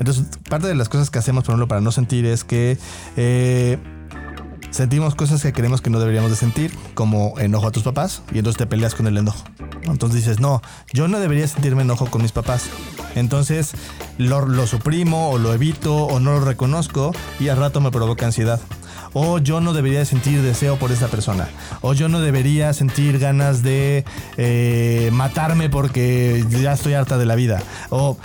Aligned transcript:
Entonces, 0.00 0.24
parte 0.48 0.66
de 0.66 0.74
las 0.74 0.88
cosas 0.88 1.10
que 1.10 1.18
hacemos, 1.18 1.44
por 1.44 1.52
ejemplo, 1.52 1.68
para 1.68 1.80
no 1.80 1.92
sentir 1.92 2.24
es 2.26 2.42
que 2.42 2.78
eh, 3.16 3.78
sentimos 4.70 5.14
cosas 5.14 5.42
que 5.42 5.52
creemos 5.52 5.82
que 5.82 5.90
no 5.90 6.00
deberíamos 6.00 6.30
de 6.30 6.36
sentir, 6.36 6.72
como 6.94 7.38
enojo 7.38 7.66
a 7.66 7.70
tus 7.70 7.82
papás, 7.82 8.22
y 8.32 8.38
entonces 8.38 8.58
te 8.58 8.66
peleas 8.66 8.94
con 8.94 9.06
el 9.06 9.18
enojo. 9.18 9.44
Entonces 9.82 10.24
dices, 10.24 10.40
no, 10.40 10.62
yo 10.92 11.06
no 11.06 11.20
debería 11.20 11.46
sentirme 11.46 11.82
enojo 11.82 12.06
con 12.06 12.22
mis 12.22 12.32
papás. 12.32 12.64
Entonces 13.14 13.72
lo, 14.18 14.66
suprimo 14.66 15.30
o 15.30 15.38
lo 15.38 15.52
evito 15.52 15.94
o 15.94 16.18
no 16.18 16.32
lo 16.32 16.44
reconozco 16.44 17.12
y 17.38 17.48
al 17.48 17.58
rato 17.58 17.80
me 17.80 17.90
provoca 17.90 18.26
ansiedad 18.26 18.60
o 19.12 19.38
yo 19.38 19.60
no 19.60 19.72
debería 19.72 20.04
sentir 20.04 20.40
deseo 20.40 20.76
por 20.76 20.92
esa 20.92 21.08
persona, 21.08 21.48
o 21.80 21.94
yo 21.94 22.08
no 22.08 22.20
debería 22.20 22.72
sentir 22.72 23.18
ganas 23.18 23.64
de 23.64 24.04
eh, 24.36 25.10
matarme 25.12 25.68
porque 25.68 26.44
ya 26.48 26.74
estoy 26.74 26.94
harta 26.94 27.18
de 27.18 27.26
la 27.26 27.34
vida, 27.34 27.60
o... 27.90 28.16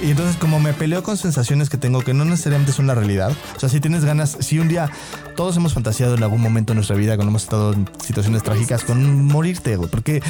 Y 0.00 0.10
entonces 0.12 0.36
como 0.36 0.60
me 0.60 0.72
peleo 0.74 1.02
con 1.02 1.16
sensaciones 1.16 1.68
que 1.68 1.76
tengo 1.76 2.02
que 2.02 2.14
no 2.14 2.24
necesariamente 2.24 2.72
son 2.72 2.86
la 2.86 2.94
realidad, 2.94 3.32
o 3.56 3.60
sea, 3.60 3.68
si 3.68 3.80
tienes 3.80 4.04
ganas, 4.04 4.36
si 4.40 4.58
un 4.60 4.68
día 4.68 4.90
todos 5.36 5.56
hemos 5.56 5.74
fantaseado 5.74 6.14
en 6.14 6.22
algún 6.22 6.40
momento 6.40 6.72
de 6.72 6.76
nuestra 6.76 6.94
vida 6.96 7.16
cuando 7.16 7.30
hemos 7.30 7.42
estado 7.42 7.72
en 7.72 7.88
situaciones 8.04 8.42
trágicas 8.44 8.84
con 8.84 9.24
morirte, 9.26 9.76
güey, 9.76 9.90
porque 9.90 10.22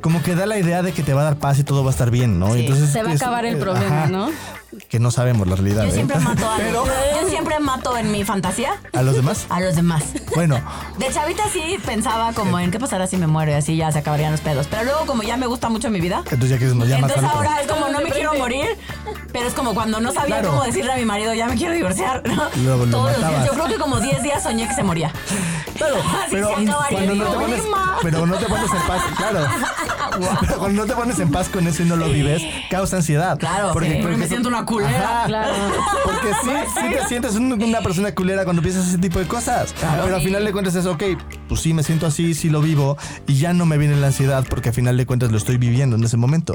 como 0.00 0.22
que 0.22 0.34
da 0.34 0.46
la 0.46 0.58
idea 0.58 0.82
de 0.82 0.92
que 0.92 1.02
te 1.04 1.14
va 1.14 1.20
a 1.20 1.24
dar 1.24 1.36
paz 1.36 1.58
y 1.60 1.64
todo 1.64 1.84
va 1.84 1.90
a 1.90 1.92
estar 1.92 2.10
bien, 2.10 2.38
¿no? 2.40 2.52
Sí, 2.54 2.60
entonces 2.60 2.90
se 2.90 3.02
va 3.04 3.10
a 3.10 3.14
es- 3.14 3.22
acabar 3.22 3.44
el 3.44 3.56
eh, 3.56 3.60
problema, 3.60 3.98
ajá, 4.02 4.08
¿no? 4.10 4.28
Que 4.88 4.98
no 4.98 5.10
sabemos 5.10 5.46
la 5.46 5.54
realidad. 5.54 5.82
Yo 5.84 5.90
¿eh? 5.90 5.92
siempre 5.92 6.18
mato 6.18 6.50
a 6.50 6.56
Pero 6.56 6.84
Yo 7.22 7.28
siempre 7.28 7.60
mato 7.60 7.96
en 7.98 8.10
mi 8.10 8.24
fantasía 8.24 8.72
a 8.94 9.02
los 9.02 9.14
demás, 9.14 9.44
a 9.50 9.60
los 9.60 9.76
demás. 9.76 10.02
bueno, 10.34 10.58
De 10.98 11.10
chavita 11.12 11.42
sí 11.52 11.76
pensaba 11.84 12.32
como 12.32 12.58
en 12.58 12.70
qué 12.70 12.80
pasará 12.80 13.06
si 13.06 13.18
me 13.18 13.26
muero 13.26 13.52
y 13.52 13.54
así 13.54 13.76
ya 13.76 13.92
se 13.92 13.98
acabarían 13.98 14.32
los 14.32 14.40
pedos. 14.40 14.66
Pero 14.70 14.84
luego 14.84 15.04
como 15.06 15.22
ya 15.24 15.36
me 15.36 15.46
gusta 15.46 15.68
mucho 15.68 15.90
mi 15.90 16.00
vida. 16.00 16.22
entonces 16.24 16.48
ya 16.48 16.56
quieres 16.58 16.74
ya 16.88 16.96
Entonces 16.96 17.22
matarlo. 17.22 17.28
ahora 17.48 17.60
es 17.60 17.66
como 17.68 17.88
no 17.90 18.00
me 18.00 18.10
quiero 18.10 18.32
morir, 18.34 18.64
pero 19.32 19.46
es 19.48 19.54
como 19.54 19.74
cuando 19.74 20.00
no 20.00 20.12
sabía 20.12 20.36
Claro. 20.40 20.50
cómo 20.50 20.64
decirle 20.64 20.92
a 20.92 20.96
mi 20.96 21.04
marido 21.04 21.34
ya 21.34 21.46
me 21.46 21.56
quiero 21.56 21.74
divorciar. 21.74 22.22
¿no? 22.26 22.44
Lo 22.78 22.86
Todos 22.86 23.18
los 23.18 23.28
días. 23.28 23.46
Yo 23.46 23.52
creo 23.52 23.66
que 23.66 23.74
como 23.76 24.00
10 24.00 24.22
días 24.22 24.42
soñé 24.42 24.68
que 24.68 24.74
se 24.74 24.82
moría. 24.82 25.12
Claro, 25.76 25.96
pero 26.30 26.50
cuando 26.54 27.14
no 27.14 27.24
te 27.24 27.30
pones, 27.36 27.60
problema. 27.60 27.98
pero 28.02 28.26
no 28.26 28.36
te 28.36 28.46
pones 28.46 28.70
en 28.72 28.82
paz, 28.86 29.02
claro. 29.16 29.46
Pero 30.42 30.58
cuando 30.58 30.82
no 30.82 30.86
te 30.86 30.94
pones 30.94 31.18
en 31.20 31.30
paz 31.30 31.48
con 31.48 31.66
eso 31.66 31.82
y 31.82 31.86
no 31.86 31.96
lo 31.96 32.06
vives, 32.06 32.42
causa 32.70 32.96
ansiedad. 32.96 33.38
Claro, 33.38 33.72
sí, 33.80 33.88
me 33.88 34.28
siento 34.28 34.48
una 34.50 34.66
culera, 34.66 35.20
Ajá. 35.20 35.26
claro. 35.26 35.54
Porque 36.04 36.28
sí, 36.44 36.50
sí 36.74 36.94
te 36.94 37.08
sientes 37.08 37.34
un- 37.36 37.62
una 37.62 37.80
persona 37.80 38.14
culera 38.14 38.44
cuando 38.44 38.60
piensas 38.60 38.88
ese 38.88 38.98
tipo 38.98 39.18
de 39.18 39.26
cosas. 39.26 39.74
Pero 39.80 40.14
al 40.14 40.20
final 40.22 40.44
de 40.44 40.52
cuentas 40.52 40.74
es, 40.74 40.84
ok, 40.84 41.02
pues 41.48 41.62
sí 41.62 41.72
me 41.72 41.82
siento 41.82 42.06
así, 42.06 42.34
sí 42.34 42.50
lo 42.50 42.60
vivo 42.60 42.98
y 43.26 43.38
ya 43.38 43.54
no 43.54 43.64
me 43.64 43.78
viene 43.78 43.96
la 43.96 44.08
ansiedad 44.08 44.44
porque 44.50 44.68
al 44.68 44.74
final 44.74 44.98
de 44.98 45.06
cuentas 45.06 45.30
lo 45.30 45.38
estoy 45.38 45.56
viviendo 45.56 45.96
en 45.96 46.04
ese 46.04 46.18
momento. 46.18 46.54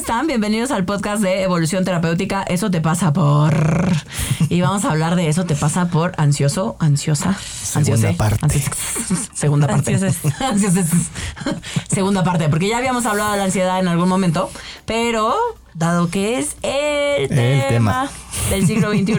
Están? 0.00 0.26
Bienvenidos 0.26 0.70
al 0.70 0.86
podcast 0.86 1.22
de 1.22 1.42
Evolución 1.42 1.84
Terapéutica. 1.84 2.42
Eso 2.44 2.70
te 2.70 2.80
pasa 2.80 3.12
por. 3.12 3.52
Y 4.48 4.62
vamos 4.62 4.86
a 4.86 4.92
hablar 4.92 5.14
de 5.14 5.28
eso 5.28 5.44
te 5.44 5.54
pasa 5.54 5.88
por 5.88 6.14
ansioso, 6.16 6.76
ansiosa, 6.80 7.34
Segunda 7.34 7.92
ansiose, 7.92 8.14
parte. 8.16 8.64
segunda 9.34 9.66
parte. 9.66 9.92
Ansioses. 9.92 10.40
Ansioses. 10.40 10.86
Segunda 11.86 12.24
parte, 12.24 12.48
porque 12.48 12.68
ya 12.68 12.78
habíamos 12.78 13.04
hablado 13.04 13.32
de 13.32 13.38
la 13.38 13.44
ansiedad 13.44 13.78
en 13.78 13.88
algún 13.88 14.08
momento, 14.08 14.50
pero 14.86 15.34
dado 15.74 16.08
que 16.08 16.38
es 16.38 16.56
el, 16.62 17.28
tema, 17.28 17.68
tema. 17.68 18.10
del 18.48 18.66
siglo 18.66 18.92
XXI, 18.92 19.18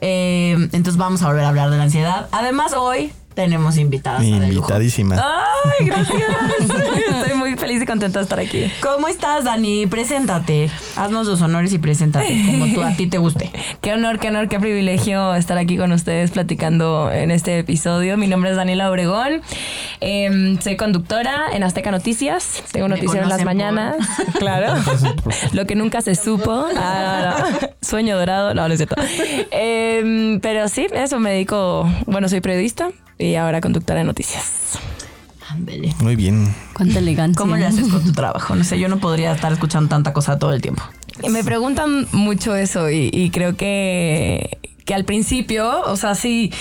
eh, 0.00 0.56
entonces 0.72 0.96
vamos 0.96 1.22
a 1.22 1.28
volver 1.28 1.44
a 1.44 1.50
hablar 1.50 1.70
de 1.70 1.76
la 1.76 1.84
ansiedad. 1.84 2.28
Además, 2.32 2.72
hoy 2.72 3.12
tenemos 3.34 3.76
invitadas. 3.76 4.22
Invitadísima. 4.22 5.16
Ay, 5.16 5.86
gracias. 5.86 6.22
Estoy 6.60 7.36
muy 7.36 7.56
feliz 7.56 7.82
y 7.82 7.86
contenta 7.86 8.20
de 8.20 8.22
estar 8.22 8.38
aquí. 8.38 8.70
¿Cómo 8.80 9.08
estás, 9.08 9.44
Dani? 9.44 9.86
Preséntate. 9.86 10.70
Haznos 10.96 11.26
los 11.26 11.42
honores 11.42 11.72
y 11.72 11.78
preséntate, 11.78 12.42
como 12.46 12.72
tú 12.72 12.82
a 12.82 12.92
ti 12.94 13.06
te 13.06 13.18
guste. 13.18 13.50
Qué 13.80 13.92
honor, 13.92 14.18
qué 14.18 14.28
honor, 14.28 14.48
qué 14.48 14.58
privilegio 14.58 15.34
estar 15.34 15.58
aquí 15.58 15.76
con 15.76 15.92
ustedes 15.92 16.30
platicando 16.30 17.10
en 17.12 17.30
este 17.30 17.58
episodio. 17.58 18.16
Mi 18.16 18.28
nombre 18.28 18.50
es 18.50 18.56
Daniela 18.56 18.88
Obregón. 18.90 19.42
Em, 20.00 20.58
soy 20.60 20.76
conductora 20.76 21.46
en 21.52 21.62
Azteca 21.62 21.90
Noticias. 21.90 22.62
Tengo 22.72 22.88
Me 22.88 22.94
noticias 22.94 23.22
en 23.22 23.28
las 23.28 23.44
mañanas. 23.44 23.96
Claro. 24.38 24.74
Lo 25.52 25.66
que 25.66 25.74
nunca 25.74 26.00
se 26.02 26.14
supo. 26.14 26.66
Ah, 26.76 27.44
no. 27.50 27.68
Sueño 27.80 28.16
dorado. 28.18 28.54
No, 28.54 28.66
no 28.66 28.74
es 28.74 28.78
cierto. 28.78 28.96
Em, 29.50 30.40
pero 30.40 30.68
sí, 30.68 30.86
eso 30.92 31.18
me 31.20 31.30
dedico. 31.30 31.88
Bueno, 32.06 32.28
soy 32.28 32.40
periodista 32.40 32.90
y 33.24 33.36
ahora 33.36 33.60
conductora 33.60 33.98
de 34.00 34.04
noticias. 34.04 34.78
Ándele. 35.48 35.94
Muy 36.00 36.16
bien. 36.16 36.54
Cuánta 36.74 36.98
elegancia. 36.98 37.38
¿Cómo 37.38 37.56
le 37.56 37.66
haces 37.66 37.88
con 37.88 38.02
tu 38.02 38.12
trabajo? 38.12 38.54
No 38.54 38.64
sé, 38.64 38.78
yo 38.78 38.88
no 38.88 38.98
podría 38.98 39.32
estar 39.32 39.52
escuchando 39.52 39.88
tanta 39.88 40.12
cosa 40.12 40.38
todo 40.38 40.52
el 40.52 40.60
tiempo. 40.60 40.82
Y 41.22 41.28
Me 41.28 41.44
preguntan 41.44 42.08
mucho 42.12 42.56
eso 42.56 42.90
y, 42.90 43.10
y 43.12 43.30
creo 43.30 43.56
que, 43.56 44.58
que 44.84 44.94
al 44.94 45.04
principio, 45.04 45.82
o 45.82 45.96
sea, 45.96 46.14
sí, 46.14 46.52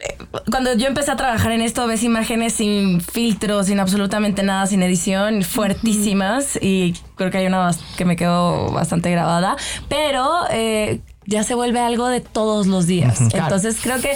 eh, 0.00 0.16
cuando 0.50 0.74
yo 0.74 0.88
empecé 0.88 1.10
a 1.10 1.16
trabajar 1.16 1.52
en 1.52 1.62
esto, 1.62 1.86
ves 1.86 2.02
imágenes 2.02 2.54
sin 2.54 3.00
filtro, 3.00 3.62
sin 3.62 3.78
absolutamente 3.78 4.42
nada, 4.42 4.66
sin 4.66 4.82
edición, 4.82 5.42
fuertísimas 5.42 6.58
y 6.60 6.94
creo 7.14 7.30
que 7.30 7.38
hay 7.38 7.46
una 7.46 7.70
que 7.96 8.04
me 8.04 8.16
quedó 8.16 8.72
bastante 8.72 9.10
grabada, 9.10 9.56
pero 9.88 10.28
eh, 10.50 11.00
ya 11.26 11.44
se 11.44 11.54
vuelve 11.54 11.80
algo 11.80 12.08
de 12.08 12.20
todos 12.20 12.66
los 12.66 12.86
días. 12.86 13.20
Entonces 13.20 13.78
creo 13.82 14.00
que... 14.00 14.10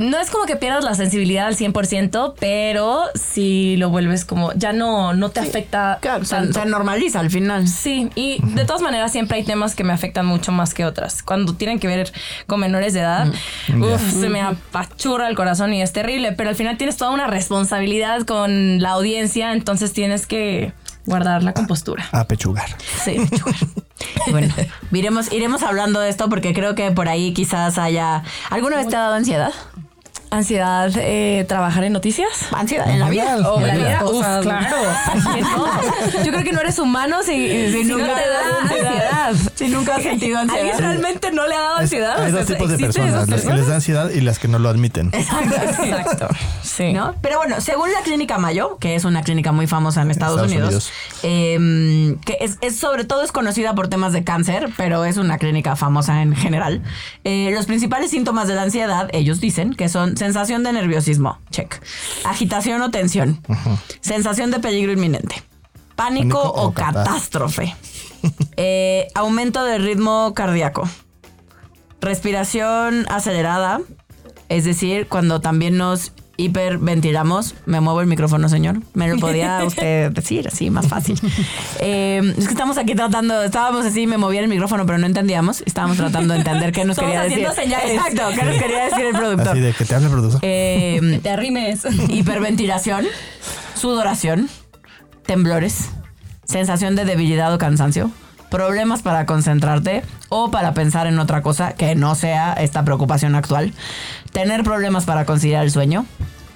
No 0.00 0.18
es 0.18 0.30
como 0.30 0.44
que 0.44 0.56
pierdas 0.56 0.84
la 0.84 0.94
sensibilidad 0.94 1.46
al 1.46 1.56
100%, 1.56 2.34
pero 2.38 3.04
si 3.14 3.76
lo 3.76 3.88
vuelves 3.90 4.24
como, 4.24 4.52
ya 4.54 4.72
no, 4.72 5.14
no 5.14 5.30
te 5.30 5.40
afecta 5.40 5.98
Claro, 6.00 6.24
se, 6.24 6.34
tanto. 6.36 6.60
se 6.60 6.66
normaliza 6.66 7.20
al 7.20 7.30
final. 7.30 7.66
Sí, 7.68 8.10
y 8.14 8.38
de 8.42 8.64
todas 8.64 8.82
maneras 8.82 9.12
siempre 9.12 9.38
hay 9.38 9.44
temas 9.44 9.74
que 9.74 9.84
me 9.84 9.92
afectan 9.92 10.26
mucho 10.26 10.52
más 10.52 10.74
que 10.74 10.84
otras. 10.84 11.22
Cuando 11.22 11.54
tienen 11.54 11.78
que 11.78 11.86
ver 11.88 12.12
con 12.46 12.60
menores 12.60 12.94
de 12.94 13.00
edad, 13.00 13.26
uf, 13.78 14.20
se 14.20 14.28
me 14.28 14.40
apachurra 14.40 15.28
el 15.28 15.34
corazón 15.36 15.72
y 15.72 15.82
es 15.82 15.92
terrible, 15.92 16.32
pero 16.32 16.50
al 16.50 16.56
final 16.56 16.76
tienes 16.76 16.96
toda 16.96 17.10
una 17.10 17.26
responsabilidad 17.26 18.22
con 18.22 18.80
la 18.80 18.90
audiencia, 18.90 19.52
entonces 19.52 19.92
tienes 19.92 20.26
que 20.26 20.72
guardar 21.10 21.42
la 21.42 21.52
compostura. 21.52 22.08
A 22.12 22.24
pechugar. 22.24 22.70
Sí, 23.04 23.16
Bueno, 24.30 24.52
iremos, 24.92 25.30
iremos 25.30 25.62
hablando 25.62 26.00
de 26.00 26.08
esto 26.08 26.30
porque 26.30 26.54
creo 26.54 26.74
que 26.74 26.90
por 26.90 27.08
ahí 27.08 27.34
quizás 27.34 27.76
haya... 27.76 28.22
¿Alguna 28.48 28.76
vez 28.76 28.88
te 28.88 28.96
ha 28.96 29.00
dado 29.00 29.14
ansiedad? 29.14 29.52
Ansiedad, 30.32 30.92
eh, 30.96 31.44
trabajar 31.48 31.82
en 31.82 31.92
noticias. 31.92 32.28
Ansiedad 32.52 32.88
en 32.88 33.00
la 33.00 33.10
vida. 33.10 33.36
O 33.50 33.60
la 33.60 33.74
vida, 33.74 34.04
Uf, 34.04 34.24
claro. 34.42 34.76
Yo 36.24 36.30
creo 36.30 36.44
que 36.44 36.52
no 36.52 36.60
eres 36.60 36.78
humano 36.78 37.16
si, 37.24 37.82
nunca 37.84 38.14
te 38.14 38.22
te 38.22 38.28
da 38.28 38.40
da 38.40 38.60
ansiedad. 38.62 39.52
Si 39.56 39.68
nunca 39.68 39.96
has 39.96 40.02
sentido 40.04 40.38
ansiedad. 40.38 40.60
¿Alguien 40.62 40.78
realmente 40.78 41.32
no 41.32 41.48
le 41.48 41.54
ha 41.56 41.60
dado 41.60 41.76
Es- 41.78 41.82
ansiedad? 41.82 42.22
hay 42.22 42.32
O 42.32 42.36
dos 42.36 42.46
tipos 42.46 42.68
de 42.68 42.74
¿existen 42.76 43.02
personas, 43.06 43.28
las 43.28 43.40
que 43.42 43.52
les 43.54 43.66
da 43.66 43.74
ansiedad 43.74 44.10
y 44.10 44.20
las 44.20 44.38
que 44.38 44.46
no 44.46 44.60
lo 44.60 44.68
admiten. 44.68 45.10
Exacto. 45.12 46.28
Sí. 46.62 46.92
¿no? 46.92 47.16
Pero 47.22 47.38
bueno, 47.38 47.60
según 47.60 47.90
la 47.92 48.00
clínica 48.02 48.38
Mayo, 48.38 48.78
que 48.78 48.94
es 48.94 49.04
una 49.04 49.22
clínica 49.22 49.50
muy 49.50 49.66
famosa 49.66 50.02
en 50.02 50.12
Estados, 50.12 50.40
Estados 50.52 50.52
Unidos, 50.52 50.92
eh, 51.24 52.16
que 52.24 52.38
es, 52.40 52.58
es 52.60 52.76
sobre 52.76 53.02
todo 53.04 53.22
es 53.24 53.32
conocida 53.32 53.74
por 53.74 53.88
temas 53.88 54.12
de 54.12 54.22
cáncer, 54.22 54.70
pero 54.76 55.04
es 55.04 55.16
una 55.16 55.38
clínica 55.38 55.74
famosa 55.74 56.22
en 56.22 56.36
general. 56.36 56.82
eh, 57.24 57.50
los 57.52 57.66
principales 57.66 58.10
síntomas 58.12 58.46
de 58.46 58.54
la 58.54 58.62
ansiedad, 58.62 59.08
ellos 59.12 59.40
dicen 59.40 59.74
que 59.74 59.88
son 59.88 60.16
sensación 60.20 60.62
de 60.62 60.74
nerviosismo, 60.74 61.38
check, 61.50 61.82
agitación 62.24 62.82
o 62.82 62.90
tensión, 62.90 63.40
sensación 64.02 64.50
de 64.50 64.60
peligro 64.60 64.92
inminente, 64.92 65.42
pánico, 65.96 66.36
Pánico 66.36 66.40
o, 66.42 66.66
o 66.66 66.74
catástrofe, 66.74 67.74
eh, 68.58 69.08
aumento 69.14 69.64
de 69.64 69.78
ritmo 69.78 70.34
cardíaco, 70.34 70.86
respiración 72.02 73.06
acelerada, 73.08 73.80
es 74.50 74.64
decir, 74.64 75.06
cuando 75.08 75.40
también 75.40 75.78
nos 75.78 76.12
hiperventilamos, 76.40 77.54
me 77.66 77.80
muevo 77.80 78.00
el 78.00 78.06
micrófono, 78.06 78.48
señor. 78.48 78.80
Me 78.94 79.08
lo 79.08 79.18
podía 79.18 79.62
usted 79.66 80.10
decir 80.12 80.48
así, 80.48 80.70
más 80.70 80.88
fácil. 80.88 81.18
Eh, 81.78 82.34
es 82.36 82.46
que 82.46 82.52
estamos 82.52 82.78
aquí 82.78 82.94
tratando, 82.94 83.42
estábamos 83.42 83.84
así, 83.86 84.06
me 84.06 84.18
movía 84.18 84.40
el 84.40 84.48
micrófono, 84.48 84.86
pero 84.86 84.98
no 84.98 85.06
entendíamos. 85.06 85.62
Estábamos 85.66 85.96
tratando 85.96 86.34
de 86.34 86.40
entender 86.40 86.72
qué 86.72 86.84
nos 86.84 86.98
quería 86.98 87.22
decir. 87.22 87.46
señales. 87.54 87.90
Exacto, 87.90 88.22
qué 88.34 88.44
nos 88.44 88.56
quería 88.56 88.84
decir 88.84 89.04
el 89.06 89.16
productor. 89.16 89.48
Así 89.48 89.60
de 89.60 89.72
que 89.72 89.84
te 89.84 89.94
hable 89.94 90.06
el 90.06 90.12
productor. 90.12 90.40
Eh, 90.42 91.20
Te 91.22 91.30
arrimes. 91.30 91.80
hiperventilación, 92.08 93.06
sudoración, 93.74 94.48
temblores, 95.26 95.90
sensación 96.44 96.96
de 96.96 97.04
debilidad 97.04 97.52
o 97.54 97.58
cansancio, 97.58 98.10
problemas 98.50 99.02
para 99.02 99.26
concentrarte 99.26 100.02
o 100.28 100.50
para 100.50 100.74
pensar 100.74 101.06
en 101.06 101.18
otra 101.18 101.42
cosa 101.42 101.72
que 101.72 101.94
no 101.94 102.14
sea 102.14 102.52
esta 102.52 102.84
preocupación 102.84 103.34
actual, 103.34 103.72
tener 104.32 104.64
problemas 104.64 105.04
para 105.04 105.24
conciliar 105.24 105.64
el 105.64 105.70
sueño, 105.70 106.04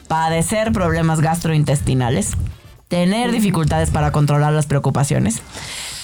padecer 0.08 0.72
problemas 0.72 1.20
gastrointestinales, 1.20 2.32
tener 2.88 3.32
dificultades 3.32 3.90
para 3.90 4.12
controlar 4.12 4.52
las 4.52 4.66
preocupaciones, 4.66 5.40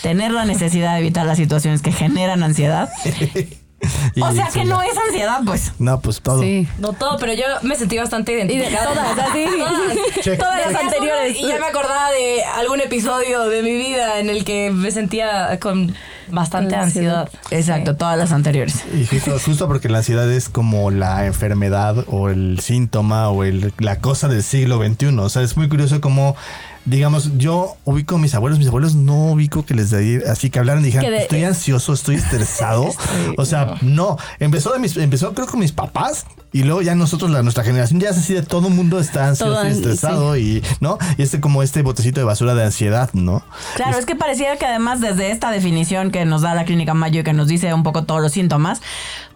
tener 0.02 0.30
la 0.32 0.44
necesidad 0.44 0.94
de 0.94 1.00
evitar 1.00 1.26
las 1.26 1.36
situaciones 1.36 1.82
que 1.82 1.92
generan 1.92 2.42
ansiedad. 2.42 2.88
Y 4.14 4.20
O 4.22 4.32
sea 4.32 4.48
que 4.52 4.64
no 4.64 4.82
es 4.82 4.96
ansiedad, 5.08 5.40
pues. 5.44 5.72
No, 5.78 6.00
pues 6.00 6.20
todo. 6.20 6.42
Sí. 6.42 6.66
No 6.78 6.92
todo, 6.92 7.16
pero 7.18 7.32
yo 7.32 7.44
me 7.62 7.76
sentí 7.76 7.96
bastante 7.98 8.32
Y 8.32 8.36
de 8.36 8.54
identificada. 8.54 8.92
todas, 8.92 9.18
así. 9.30 9.44
Check. 10.22 10.38
Todas 10.38 10.66
las 10.72 10.82
anteriores. 10.82 11.36
Y 11.38 11.46
ya 11.46 11.58
me 11.58 11.66
acordaba 11.66 12.10
de 12.10 12.42
algún 12.44 12.80
episodio 12.80 13.44
de 13.48 13.62
mi 13.62 13.72
vida 13.76 14.18
en 14.20 14.28
el 14.30 14.44
que 14.44 14.70
me 14.70 14.90
sentía 14.90 15.58
con 15.60 15.94
bastante 16.28 16.76
ansiedad. 16.76 17.22
ansiedad. 17.22 17.42
Exacto, 17.58 17.96
todas 17.96 18.18
las 18.18 18.32
anteriores. 18.32 18.84
Y 18.94 19.06
justo, 19.06 19.38
justo 19.44 19.66
porque 19.68 19.88
la 19.88 19.98
ansiedad 19.98 20.30
es 20.30 20.48
como 20.48 20.90
la 20.90 21.26
enfermedad 21.26 22.04
o 22.08 22.28
el 22.28 22.60
síntoma 22.60 23.28
o 23.30 23.44
el, 23.44 23.72
la 23.78 23.96
cosa 24.00 24.28
del 24.28 24.42
siglo 24.42 24.78
XXI. 24.84 25.18
O 25.18 25.28
sea, 25.28 25.42
es 25.42 25.56
muy 25.56 25.68
curioso 25.68 26.00
como, 26.00 26.36
digamos, 26.84 27.36
yo 27.36 27.76
ubico 27.84 28.16
a 28.16 28.18
mis 28.18 28.34
abuelos, 28.34 28.58
mis 28.58 28.68
abuelos 28.68 28.94
no 28.94 29.32
ubico 29.32 29.64
que 29.64 29.74
les 29.74 29.90
de 29.90 30.24
así 30.30 30.50
que 30.50 30.58
hablaran 30.58 30.84
y 30.84 30.90
de- 30.90 31.18
estoy 31.18 31.44
ansioso, 31.44 31.92
estoy 31.92 32.16
estresado. 32.16 32.90
o 33.36 33.44
sea, 33.44 33.76
no. 33.82 34.16
Empezó 34.38 34.72
de 34.72 34.78
mis, 34.78 34.96
empezó 34.96 35.34
creo 35.34 35.46
con 35.46 35.60
mis 35.60 35.72
papás 35.72 36.26
y 36.52 36.64
luego 36.64 36.82
ya 36.82 36.94
nosotros, 36.94 37.30
la, 37.30 37.42
nuestra 37.42 37.62
generación, 37.64 38.00
ya 38.00 38.10
es 38.10 38.18
así 38.18 38.34
de 38.34 38.42
todo 38.42 38.68
el 38.68 38.74
mundo 38.74 38.98
está 38.98 39.28
ansioso 39.28 39.52
Todo 39.54 39.68
y 39.68 39.70
estresado 39.70 40.36
y, 40.36 40.64
¿no? 40.80 40.98
Y 41.16 41.22
este 41.22 41.40
como 41.40 41.62
este 41.62 41.82
botecito 41.82 42.18
de 42.20 42.24
basura 42.24 42.54
de 42.54 42.64
ansiedad, 42.64 43.10
¿no? 43.12 43.42
Claro, 43.76 43.98
es 43.98 44.06
que 44.06 44.16
pareciera 44.16 44.56
que 44.56 44.66
además 44.66 45.00
desde 45.00 45.30
esta 45.30 45.50
definición 45.50 46.10
que 46.10 46.24
nos 46.24 46.42
da 46.42 46.54
la 46.54 46.64
clínica 46.64 46.94
Mayo 46.94 47.20
y 47.20 47.24
que 47.24 47.32
nos 47.32 47.46
dice 47.46 47.72
un 47.72 47.82
poco 47.82 48.04
todos 48.04 48.20
los 48.20 48.32
síntomas, 48.32 48.80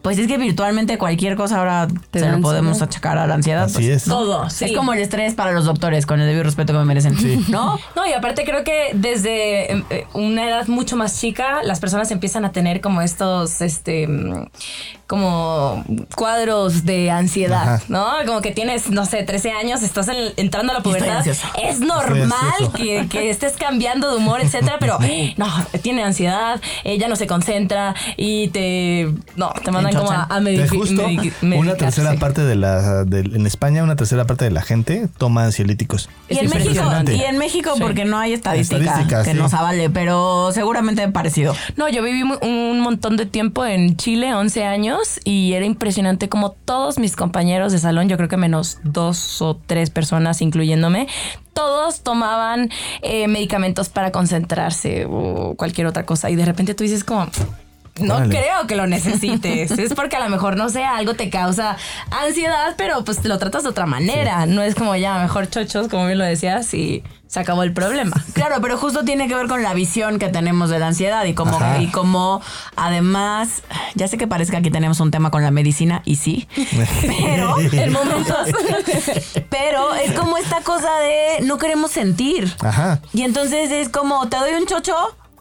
pues 0.04 0.18
es 0.18 0.26
que 0.28 0.36
virtualmente 0.36 0.98
cualquier 0.98 1.34
cosa 1.34 1.58
ahora 1.60 1.88
Te 2.10 2.20
se 2.20 2.30
lo 2.30 2.38
podemos 2.42 2.72
ansiedad. 2.72 2.88
achacar 2.90 3.16
a 3.18 3.26
la 3.26 3.34
ansiedad. 3.36 3.64
Así 3.64 3.76
pues. 3.76 3.88
es. 3.88 4.04
Todo, 4.04 4.50
sí. 4.50 4.66
Es 4.66 4.72
como 4.76 4.92
el 4.92 5.00
estrés 5.00 5.32
para 5.34 5.52
los 5.52 5.64
doctores, 5.64 6.04
con 6.04 6.20
el 6.20 6.26
debido 6.26 6.44
respeto 6.44 6.74
que 6.74 6.78
me 6.78 6.84
merecen. 6.84 7.16
¿No? 7.48 7.78
No, 7.96 8.06
y 8.06 8.12
aparte 8.12 8.44
creo 8.44 8.64
que 8.64 8.90
desde 8.92 9.72
eh, 9.72 9.84
eh, 9.88 10.06
una 10.12 10.46
edad 10.46 10.66
mucho 10.66 10.94
más 10.96 11.18
chica, 11.18 11.62
las 11.62 11.80
personas 11.80 12.10
empiezan 12.10 12.44
a 12.44 12.52
tener 12.52 12.82
como 12.82 13.00
estos, 13.00 13.62
este, 13.62 14.06
mm, 14.06 14.44
como 15.06 15.84
cuadros 16.16 16.84
de 16.84 17.10
ansiedad, 17.10 17.74
Ajá. 17.76 17.82
¿no? 17.88 18.06
Como 18.26 18.40
que 18.40 18.50
tienes, 18.52 18.90
no 18.90 19.04
sé, 19.06 19.22
13 19.22 19.52
años, 19.52 19.82
estás 19.82 20.08
en- 20.08 20.32
entrando 20.36 20.72
a 20.72 20.76
la 20.76 20.82
pubertad. 20.82 21.26
Es 21.62 21.80
normal 21.80 22.72
que, 22.76 23.06
que 23.08 23.30
estés 23.30 23.54
cambiando 23.54 24.10
de 24.10 24.16
humor, 24.16 24.40
etcétera, 24.42 24.76
pero 24.80 24.98
no, 25.36 25.46
tiene 25.82 26.02
ansiedad, 26.04 26.60
ella 26.84 27.08
no 27.08 27.16
se 27.16 27.26
concentra 27.26 27.94
y 28.16 28.48
te, 28.48 29.10
no, 29.36 29.50
te 29.64 29.70
mandan 29.70 29.93
como 29.94 30.10
a, 30.10 30.22
a 30.24 30.68
justo 30.68 31.02
una 31.42 31.74
tercera 31.74 32.14
parte 32.14 32.42
de 32.42 32.54
la 32.56 33.04
de- 33.04 33.20
en 33.20 33.46
España 33.46 33.82
una 33.82 33.96
tercera 33.96 34.24
parte 34.26 34.44
de 34.44 34.50
la 34.50 34.62
gente 34.62 35.08
toma 35.18 35.44
ansiolíticos. 35.44 36.08
Y 36.28 36.38
en, 36.38 36.50
México, 36.50 36.84
y 37.12 37.20
en 37.22 37.38
México, 37.38 37.70
Sí. 37.74 37.80
porque 37.82 38.04
no 38.04 38.18
hay 38.18 38.32
estadística 38.32 38.80
Estadísticas, 38.80 39.24
que 39.24 39.32
sí. 39.32 39.38
nos 39.38 39.52
avale, 39.54 39.90
pero 39.90 40.50
seguramente 40.52 41.06
parecido. 41.08 41.54
No, 41.76 41.88
yo 41.88 42.02
viví 42.02 42.22
un 42.22 42.80
montón 42.80 43.16
de 43.16 43.26
tiempo 43.26 43.64
en 43.66 43.96
Chile, 43.96 44.34
11 44.34 44.64
años, 44.64 45.20
y 45.24 45.52
era 45.52 45.64
impresionante 45.66 46.28
como 46.28 46.50
todos 46.50 46.98
mis 46.98 47.16
compañeros 47.16 47.72
de 47.72 47.78
salón, 47.78 48.08
yo 48.08 48.16
creo 48.16 48.28
que 48.28 48.36
menos 48.36 48.78
dos 48.84 49.40
o 49.42 49.56
tres 49.66 49.90
personas, 49.90 50.40
incluyéndome, 50.42 51.08
todos 51.52 52.00
tomaban 52.02 52.70
eh, 53.02 53.28
medicamentos 53.28 53.88
para 53.88 54.10
concentrarse 54.10 55.06
o 55.08 55.54
cualquier 55.56 55.86
otra 55.86 56.04
cosa. 56.04 56.30
Y 56.30 56.36
de 56.36 56.44
repente 56.44 56.74
tú 56.74 56.82
dices 56.84 57.04
como... 57.04 57.28
No 58.00 58.28
creo 58.28 58.66
que 58.66 58.74
lo 58.74 58.86
necesites. 58.86 59.70
es 59.78 59.94
porque 59.94 60.16
a 60.16 60.20
lo 60.24 60.28
mejor, 60.28 60.56
no 60.56 60.68
sé, 60.68 60.84
algo 60.84 61.14
te 61.14 61.30
causa 61.30 61.76
ansiedad, 62.10 62.74
pero 62.76 63.04
pues 63.04 63.24
lo 63.24 63.38
tratas 63.38 63.62
de 63.62 63.68
otra 63.68 63.86
manera. 63.86 64.46
No 64.46 64.62
es 64.62 64.74
como 64.74 64.96
ya, 64.96 65.18
mejor 65.18 65.48
chochos, 65.48 65.88
como 65.88 66.06
bien 66.06 66.18
lo 66.18 66.24
decías, 66.24 66.74
y 66.74 67.04
se 67.28 67.40
acabó 67.40 67.62
el 67.62 67.72
problema. 67.72 68.16
Claro, 68.32 68.56
pero 68.60 68.78
justo 68.78 69.04
tiene 69.04 69.28
que 69.28 69.34
ver 69.34 69.46
con 69.46 69.62
la 69.62 69.74
visión 69.74 70.18
que 70.18 70.28
tenemos 70.28 70.70
de 70.70 70.78
la 70.78 70.88
ansiedad 70.88 71.24
y 71.24 71.34
como, 71.34 71.56
Ajá. 71.56 71.80
y 71.80 71.88
como 71.88 72.40
además, 72.76 73.62
ya 73.94 74.08
sé 74.08 74.18
que 74.18 74.26
parece 74.26 74.50
que 74.50 74.56
aquí 74.58 74.70
tenemos 74.70 74.98
un 75.00 75.10
tema 75.10 75.30
con 75.30 75.42
la 75.42 75.50
medicina 75.50 76.02
y 76.04 76.16
sí, 76.16 76.48
pero 77.26 77.58
En 77.72 77.92
momentos. 77.92 78.48
Pero 79.50 79.94
es 79.94 80.12
como 80.12 80.36
esta 80.36 80.60
cosa 80.62 80.98
de 80.98 81.44
no 81.44 81.58
queremos 81.58 81.92
sentir. 81.92 82.52
Ajá. 82.60 83.00
Y 83.12 83.22
entonces 83.22 83.70
es 83.70 83.88
como, 83.88 84.28
te 84.28 84.36
doy 84.36 84.52
un 84.54 84.66
chocho 84.66 84.94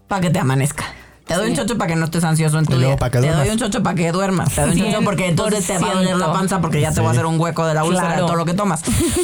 para 0.07 0.21
que 0.21 0.29
te 0.29 0.39
amanezca. 0.39 0.85
Te 1.25 1.35
doy 1.35 1.49
un 1.51 1.55
chocho 1.55 1.77
para 1.77 1.87
que 1.89 1.95
no 1.95 2.05
estés 2.05 2.23
ansioso 2.23 2.59
en 2.59 2.65
tu 2.65 2.77
día. 2.77 2.97
te 2.97 3.09
duermas. 3.19 3.37
doy 3.37 3.49
un 3.49 3.57
chocho 3.57 3.81
para 3.81 3.95
que 3.95 4.11
duermas. 4.11 4.53
Te 4.53 4.61
doy 4.61 4.71
un 4.81 4.91
chocho 4.91 5.03
porque 5.05 5.27
entonces 5.29 5.65
te 5.65 5.77
va 5.77 5.91
a 5.91 5.93
doler 5.95 6.17
la 6.17 6.33
panza 6.33 6.59
porque 6.59 6.81
ya 6.81 6.89
te 6.89 6.95
Sí. 6.95 7.01
va 7.01 7.07
a 7.07 7.11
hacer 7.11 7.25
un 7.25 7.39
hueco 7.39 7.65
de 7.65 7.73
la 7.73 7.83
úlcera 7.85 8.11
de 8.11 8.17
todo 8.17 8.35
lo 8.35 8.45
que 8.45 8.53
tomas. 8.53 8.81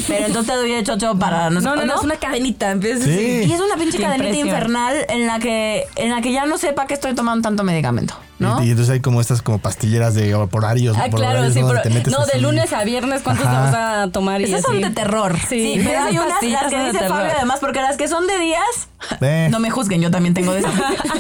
Pero 0.07 0.25
entonces 0.27 0.53
te 0.53 0.57
doy 0.57 0.71
el 0.71 0.83
chocho 0.85 1.15
para 1.19 1.49
no 1.49 1.59
No, 1.61 1.75
no, 1.75 1.85
no, 1.85 1.95
es 1.95 2.01
una 2.03 2.15
cadenita. 2.15 2.73
Sí. 2.81 3.43
Y 3.45 3.51
es 3.51 3.59
una 3.59 3.75
pinche 3.75 3.97
Qué 3.97 4.03
cadenita 4.03 4.29
impresión. 4.29 4.47
infernal 4.47 4.95
en 5.09 5.27
la 5.27 5.39
que 5.39 5.87
en 5.97 6.09
la 6.11 6.21
que 6.21 6.31
ya 6.31 6.45
no 6.45 6.57
sepa 6.57 6.87
que 6.87 6.93
estoy 6.93 7.13
tomando 7.15 7.41
tanto 7.47 7.63
medicamento, 7.63 8.15
¿no? 8.39 8.63
Y, 8.63 8.67
y 8.67 8.71
entonces 8.71 8.93
hay 8.93 9.01
como 9.01 9.19
estas 9.19 9.41
como 9.41 9.59
pastilleras 9.59 10.15
de 10.15 10.31
por 10.49 10.63
horarios. 10.63 10.95
Ah, 10.97 11.07
por 11.11 11.19
claro, 11.19 11.39
horarios, 11.39 11.53
sí, 11.53 11.61
¿no? 11.61 11.67
pero 11.67 11.79
Donde 11.79 11.89
te 11.89 11.95
metes 11.95 12.13
no, 12.13 12.25
de 12.25 12.31
así. 12.31 12.41
lunes 12.41 12.71
a 12.73 12.83
viernes, 12.85 13.21
¿cuántos 13.23 13.45
Ajá. 13.45 13.55
te 13.55 13.71
vas 13.71 13.75
a 14.07 14.11
tomar? 14.11 14.39
Y 14.41 14.45
Esas 14.45 14.61
son 14.61 14.79
de 14.81 14.89
terror. 14.89 15.35
Sí. 15.49 15.81
pero 15.83 15.99
hay 16.03 16.17
unas 16.17 16.41
las 16.43 16.69
que 16.71 16.83
dice. 16.91 17.07
Fabio 17.09 17.31
además 17.35 17.59
porque 17.59 17.81
las 17.81 17.97
que 17.97 18.07
son 18.07 18.25
de 18.25 18.39
días 18.39 18.61
Eh. 19.21 19.47
no 19.49 19.59
me 19.59 19.69
juzguen, 19.69 20.01
yo 20.01 20.11
también 20.11 20.33
tengo 20.33 20.53
de 20.53 20.59
esas. 20.59 20.73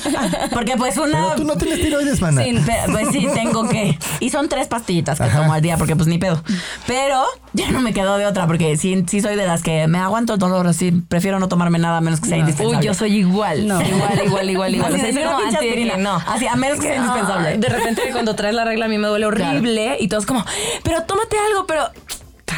porque 0.53 0.75
pues 0.77 0.97
una 0.97 1.23
Pero 1.23 1.35
tú 1.35 1.43
no 1.45 1.55
tienes 1.57 1.81
tiroides, 1.81 2.21
mana. 2.21 2.43
Sí, 2.43 2.55
pues 2.91 3.09
sí, 3.11 3.27
tengo 3.33 3.67
que. 3.67 3.97
Y 4.19 4.29
son 4.29 4.49
tres 4.49 4.67
pastillitas 4.67 5.17
que 5.17 5.25
Ajá. 5.25 5.39
tomo 5.41 5.53
al 5.53 5.61
día 5.61 5.77
porque 5.77 5.95
pues 5.95 6.07
ni 6.07 6.17
pedo. 6.17 6.41
Pero 6.87 7.23
ya 7.53 7.71
no 7.71 7.81
me 7.81 7.93
quedo 7.93 8.17
de 8.17 8.25
otra 8.25 8.47
porque 8.47 8.77
sí, 8.77 9.03
sí 9.07 9.21
soy 9.21 9.35
de 9.35 9.45
las 9.47 9.63
que 9.63 9.87
me 9.87 9.97
aguanto 9.97 10.33
el 10.33 10.39
dolor 10.39 10.67
así. 10.67 10.91
Prefiero 10.91 11.39
no 11.39 11.47
tomarme 11.47 11.79
nada 11.79 11.97
a 11.97 12.01
menos 12.01 12.19
que 12.21 12.29
sea 12.29 12.37
indispensable. 12.37 12.79
Uy, 12.79 12.85
yo 12.85 12.93
soy 12.93 13.15
igual. 13.17 13.67
No. 13.67 13.81
Igual, 13.81 14.21
igual, 14.25 14.49
igual, 14.49 14.75
igual. 14.75 14.95
Así 14.95 15.09
O 15.09 15.13
sea, 15.13 15.37
aspirina. 15.47 15.97
no. 15.97 16.15
Así, 16.27 16.47
a 16.47 16.55
menos 16.55 16.79
que 16.79 16.87
sea 16.87 16.97
indispensable. 16.97 17.57
De 17.57 17.69
repente 17.69 18.01
cuando 18.11 18.35
traes 18.35 18.55
la 18.55 18.65
regla 18.65 18.85
a 18.85 18.89
mí 18.89 18.97
me 18.97 19.07
duele 19.07 19.25
horrible 19.25 19.97
y 19.99 20.07
todos 20.07 20.25
como, 20.25 20.43
pero 20.83 21.03
tómate 21.03 21.37
algo, 21.37 21.65
pero 21.65 21.89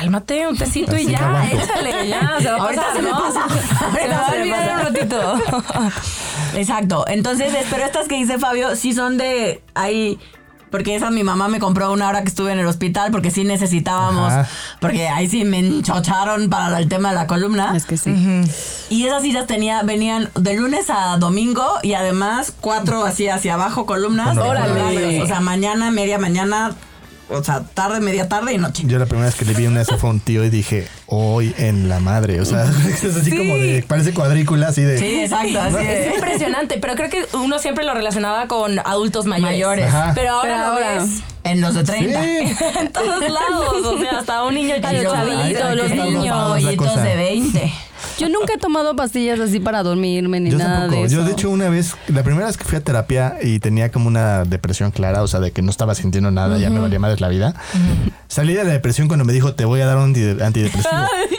cálmate, 0.01 0.47
un 0.47 0.57
tecito 0.57 0.97
y 0.97 1.05
ya, 1.05 1.45
échale, 1.51 2.07
ya, 2.09 2.37
se 2.39 2.49
va 2.49 2.57
a 2.57 2.59
Ahorita 2.61 2.81
pasar, 2.81 2.95
se 2.95 3.01
me 3.03 3.09
¿no? 3.09 3.19
pasa. 3.19 3.45
Se 3.79 3.85
Ahorita 3.85 4.45
me 4.45 4.51
pasa. 4.51 4.73
un 4.73 4.79
ratito. 4.81 5.41
Exacto. 6.55 7.05
Entonces, 7.07 7.53
es- 7.53 7.67
pero 7.69 7.85
estas 7.85 8.07
que 8.07 8.15
dice 8.15 8.37
Fabio 8.39 8.75
sí 8.75 8.93
son 8.93 9.17
de 9.17 9.63
ahí. 9.75 10.19
Porque 10.71 10.95
esa 10.95 11.11
mi 11.11 11.21
mamá 11.21 11.49
me 11.49 11.59
compró 11.59 11.91
una 11.91 12.07
hora 12.07 12.21
que 12.21 12.29
estuve 12.29 12.53
en 12.53 12.59
el 12.59 12.65
hospital 12.65 13.11
porque 13.11 13.29
sí 13.29 13.43
necesitábamos. 13.43 14.31
Ajá. 14.31 14.47
Porque 14.79 15.09
ahí 15.09 15.27
sí 15.27 15.43
me 15.43 15.59
enchocharon 15.59 16.49
para 16.49 16.79
el 16.79 16.87
tema 16.87 17.09
de 17.09 17.15
la 17.15 17.27
columna. 17.27 17.73
Es 17.75 17.85
que 17.85 17.97
sí. 17.97 18.15
Y 18.89 19.05
esas 19.05 19.21
sillas 19.21 19.47
tenía, 19.47 19.83
venían 19.83 20.29
de 20.35 20.53
lunes 20.53 20.89
a 20.89 21.17
domingo 21.17 21.65
y 21.83 21.93
además 21.95 22.53
cuatro 22.61 23.03
así 23.03 23.27
hacia 23.27 23.55
abajo 23.55 23.85
columnas. 23.85 24.37
Órale. 24.37 25.21
O 25.21 25.27
sea, 25.27 25.41
mañana, 25.41 25.91
media 25.91 26.17
mañana, 26.19 26.73
o 27.31 27.43
sea, 27.43 27.61
tarde, 27.73 27.99
media 27.99 28.27
tarde 28.29 28.53
y 28.53 28.57
noche. 28.57 28.83
Yo 28.85 28.99
la 28.99 29.05
primera 29.05 29.27
vez 29.27 29.35
que 29.35 29.45
le 29.45 29.53
vi 29.53 29.65
una 29.67 29.77
de 29.77 29.83
esas 29.83 29.99
fue 29.99 30.09
a 30.09 30.13
un 30.13 30.19
tío 30.19 30.43
y 30.43 30.49
dije, 30.49 30.87
hoy 31.07 31.53
en 31.57 31.89
la 31.89 31.99
madre. 31.99 32.39
O 32.41 32.45
sea, 32.45 32.63
es 32.89 33.03
así 33.15 33.31
como 33.35 33.55
de, 33.55 33.83
parece 33.87 34.13
cuadrícula, 34.13 34.67
así 34.69 34.81
de. 34.81 34.97
Sí, 34.97 35.21
exacto. 35.21 35.59
Así 35.61 35.77
Es 35.79 36.07
es. 36.07 36.15
impresionante, 36.15 36.77
pero 36.79 36.95
creo 36.95 37.09
que 37.09 37.25
uno 37.37 37.59
siempre 37.59 37.85
lo 37.85 37.93
relacionaba 37.93 38.47
con 38.47 38.79
adultos 38.79 39.25
mayores. 39.25 39.87
Ajá. 39.87 40.11
Pero 40.15 40.31
ahora 40.35 40.49
Pero 40.53 40.57
lo 40.57 40.73
ahora- 40.73 41.03
ves 41.03 41.21
En 41.43 41.61
los 41.61 41.73
de 41.73 41.83
30. 41.83 42.21
Sí. 42.23 42.29
en 42.79 42.91
todos 42.91 43.19
lados. 43.21 43.85
O 43.85 43.97
sea, 43.99 44.19
hasta 44.19 44.43
un 44.43 44.53
niño 44.53 44.75
Y 44.77 44.81
chavito, 44.81 45.13
los, 45.75 45.89
niños. 45.91 46.27
todos. 46.27 46.51
pollitos 46.61 46.87
cosa. 46.87 47.01
de 47.01 47.15
20. 47.15 47.73
Yo 48.21 48.29
nunca 48.29 48.53
he 48.53 48.57
tomado 48.57 48.95
pastillas 48.95 49.39
así 49.39 49.59
para 49.59 49.83
dormirme 49.83 50.39
ni 50.39 50.51
Yo 50.51 50.57
nada 50.57 50.81
tampoco. 50.81 51.01
de 51.01 51.07
eso. 51.07 51.15
Yo, 51.15 51.23
de 51.23 51.31
hecho, 51.31 51.49
una 51.49 51.69
vez, 51.69 51.95
la 52.07 52.23
primera 52.23 52.45
vez 52.47 52.57
que 52.57 52.63
fui 52.65 52.77
a 52.77 52.83
terapia 52.83 53.37
y 53.41 53.59
tenía 53.59 53.91
como 53.91 54.07
una 54.07 54.43
depresión 54.43 54.91
clara, 54.91 55.23
o 55.23 55.27
sea, 55.27 55.39
de 55.39 55.51
que 55.51 55.61
no 55.61 55.71
estaba 55.71 55.95
sintiendo 55.95 56.31
nada, 56.31 56.57
ya 56.57 56.69
me 56.69 56.79
valía 56.79 56.99
madres 56.99 57.21
la 57.21 57.27
vida. 57.29 57.55
Salí 58.27 58.53
de 58.53 58.63
la 58.63 58.71
depresión 58.71 59.07
cuando 59.07 59.25
me 59.25 59.33
dijo, 59.33 59.55
te 59.55 59.65
voy 59.65 59.81
a 59.81 59.85
dar 59.85 59.97
un 59.97 60.03
anti- 60.15 60.41
antidepresivo. 60.41 60.93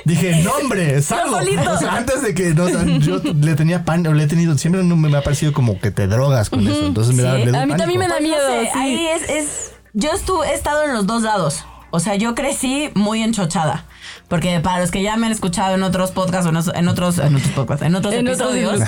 Dije, 0.04 0.42
no, 0.42 0.50
hombre, 0.60 1.00
salgo. 1.02 1.36
O 1.36 1.78
sea, 1.78 1.96
antes 1.96 2.22
de 2.22 2.34
que 2.34 2.52
no, 2.54 2.64
o 2.64 2.68
sea, 2.68 2.84
yo 2.98 3.18
le 3.22 3.54
tenía 3.54 3.84
pan, 3.84 4.06
o 4.06 4.12
le 4.12 4.24
he 4.24 4.26
tenido, 4.26 4.56
siempre 4.58 4.82
me 4.82 5.16
ha 5.16 5.22
parecido 5.22 5.52
como 5.52 5.78
que 5.80 5.90
te 5.90 6.06
drogas 6.06 6.50
con 6.50 6.66
eso. 6.66 6.86
Entonces 6.86 7.14
me 7.14 7.22
da, 7.22 7.34
le 7.38 7.46
doy 7.50 7.60
A 7.60 7.66
mí 7.66 7.74
también 7.76 8.00
me 8.00 8.08
da 8.08 8.16
Pues 8.18 8.22
no 8.22 8.36
miedo. 8.36 8.48
sé, 8.48 8.70
sí. 8.72 8.78
Ahí 8.78 9.06
es, 9.06 9.30
es. 9.30 9.72
Yo 9.94 10.10
estuve, 10.12 10.48
he 10.48 10.54
estado 10.54 10.84
en 10.84 10.92
los 10.94 11.06
dos 11.06 11.22
lados. 11.22 11.64
O 11.90 12.00
sea, 12.00 12.14
yo 12.16 12.34
crecí 12.34 12.90
muy 12.94 13.22
enchochada. 13.22 13.84
Porque 14.32 14.60
para 14.60 14.80
los 14.80 14.90
que 14.90 15.02
ya 15.02 15.14
me 15.18 15.26
han 15.26 15.32
escuchado 15.32 15.74
en 15.74 15.82
otros 15.82 16.10
podcasts 16.10 16.46
o 16.46 16.48
en 16.48 16.56
os- 16.56 16.72
en 16.74 16.88
otros, 16.88 17.18
en 17.18 17.36
otros 17.36 17.50
podcasts, 17.52 17.84
en 17.84 17.94
otros 17.94 18.14
En 18.14 18.26
episodios, 18.26 18.80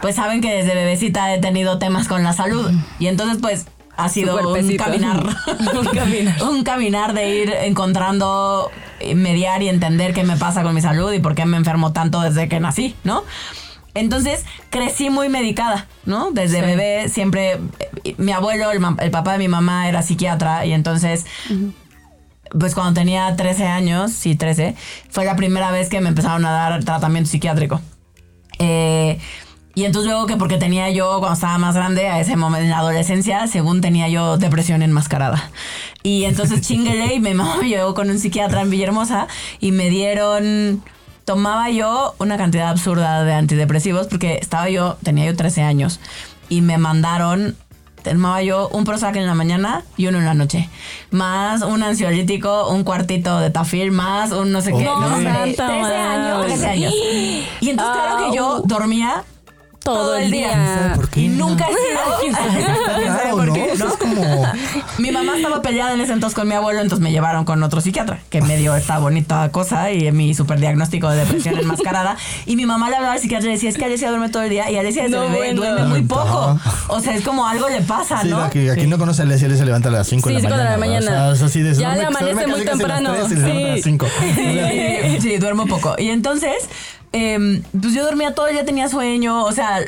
pues 0.00 0.14
saben 0.14 0.40
que 0.40 0.52
desde 0.54 0.72
bebecita 0.72 1.34
he 1.34 1.40
tenido 1.40 1.80
temas 1.80 2.06
con 2.06 2.22
la 2.22 2.32
salud. 2.32 2.70
Y 3.00 3.08
entonces, 3.08 3.38
pues, 3.42 3.66
ha 3.96 4.08
sido 4.08 4.36
un 4.36 4.76
caminar. 4.76 5.26
un 5.74 5.86
caminar. 5.86 6.42
un 6.48 6.62
caminar 6.62 7.12
de 7.12 7.28
ir 7.28 7.50
encontrando, 7.62 8.70
eh, 9.00 9.16
mediar 9.16 9.64
y 9.64 9.68
entender 9.68 10.14
qué 10.14 10.22
me 10.22 10.36
pasa 10.36 10.62
con 10.62 10.72
mi 10.76 10.80
salud 10.80 11.12
y 11.12 11.18
por 11.18 11.34
qué 11.34 11.44
me 11.44 11.56
enfermo 11.56 11.92
tanto 11.92 12.20
desde 12.20 12.48
que 12.48 12.60
nací, 12.60 12.94
¿no? 13.02 13.24
Entonces 13.94 14.44
crecí 14.70 15.10
muy 15.10 15.28
medicada, 15.28 15.86
¿no? 16.04 16.30
Desde 16.30 16.60
bebé 16.62 17.08
siempre, 17.08 17.58
eh, 18.04 18.14
mi 18.18 18.30
abuelo, 18.30 18.70
el, 18.70 18.78
ma- 18.78 18.96
el 19.00 19.10
papá 19.10 19.32
de 19.32 19.38
mi 19.38 19.48
mamá 19.48 19.88
era 19.88 20.02
psiquiatra 20.02 20.66
y 20.66 20.72
entonces 20.72 21.26
pues 22.58 22.74
cuando 22.74 22.94
tenía 22.94 23.34
13 23.36 23.66
años, 23.66 24.12
sí, 24.12 24.34
13, 24.34 24.74
fue 25.10 25.24
la 25.24 25.36
primera 25.36 25.70
vez 25.70 25.88
que 25.88 26.00
me 26.00 26.08
empezaron 26.08 26.44
a 26.46 26.50
dar 26.50 26.84
tratamiento 26.84 27.30
psiquiátrico. 27.30 27.80
Eh, 28.58 29.18
y 29.74 29.84
entonces 29.84 30.10
luego 30.10 30.26
que 30.26 30.36
porque 30.36 30.56
tenía 30.56 30.88
yo, 30.90 31.18
cuando 31.18 31.34
estaba 31.34 31.58
más 31.58 31.74
grande, 31.74 32.06
a 32.06 32.20
ese 32.20 32.36
momento 32.36 32.64
en 32.64 32.70
la 32.70 32.78
adolescencia, 32.78 33.46
según 33.48 33.80
tenía 33.80 34.08
yo 34.08 34.36
depresión 34.36 34.82
enmascarada. 34.82 35.50
Y 36.02 36.24
entonces 36.24 36.60
chinguele 36.66 37.14
y 37.14 37.20
me 37.20 37.34
mamá 37.34 37.56
me 37.60 37.68
llevó 37.68 37.94
con 37.94 38.08
un 38.08 38.18
psiquiatra 38.18 38.62
en 38.62 38.70
Villahermosa 38.70 39.26
y 39.60 39.72
me 39.72 39.90
dieron... 39.90 40.82
Tomaba 41.24 41.70
yo 41.70 42.14
una 42.18 42.36
cantidad 42.36 42.68
absurda 42.68 43.24
de 43.24 43.32
antidepresivos 43.32 44.08
porque 44.08 44.34
estaba 44.34 44.68
yo, 44.68 44.98
tenía 45.02 45.24
yo 45.24 45.34
13 45.34 45.62
años 45.62 45.98
y 46.50 46.60
me 46.60 46.76
mandaron 46.76 47.56
tomaba 48.10 48.42
yo 48.42 48.68
un 48.68 48.84
Prozac 48.84 49.16
en 49.16 49.26
la 49.26 49.34
mañana 49.34 49.82
y 49.96 50.06
uno 50.06 50.18
en 50.18 50.24
la 50.24 50.34
noche. 50.34 50.68
Más 51.10 51.62
un 51.62 51.82
ansiolítico, 51.82 52.68
un 52.68 52.84
cuartito 52.84 53.40
de 53.40 53.50
tafil, 53.50 53.90
más 53.90 54.32
un 54.32 54.52
no 54.52 54.60
sé 54.60 54.70
qué. 54.72 54.86
Ok. 54.88 55.00
No, 55.00 55.14
hombre, 55.14 55.32
Santa 55.32 55.66
13 55.66 55.94
años. 55.96 56.38
madre. 56.38 56.48
13 56.48 56.66
años. 56.66 56.94
Y 57.60 57.70
entonces 57.70 57.94
claro 57.94 58.30
que 58.30 58.36
yo 58.36 58.60
dormía 58.64 59.24
Todo 59.84 60.16
el 60.16 60.30
día. 60.30 60.92
¿Por 60.96 61.08
qué? 61.10 61.20
y 61.20 61.28
nunca 61.28 61.66
he 61.66 61.72
sido... 61.74 62.34
Como... 63.98 64.46
Mi 64.98 65.10
mamá 65.10 65.36
estaba 65.36 65.60
peleada 65.62 65.92
en 65.94 66.00
ese 66.00 66.12
entonces 66.12 66.34
con 66.34 66.48
mi 66.48 66.54
abuelo, 66.54 66.80
entonces 66.80 67.02
me 67.02 67.10
llevaron 67.12 67.44
con 67.44 67.62
otro 67.62 67.80
psiquiatra 67.80 68.18
que 68.30 68.40
me 68.40 68.56
dio 68.56 68.74
esta 68.76 68.98
bonita 68.98 69.50
cosa 69.50 69.90
y 69.92 70.10
mi 70.12 70.34
super 70.34 70.58
diagnóstico 70.58 71.10
de 71.10 71.18
depresión 71.18 71.58
enmascarada. 71.58 72.16
Y 72.46 72.56
mi 72.56 72.64
mamá 72.66 72.88
le 72.90 72.96
hablaba 72.96 73.14
al 73.14 73.20
psiquiatra 73.20 73.44
y 73.44 73.48
le 73.48 73.54
decía, 73.54 73.68
es 73.70 73.76
que 73.76 73.84
Alicia 73.84 74.08
duerme 74.08 74.28
todo 74.30 74.42
el 74.42 74.50
día 74.50 74.70
y 74.70 74.76
Alicia 74.76 75.02
desde 75.04 75.16
No, 75.16 75.28
bueno. 75.28 75.60
duerme 75.60 75.84
muy 75.84 76.02
poco. 76.02 76.58
O 76.88 77.00
sea, 77.00 77.14
es 77.14 77.22
como 77.24 77.46
algo 77.46 77.68
le 77.68 77.82
pasa, 77.82 78.22
Sí, 78.22 78.28
¿no? 78.28 78.40
aquí, 78.42 78.68
aquí 78.68 78.86
no 78.86 78.98
conoce 78.98 79.22
a 79.22 79.24
él 79.26 79.38
se 79.38 79.64
levanta 79.64 79.88
a 79.90 79.92
las 79.92 80.08
5 80.08 80.28
Sí, 80.28 80.34
de 80.36 80.42
la 80.42 80.48
cinco 80.48 80.56
de 80.56 80.64
mañana. 80.64 80.70
la 80.70 80.78
mañana. 80.78 81.28
O 81.28 81.34
sea, 81.36 81.46
es 81.46 81.50
así 81.50 81.60
de 81.60 81.74
Ya 81.74 81.94
le 81.94 82.04
amanece 82.06 82.46
muy 82.46 82.64
las 82.64 82.70
temprano. 82.78 83.12
tres 83.12 83.26
y 83.26 83.28
se 83.28 83.34
levanta 83.36 83.58
a 83.58 83.68
las 83.68 83.76
Sí. 83.76 83.82
5. 83.82 84.06
Sí, 84.34 85.18
sí, 85.20 85.36
duermo 85.38 85.66
poco. 85.66 85.94
Y 85.98 86.08
entonces, 86.10 86.54
em, 87.14 87.62
pues 87.80 87.94
yo 87.94 88.04
dormía 88.04 88.34
todo 88.34 88.48
el 88.48 88.54
día, 88.54 88.64
tenía 88.64 88.88
sueño, 88.88 89.44
o 89.44 89.52
sea, 89.52 89.80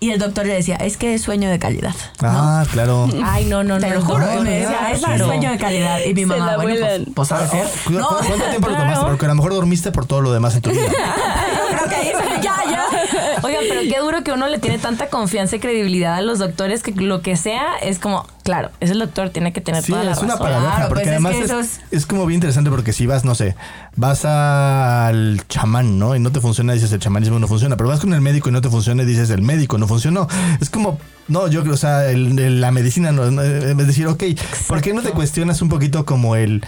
y 0.00 0.10
el 0.10 0.18
doctor 0.20 0.46
le 0.46 0.54
decía, 0.54 0.76
es 0.76 0.96
que 0.96 1.14
es 1.14 1.22
sueño 1.22 1.50
de 1.50 1.58
calidad. 1.58 1.94
Ah, 2.22 2.64
claro. 2.70 3.08
Ay, 3.24 3.46
no, 3.46 3.64
no, 3.64 3.78
Te 3.80 3.88
no. 3.88 3.94
lo 3.96 4.02
juro. 4.02 4.18
no, 4.26 4.40
y 4.40 4.44
me 4.44 4.50
decía, 4.60 4.90
es 4.92 5.00
sí. 5.00 5.18
sueño 5.18 5.50
de 5.50 5.58
calidad. 5.58 5.98
Y 6.06 6.14
mi 6.14 6.24
mamá, 6.24 6.56
bueno, 6.56 6.76
pues, 6.80 7.00
pues 7.14 7.32
ha 7.32 7.40
de 7.42 7.48
ser. 7.48 7.66
¿Cu- 7.86 7.92
No, 7.94 8.06
cu- 8.08 8.14
¿Cuánto 8.26 8.44
tiempo 8.50 8.68
lo 8.68 8.74
claro. 8.76 8.90
tomaste? 8.90 9.06
Porque 9.06 9.24
a 9.24 9.28
lo 9.28 9.34
mejor 9.34 9.54
dormiste 9.54 9.90
por 9.90 10.06
todo 10.06 10.20
lo 10.20 10.32
demás 10.32 10.54
en 10.54 10.62
tu 10.62 10.70
vida. 10.70 10.82
creo 11.70 11.88
que 11.88 11.94
ahí 11.96 12.12
se- 12.12 12.42
ya, 12.42 12.56
ya. 12.70 12.77
Oigan, 13.42 13.64
pero 13.68 13.80
qué 13.82 13.98
duro 14.00 14.22
que 14.24 14.32
uno 14.32 14.48
le 14.48 14.58
tiene 14.58 14.78
tanta 14.78 15.08
confianza 15.08 15.56
y 15.56 15.60
credibilidad 15.60 16.14
a 16.14 16.20
los 16.22 16.38
doctores 16.38 16.82
que 16.82 16.92
lo 16.92 17.22
que 17.22 17.36
sea 17.36 17.76
es 17.82 17.98
como, 17.98 18.26
claro, 18.44 18.70
es 18.80 18.90
el 18.90 18.98
doctor, 18.98 19.30
tiene 19.30 19.52
que 19.52 19.60
tener 19.60 19.82
Sí, 19.82 19.92
toda 19.92 20.04
la 20.04 20.12
es 20.12 20.18
una 20.18 20.34
razón. 20.34 20.46
paradoja, 20.46 20.74
Claro, 20.76 20.88
porque 20.88 21.04
pues 21.04 21.06
es 21.08 21.12
además 21.14 21.32
que 21.32 21.38
es, 21.38 21.44
eso 21.46 21.60
es- 21.60 21.80
es 21.90 22.06
como 22.06 22.26
bien 22.26 22.36
interesante 22.38 22.70
porque 22.70 22.92
si 22.92 23.06
vas, 23.06 23.24
no 23.24 23.34
sé, 23.34 23.54
vas 23.96 24.24
al 24.24 25.42
chamán, 25.48 25.98
¿no? 25.98 26.14
Y 26.16 26.20
no 26.20 26.30
te 26.32 26.40
funciona, 26.40 26.72
dices 26.72 26.92
el 26.92 27.00
chamanismo 27.00 27.38
no 27.38 27.48
funciona, 27.48 27.76
pero 27.76 27.88
vas 27.88 28.00
con 28.00 28.12
el 28.12 28.20
médico 28.20 28.48
y 28.48 28.52
no 28.52 28.60
te 28.60 28.68
funciona 28.70 29.02
y 29.02 29.06
dices 29.06 29.30
el 29.30 29.42
médico 29.42 29.78
no 29.78 29.86
funcionó. 29.86 30.28
Es 30.60 30.70
como, 30.70 30.98
no, 31.28 31.48
yo 31.48 31.62
creo, 31.62 31.74
o 31.74 31.78
sea, 31.78 32.10
el- 32.10 32.38
el- 32.38 32.60
la 32.60 32.70
medicina, 32.70 33.12
no, 33.12 33.30
no, 33.30 33.42
es 33.42 33.76
decir, 33.86 34.06
ok, 34.06 34.22
¿por 34.66 34.80
qué 34.80 34.92
no 34.92 35.02
te 35.02 35.10
cuestionas 35.10 35.62
un 35.62 35.68
poquito 35.68 36.04
como 36.04 36.36
el... 36.36 36.62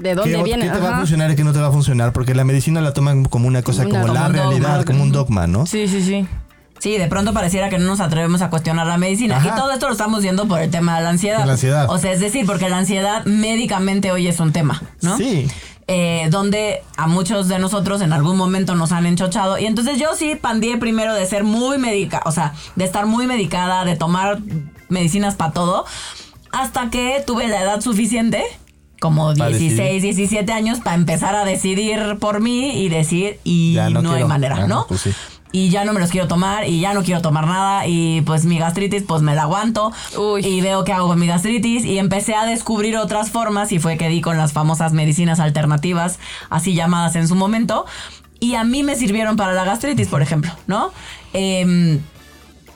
¿De 0.00 0.14
dónde 0.14 0.36
¿Qué, 0.36 0.42
viene? 0.42 0.64
qué 0.66 0.70
te 0.72 0.78
va 0.80 0.94
a 0.94 0.98
funcionar 0.98 1.30
y 1.30 1.36
qué 1.36 1.44
no 1.44 1.52
te 1.52 1.60
va 1.60 1.68
a 1.68 1.72
funcionar? 1.72 2.12
Porque 2.12 2.34
la 2.34 2.44
medicina 2.44 2.80
la 2.80 2.92
toman 2.92 3.24
como 3.24 3.46
una 3.46 3.62
cosa, 3.62 3.82
Una- 3.82 3.90
como, 3.90 4.02
como 4.02 4.14
la 4.14 4.20
dogma. 4.28 4.34
realidad, 4.42 4.84
como 4.84 5.02
un 5.02 5.12
dogma, 5.12 5.46
¿no? 5.46 5.66
Sí, 5.66 5.86
sí, 5.88 6.02
sí. 6.02 6.26
Sí, 6.78 6.96
de 6.96 7.06
pronto 7.08 7.34
pareciera 7.34 7.68
que 7.68 7.78
no 7.78 7.84
nos 7.84 8.00
atrevemos 8.00 8.40
a 8.40 8.48
cuestionar 8.48 8.86
la 8.86 8.96
medicina. 8.96 9.36
Ajá. 9.36 9.48
Y 9.48 9.60
todo 9.60 9.70
esto 9.70 9.86
lo 9.86 9.92
estamos 9.92 10.22
viendo 10.22 10.48
por 10.48 10.60
el 10.60 10.70
tema 10.70 10.96
de 10.96 11.04
la 11.04 11.10
ansiedad. 11.10 11.40
De 11.40 11.46
la 11.46 11.52
ansiedad. 11.52 11.90
O 11.90 11.98
sea, 11.98 12.10
es 12.12 12.20
decir, 12.20 12.46
porque 12.46 12.70
la 12.70 12.78
ansiedad 12.78 13.24
médicamente 13.26 14.10
hoy 14.12 14.26
es 14.28 14.40
un 14.40 14.52
tema, 14.52 14.80
¿no? 15.02 15.18
Sí. 15.18 15.46
Eh, 15.88 16.28
donde 16.30 16.82
a 16.96 17.06
muchos 17.06 17.48
de 17.48 17.58
nosotros 17.58 18.00
en 18.00 18.12
algún 18.14 18.36
momento 18.38 18.76
nos 18.76 18.92
han 18.92 19.04
enchochado. 19.04 19.58
Y 19.58 19.66
entonces 19.66 19.98
yo 19.98 20.14
sí 20.16 20.36
pandié 20.40 20.78
primero 20.78 21.12
de 21.12 21.26
ser 21.26 21.44
muy 21.44 21.76
médica, 21.76 22.22
o 22.24 22.32
sea, 22.32 22.54
de 22.76 22.84
estar 22.84 23.04
muy 23.04 23.26
medicada, 23.26 23.84
de 23.84 23.96
tomar 23.96 24.38
medicinas 24.88 25.34
para 25.34 25.52
todo, 25.52 25.84
hasta 26.52 26.88
que 26.90 27.22
tuve 27.26 27.46
la 27.48 27.60
edad 27.60 27.80
suficiente, 27.80 28.42
como 29.00 29.34
Para 29.34 29.48
16, 29.50 30.02
17 30.02 30.52
años, 30.52 30.78
para 30.80 30.94
empezar 30.94 31.34
a 31.34 31.44
decidir 31.44 32.18
por 32.20 32.40
mí 32.40 32.80
y 32.84 32.88
decir, 32.88 33.40
y 33.42 33.72
Ya, 33.72 33.90
no, 33.90 34.02
no 34.02 34.12
hay 34.12 34.24
manera, 34.24 34.54
Ajá, 34.56 34.66
¿no? 34.68 34.84
pues 34.86 35.00
sí. 35.00 35.10
Y 35.52 35.68
ya 35.70 35.84
no 35.84 35.92
me 35.92 35.98
los 35.98 36.10
quiero 36.10 36.28
tomar 36.28 36.68
y 36.68 36.78
ya 36.78 36.94
no 36.94 37.02
quiero 37.02 37.22
tomar 37.22 37.44
nada 37.44 37.84
y 37.88 38.20
pues 38.20 38.44
mi 38.44 38.56
gastritis 38.58 39.02
pues 39.02 39.20
me 39.20 39.34
la 39.34 39.42
aguanto 39.42 39.90
Uy. 40.16 40.46
y 40.46 40.60
veo 40.60 40.84
qué 40.84 40.92
hago 40.92 41.08
con 41.08 41.18
mi 41.18 41.26
gastritis 41.26 41.84
y 41.84 41.98
empecé 41.98 42.36
a 42.36 42.44
descubrir 42.46 42.96
otras 42.96 43.30
formas 43.30 43.72
y 43.72 43.80
fue 43.80 43.96
que 43.96 44.08
di 44.08 44.20
con 44.20 44.36
las 44.36 44.52
famosas 44.52 44.92
medicinas 44.92 45.40
alternativas, 45.40 46.20
así 46.50 46.74
llamadas 46.74 47.16
en 47.16 47.26
su 47.26 47.34
momento, 47.34 47.84
y 48.38 48.54
a 48.54 48.62
mí 48.62 48.84
me 48.84 48.94
sirvieron 48.94 49.34
para 49.36 49.52
la 49.52 49.64
gastritis, 49.64 50.06
por 50.06 50.22
ejemplo, 50.22 50.52
¿no? 50.68 50.92
Em, 51.32 51.98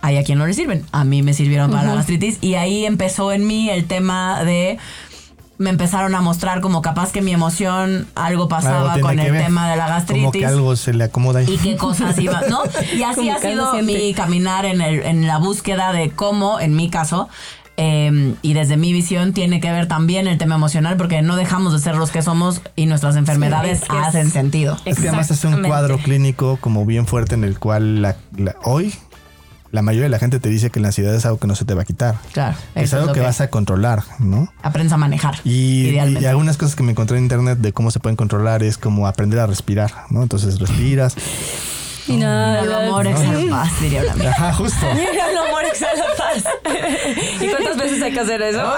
hay 0.03 0.19
a 0.19 0.25
quien 0.25 0.39
no 0.39 0.47
le 0.47 0.53
sirven, 0.53 0.85
a 0.93 1.05
mí 1.05 1.23
me 1.23 1.33
sirvieron 1.33 1.71
para 1.71 1.85
la 1.85 1.95
gastritis 1.95 2.39
y 2.43 2.57
ahí 2.57 2.85
empezó 2.85 3.33
en 3.33 3.47
mí 3.47 3.71
el 3.71 3.87
tema 3.87 4.43
de 4.45 4.79
me 5.59 5.71
empezaron 5.71 6.15
a 6.15 6.21
mostrar 6.21 6.61
como 6.61 6.83
capaz 6.83 7.13
que 7.13 7.23
mi 7.23 7.33
emoción 7.33 8.07
algo 8.15 8.49
pasaba 8.49 8.95
Algo 8.95 9.07
con 9.09 9.19
el 9.19 9.31
ver. 9.33 9.45
tema 9.45 9.71
de 9.71 9.77
la 9.77 9.87
gastritis 9.89 10.23
Como 10.25 10.33
que 10.33 10.47
algo 10.47 10.75
se 10.77 10.93
le 10.95 11.05
acomoda 11.05 11.41
ahí. 11.41 11.47
y 11.49 11.59
qué 11.59 11.77
cosas 11.77 12.19
iba, 12.19 12.41
¿no? 12.51 12.61
Y 12.97 13.03
así 13.03 13.17
Como 13.21 13.33
ha 13.35 13.39
sido 13.39 13.73
siente. 13.73 13.93
mi 13.93 14.15
caminar 14.15 14.65
en, 14.65 14.81
el, 14.81 15.01
en 15.03 15.27
la 15.27 15.39
búsqueda 15.39 15.93
de 15.93 16.11
cómo, 16.11 16.59
en 16.61 16.75
mi 16.75 16.91
caso, 16.91 17.29
eh, 17.77 18.35
y 18.43 18.53
desde 18.55 18.77
mi 18.77 18.93
visión, 18.93 19.33
tiene 19.33 19.61
que 19.61 19.71
ver 19.73 19.89
también 19.89 20.29
el 20.29 20.39
tema 20.39 20.55
emocional, 20.55 20.97
porque 20.97 21.23
no 21.23 21.35
dejamos 21.35 21.73
de 21.73 21.81
ser 21.81 21.97
los 21.97 22.11
que 22.13 22.23
somos 22.23 22.61
y 22.77 22.87
nuestras 22.87 23.17
enfermedades 23.17 23.83
es 23.83 23.89
que 23.89 23.99
es- 23.99 24.07
hacen 24.07 24.31
sentido. 24.31 24.77
Es 24.85 24.99
que 25.01 25.09
además 25.09 25.31
es 25.33 25.45
un 25.45 25.61
cuadro 25.65 25.99
clínico 25.99 26.57
como 26.61 26.87
bien 26.87 27.07
fuerte 27.07 27.35
en 27.35 27.43
el 27.43 27.59
cual 27.59 28.01
la- 28.01 28.17
la- 28.37 28.55
hoy 28.65 28.95
la 29.75 29.83
mayoría 29.83 30.05
de 30.05 30.11
la 30.11 30.21
gente 30.21 30.39
te 30.39 30.49
dice 30.49 30.71
que 30.71 30.79
la 30.79 30.89
ansiedad 30.89 31.13
es 31.13 31.27
algo 31.27 31.39
que 31.39 31.49
no 31.49 31.57
se 31.57 31.65
te 31.65 31.75
va 31.75 31.83
a 31.83 31.85
quitar. 31.85 32.15
Claro, 32.33 32.57
Es 32.77 32.95
algo 32.95 33.13
que, 33.13 33.19
vas 33.19 33.41
a 33.41 33.49
controlar, 33.49 34.05
¿no? 34.21 34.49
Aprendes 34.63 34.93
a 34.93 34.97
manejar. 34.97 35.35
Y, 35.43 35.89
y 35.89 36.27
algunas 36.27 36.57
cosas 36.57 36.77
que 36.77 36.85
me 36.85 36.93
encontré 36.93 37.19
en 37.19 37.25
internet 37.25 37.59
de 37.59 37.73
cómo 37.73 37.91
se 37.91 37.99
pueden 37.99 38.15
controlar 38.15 38.63
es 38.63 38.79
como 38.79 39.09
aprender 39.09 39.41
a 39.41 39.49
respirar, 39.49 39.91
¿no? 40.11 40.23
Entonces 40.23 40.61
respiras. 40.61 41.17
Y 42.07 42.17
nada. 42.17 42.61
El 42.61 42.73
amor 42.73 43.07
exhala 43.07 43.51
paz, 43.51 43.81
diría 43.81 44.03
una 44.03 44.13
amiga. 44.13 44.31
Ajá, 44.31 44.53
justo. 44.53 44.87
El 44.91 45.37
amor 45.39 45.65
exhala 45.65 46.05
paz. 46.19 46.45
¿Y 47.41 47.49
cuántas 47.49 47.77
veces 47.77 48.03
hay 48.03 48.13
que 48.13 48.21
hacer 48.21 48.43
eso? 48.43 48.61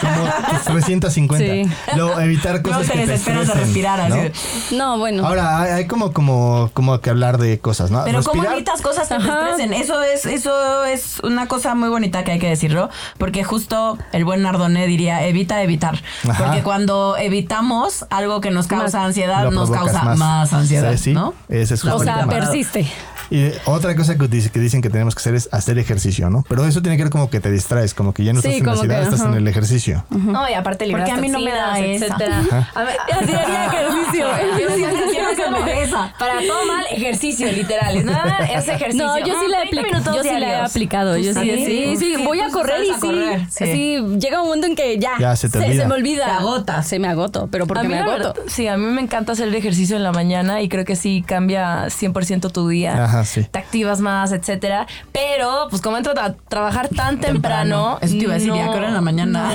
Como 0.00 0.74
350. 0.74 1.38
Sí. 1.38 1.96
Luego, 1.96 2.20
evitar 2.20 2.56
No 2.56 2.62
cosas 2.62 2.86
te 2.86 2.92
que 2.92 2.98
te 3.00 3.06
desesperas 3.06 3.38
de 3.40 3.44
estresen, 3.44 3.64
respirar 3.66 4.08
¿no? 4.08 4.14
así. 4.14 4.76
No, 4.76 4.98
bueno. 4.98 5.26
Ahora, 5.26 5.60
hay, 5.62 5.70
hay 5.72 5.86
como, 5.86 6.12
como, 6.12 6.70
como 6.74 7.00
que 7.00 7.10
hablar 7.10 7.38
de 7.38 7.58
cosas, 7.58 7.90
¿no? 7.90 8.04
Pero 8.04 8.22
cómo 8.22 8.42
Respirar- 8.42 8.54
evitas 8.56 8.80
cosas 8.82 9.08
que 9.08 9.16
te 9.16 9.22
Ajá. 9.22 9.50
estresen. 9.50 9.72
Eso 9.74 10.02
es, 10.02 10.26
eso 10.26 10.84
es 10.84 11.18
una 11.20 11.48
cosa 11.48 11.74
muy 11.74 11.88
bonita 11.88 12.24
que 12.24 12.32
hay 12.32 12.38
que 12.38 12.48
decirlo. 12.48 12.88
Porque 13.18 13.44
justo 13.44 13.98
el 14.12 14.24
buen 14.24 14.42
Nardone 14.42 14.86
diría, 14.86 15.24
evita 15.26 15.62
evitar. 15.62 16.02
Ajá. 16.28 16.44
Porque 16.44 16.62
cuando 16.62 17.16
evitamos 17.16 18.06
algo 18.10 18.40
que 18.40 18.50
nos 18.50 18.66
causa 18.66 18.98
Más. 18.98 19.06
ansiedad, 19.06 19.44
lo 19.44 19.50
nos 19.50 19.70
causa 19.70 20.14
más, 20.14 20.52
ansiedad. 20.52 20.92
Sí, 20.92 20.98
sí. 20.98 21.12
¿no? 21.12 21.34
Ese 21.48 21.74
es 21.74 21.79
o 21.84 21.98
sea, 21.98 22.26
persiste. 22.26 22.90
Y 23.30 23.50
otra 23.64 23.94
cosa 23.94 24.18
que, 24.18 24.26
dice- 24.28 24.50
que 24.50 24.58
dicen 24.60 24.82
que 24.82 24.90
tenemos 24.90 25.14
que 25.14 25.20
hacer 25.20 25.34
es 25.34 25.48
hacer 25.52 25.78
ejercicio, 25.78 26.30
¿no? 26.30 26.44
Pero 26.48 26.64
eso 26.66 26.82
tiene 26.82 26.96
que 26.96 27.04
ver 27.04 27.12
como 27.12 27.30
que 27.30 27.40
te 27.40 27.50
distraes, 27.50 27.94
como 27.94 28.12
que 28.12 28.24
ya 28.24 28.32
no 28.32 28.40
Sí, 28.42 28.48
estás 28.48 28.60
en 28.82 28.88
la 28.88 28.96
que, 28.96 29.02
estás 29.02 29.20
ajá. 29.20 29.28
en 29.30 29.36
el 29.36 29.48
ejercicio. 29.48 30.04
No, 30.10 30.48
y 30.48 30.54
aparte 30.54 30.86
libras 30.86 31.08
Porque 31.08 31.18
a 31.18 31.22
mí 31.22 31.28
no 31.28 31.40
me 31.40 31.52
da 31.52 31.78
esa. 31.78 32.06
etcétera. 32.06 32.68
A 32.74 32.82
ver, 32.84 32.96
Así 33.00 33.32
haría 33.32 33.66
ejercicio. 33.66 34.26
Para 36.18 36.40
todo 36.46 36.66
mal, 36.66 36.84
ejercicio, 36.90 37.50
literal. 37.52 38.04
Nada, 38.04 38.38
es 38.52 38.68
ejercicio. 38.68 39.06
No, 39.06 39.18
yo 39.18 39.34
sí 39.40 39.46
la 39.48 39.62
he 39.64 39.68
30 39.68 39.80
aplicado. 39.88 40.00
minutos 40.00 40.16
Yo 40.16 40.22
sí 40.22 40.40
la 40.40 40.48
he 40.52 40.56
aplicado. 40.56 41.16
Yo 41.16 41.34
sí, 41.34 41.96
sí? 41.96 42.16
voy 42.24 42.40
a 42.40 42.48
correr 42.50 42.82
y 42.84 42.92
sí. 43.48 44.00
Llega 44.18 44.40
un 44.42 44.46
momento 44.48 44.66
en 44.66 44.74
que 44.76 44.98
ya. 44.98 45.12
Ya 45.18 45.36
se 45.36 45.48
te 45.48 45.58
olvida. 45.58 45.86
me 45.86 45.94
olvida. 45.94 46.24
Te 46.24 46.30
agotas. 46.32 46.86
Se 46.86 46.98
me 46.98 47.08
agoto, 47.08 47.48
pero 47.50 47.66
porque 47.66 47.86
mí 47.86 47.94
me 47.94 48.00
agoto. 48.00 48.18
verdad, 48.34 48.34
sí, 48.48 48.66
a 48.66 48.76
mí 48.76 48.86
me 48.86 49.00
encanta 49.00 49.32
hacer 49.32 49.48
el 49.48 49.54
ejercicio 49.54 49.96
en 49.96 50.02
la 50.02 50.12
mañana 50.12 50.60
y 50.62 50.68
creo 50.68 50.84
que 50.84 50.96
sí 50.96 51.22
cambia 51.26 51.86
100% 51.86 52.50
tu 52.52 52.68
día. 52.68 53.04
Ajá, 53.04 53.19
sí. 53.24 53.44
Te 53.50 53.58
activas 53.58 54.00
más, 54.00 54.32
etcétera. 54.32 54.86
Pero, 55.12 55.66
pues 55.70 55.80
como 55.82 55.96
entro 55.96 56.12
a 56.20 56.32
trabajar 56.34 56.88
tan 56.88 57.20
temprano. 57.20 57.98
Eso 58.00 58.12
te 58.14 58.24
iba 58.24 58.32
a 58.32 58.38
decir, 58.38 58.52
¿y 58.54 58.58
a 58.58 58.64
qué 58.70 58.76
hora 58.78 58.88
en 58.88 58.94
la 58.94 59.00
mañana? 59.00 59.52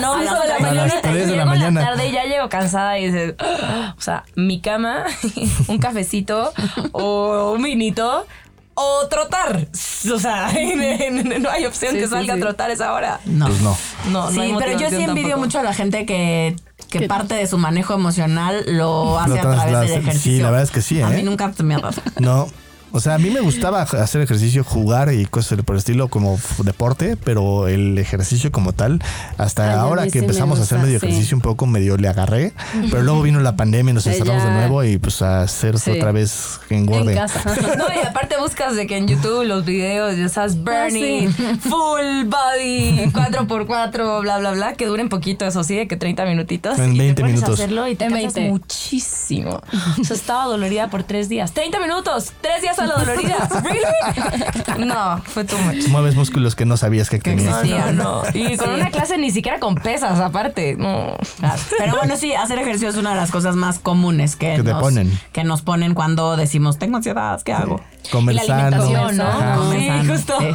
no, 0.00 0.14
A 0.14 0.22
eso 0.22 0.34
las 0.34 0.42
de 0.42 0.48
la. 0.48 0.54
A 0.54 0.74
las 0.74 0.94
mañana. 0.94 1.00
de 1.02 1.12
la 1.12 1.26
llego 1.26 1.42
en 1.42 1.48
mañana. 1.48 1.80
la 1.80 1.86
tarde 1.88 2.08
y 2.08 2.12
ya 2.12 2.24
llego 2.24 2.48
cansada 2.48 2.98
y 2.98 3.06
dices, 3.06 3.34
"Ah", 3.38 3.94
o 3.96 4.00
sea, 4.00 4.24
mi 4.34 4.60
cama, 4.60 5.04
un 5.68 5.78
cafecito 5.78 6.52
o 6.92 7.52
un 7.56 7.62
vinito. 7.62 8.26
O 8.74 9.06
trotar. 9.06 9.66
O 10.14 10.18
sea, 10.18 10.50
no 11.40 11.50
hay 11.50 11.66
opción 11.66 11.92
Sí, 11.92 11.98
que 11.98 12.04
sí, 12.04 12.10
salga 12.10 12.34
sí. 12.34 12.40
a 12.40 12.42
trotar 12.42 12.70
a 12.70 12.72
esa 12.72 12.94
hora. 12.94 13.20
No. 13.26 13.46
Pues 13.46 13.60
no. 13.60 13.76
No, 14.10 14.24
no 14.24 14.30
sí, 14.30 14.40
hay 14.40 14.54
pero 14.58 14.78
yo 14.78 14.88
sí 14.88 14.94
envidio 14.96 15.28
tampoco. 15.28 15.38
mucho 15.40 15.58
a 15.60 15.62
la 15.62 15.74
gente 15.74 16.06
que, 16.06 16.56
que 16.88 17.00
Que- 17.00 17.06
parte 17.06 17.34
de 17.34 17.46
su 17.46 17.58
manejo 17.58 17.92
emocional 17.92 18.64
lo 18.68 19.18
hace 19.20 19.38
a 19.40 19.42
través 19.42 19.78
del 19.80 19.88
Sí, 19.88 19.94
ejercicio. 20.08 20.42
la 20.44 20.50
verdad 20.52 20.64
es 20.64 20.70
que 20.70 20.80
sí, 20.80 21.02
A 21.02 21.12
¿eh? 21.12 21.16
mí 21.18 21.22
nunca 21.22 21.52
se 21.52 21.62
me 21.64 21.74
ha 21.74 21.80
dado. 21.80 22.00
No. 22.18 22.48
O 22.92 23.00
sea, 23.00 23.14
a 23.14 23.18
mí 23.18 23.30
me 23.30 23.40
gustaba 23.40 23.82
hacer 23.82 24.20
ejercicio, 24.20 24.64
jugar 24.64 25.12
y 25.12 25.24
cosas 25.26 25.58
por 25.64 25.74
el 25.74 25.78
estilo 25.78 26.08
como 26.08 26.38
deporte, 26.62 27.16
pero 27.16 27.66
el 27.68 27.96
ejercicio 27.98 28.52
como 28.52 28.72
tal, 28.72 29.02
hasta 29.38 29.70
Ay, 29.72 29.78
ahora 29.78 30.06
que 30.08 30.18
empezamos 30.18 30.58
a 30.58 30.62
hacer 30.62 30.78
medio 30.78 31.00
sí. 31.00 31.06
ejercicio 31.06 31.36
un 31.36 31.40
poco, 31.40 31.66
medio 31.66 31.96
le 31.96 32.08
agarré, 32.08 32.52
pero 32.90 33.02
luego 33.02 33.22
vino 33.22 33.40
la 33.40 33.56
pandemia 33.56 33.90
y 33.92 33.94
nos 33.94 34.06
encerramos 34.06 34.44
de 34.44 34.50
nuevo 34.50 34.84
y 34.84 34.98
pues 34.98 35.22
a 35.22 35.42
hacer 35.42 35.78
Sí. 35.78 35.90
otra 35.90 36.12
vez 36.12 36.60
que 36.68 36.74
En 36.76 36.82
engorde. 36.82 37.14
casa. 37.14 37.42
No, 37.78 37.84
y 37.94 38.06
aparte 38.06 38.36
buscas 38.38 38.76
de 38.76 38.86
que 38.86 38.96
en 38.98 39.08
YouTube 39.08 39.44
los 39.44 39.64
videos, 39.64 40.16
ya 40.16 40.28
sabes, 40.28 40.56
burning, 40.62 41.28
full 41.60 42.24
body, 42.26 43.10
4x4, 43.12 44.20
bla, 44.20 44.38
bla, 44.38 44.50
bla, 44.52 44.74
que 44.74 44.86
duren 44.86 45.08
poquito, 45.08 45.44
eso 45.46 45.64
sí, 45.64 45.76
de 45.76 45.88
que 45.88 45.96
30 45.96 46.24
minutitos. 46.26 46.78
En 46.78 46.94
y 46.94 46.98
20 46.98 47.14
te 47.14 47.20
pones 47.22 47.36
minutos. 47.36 47.58
a 47.60 47.62
hacerlo 47.62 47.88
y 47.88 47.96
te 47.96 48.04
En 48.04 48.12
cansas 48.12 48.34
20. 48.34 48.50
muchísimo. 48.50 49.60
O 50.00 50.04
sea, 50.04 50.16
estaba 50.16 50.44
dolorida 50.46 50.88
por 50.90 51.02
tres 51.04 51.28
días. 51.28 51.52
30 51.52 51.80
minutos, 51.80 52.32
tres 52.40 52.60
días 52.62 52.78
a 52.82 52.86
la 52.86 52.94
dolorida. 53.04 53.48
¿Really? 53.62 54.86
No, 54.86 55.18
fue 55.24 55.44
too 55.44 55.58
much. 55.58 55.86
Mueves 55.88 56.14
músculos 56.16 56.54
que 56.56 56.64
no 56.64 56.76
sabías 56.76 57.08
que 57.10 57.18
tenías. 57.18 57.64
No, 57.64 57.92
no, 57.92 57.92
no. 57.92 58.22
Y 58.34 58.56
con 58.56 58.68
Sí. 58.68 58.74
una 58.74 58.90
clase 58.90 59.18
ni 59.18 59.30
siquiera 59.30 59.60
con 59.60 59.74
pesas, 59.76 60.18
aparte. 60.18 60.76
No. 60.76 61.16
Claro. 61.38 61.60
Pero 61.78 61.96
bueno, 61.96 62.16
sí, 62.16 62.32
hacer 62.34 62.58
ejercicio 62.58 62.88
es 62.88 62.96
una 62.96 63.10
de 63.10 63.16
las 63.16 63.30
cosas 63.30 63.54
más 63.54 63.78
comunes 63.78 64.34
que, 64.36 64.54
Que 64.56 64.62
nos, 64.62 64.80
ponen. 64.80 65.18
que 65.32 65.44
nos 65.44 65.62
ponen 65.62 65.94
cuando 65.94 66.36
decimos, 66.36 66.78
tengo 66.78 66.96
ansiedad, 66.96 67.40
¿qué 67.42 67.52
hago? 67.52 67.80
Comer 68.10 68.34
Y 68.34 68.38
la 68.38 68.44
sano. 68.44 68.82
alimentación, 68.82 69.16
¿no? 69.18 69.56
Comer 69.60 70.02
Sí, 70.02 70.08
justo. 70.08 70.34
Sí. 70.40 70.46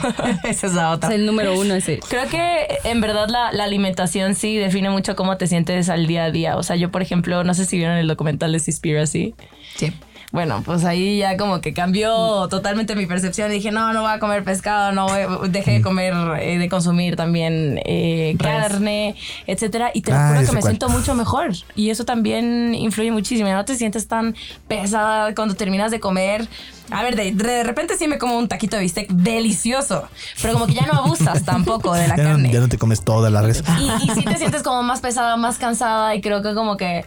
Esa 0.49 0.67
es 0.67 0.73
la 0.73 0.89
Es 0.91 0.95
otra. 0.97 1.13
el 1.13 1.25
número 1.25 1.57
uno 1.57 1.75
ese. 1.75 1.99
Creo 2.09 2.27
que 2.27 2.67
en 2.83 2.99
verdad 2.99 3.29
la, 3.29 3.51
la 3.53 3.63
alimentación 3.63 4.35
sí 4.35 4.57
define 4.57 4.89
mucho 4.89 5.15
cómo 5.15 5.37
te 5.37 5.47
sientes 5.47 5.89
al 5.89 6.07
día 6.07 6.25
a 6.25 6.31
día. 6.31 6.57
O 6.57 6.63
sea, 6.63 6.75
yo, 6.75 6.91
por 6.91 7.01
ejemplo, 7.01 7.43
no 7.43 7.53
sé 7.53 7.65
si 7.65 7.77
vieron 7.77 7.97
el 7.97 8.07
documental 8.07 8.51
de 8.51 8.59
Seaspiracy. 8.59 9.35
Sí. 9.75 9.93
Bueno, 10.33 10.61
pues 10.65 10.83
ahí 10.83 11.19
ya 11.19 11.37
como 11.37 11.61
que 11.61 11.73
cambió 11.73 12.47
totalmente 12.49 12.95
mi 12.97 13.05
percepción. 13.05 13.49
Dije, 13.49 13.71
no, 13.71 13.93
no 13.93 14.01
voy 14.01 14.11
a 14.11 14.19
comer 14.19 14.43
pescado, 14.43 14.91
no 14.91 15.07
voy, 15.07 15.49
dejé 15.49 15.71
de 15.71 15.81
comer, 15.81 16.13
eh, 16.41 16.57
de 16.57 16.67
consumir 16.69 17.15
también 17.15 17.79
eh, 17.85 18.35
carne, 18.37 19.15
etcétera. 19.47 19.89
Y 19.93 20.01
te 20.01 20.11
Ah, 20.11 20.27
juro 20.35 20.41
que 20.41 20.51
me 20.53 20.59
cual. 20.59 20.71
siento 20.73 20.89
mucho 20.89 21.15
mejor. 21.15 21.51
Y 21.75 21.91
eso 21.91 22.03
también 22.03 22.75
influye 22.75 23.09
muchísimo. 23.11 23.49
No 23.49 23.63
te 23.63 23.75
sientes 23.77 24.09
tan 24.09 24.35
pesada 24.67 25.33
cuando 25.33 25.55
terminas 25.55 25.91
de 25.91 26.01
comer. 26.01 26.45
A 26.91 27.03
ver, 27.03 27.15
de, 27.15 27.31
de 27.31 27.63
repente 27.63 27.95
sí 27.97 28.07
me 28.07 28.17
como 28.17 28.37
un 28.37 28.47
taquito 28.49 28.75
de 28.75 28.81
bistec 28.83 29.09
delicioso, 29.09 30.07
pero 30.41 30.53
como 30.53 30.67
que 30.67 30.73
ya 30.73 30.85
no 30.85 30.93
abusas 30.93 31.43
tampoco 31.43 31.93
de 31.93 32.07
la 32.07 32.15
Ya 32.17 32.23
no, 32.23 32.29
carne. 32.31 32.51
ya 32.51 32.59
no 32.59 32.67
te 32.69 32.77
comes 32.77 33.01
toda 33.01 33.29
la 33.29 33.41
res. 33.41 33.63
Y, 33.79 34.11
y 34.11 34.13
sí 34.13 34.23
te 34.23 34.35
sientes 34.37 34.61
como 34.63 34.83
más 34.83 34.99
pesada, 34.99 35.37
más 35.37 35.57
cansada 35.57 36.15
y 36.15 36.21
creo 36.21 36.41
que 36.41 36.53
como 36.53 36.75
que 36.77 37.05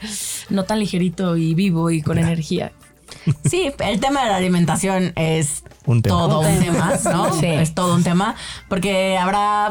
no 0.48 0.64
tan 0.64 0.78
ligerito 0.80 1.36
y 1.36 1.54
vivo 1.54 1.90
y 1.90 2.00
con 2.02 2.16
energía. 2.18 2.72
Sí, 3.44 3.72
el 3.78 4.00
tema 4.00 4.22
de 4.24 4.30
la 4.30 4.36
alimentación 4.36 5.12
es 5.16 5.64
Un 5.86 6.02
tema. 6.02 6.16
todo 6.16 6.40
Un 6.40 6.58
tema, 6.60 6.92
¿no? 7.04 7.32
Sí. 7.32 7.46
Es 7.46 7.74
todo 7.74 7.94
un 7.94 8.02
tema, 8.02 8.34
porque 8.68 9.18
habrá 9.18 9.70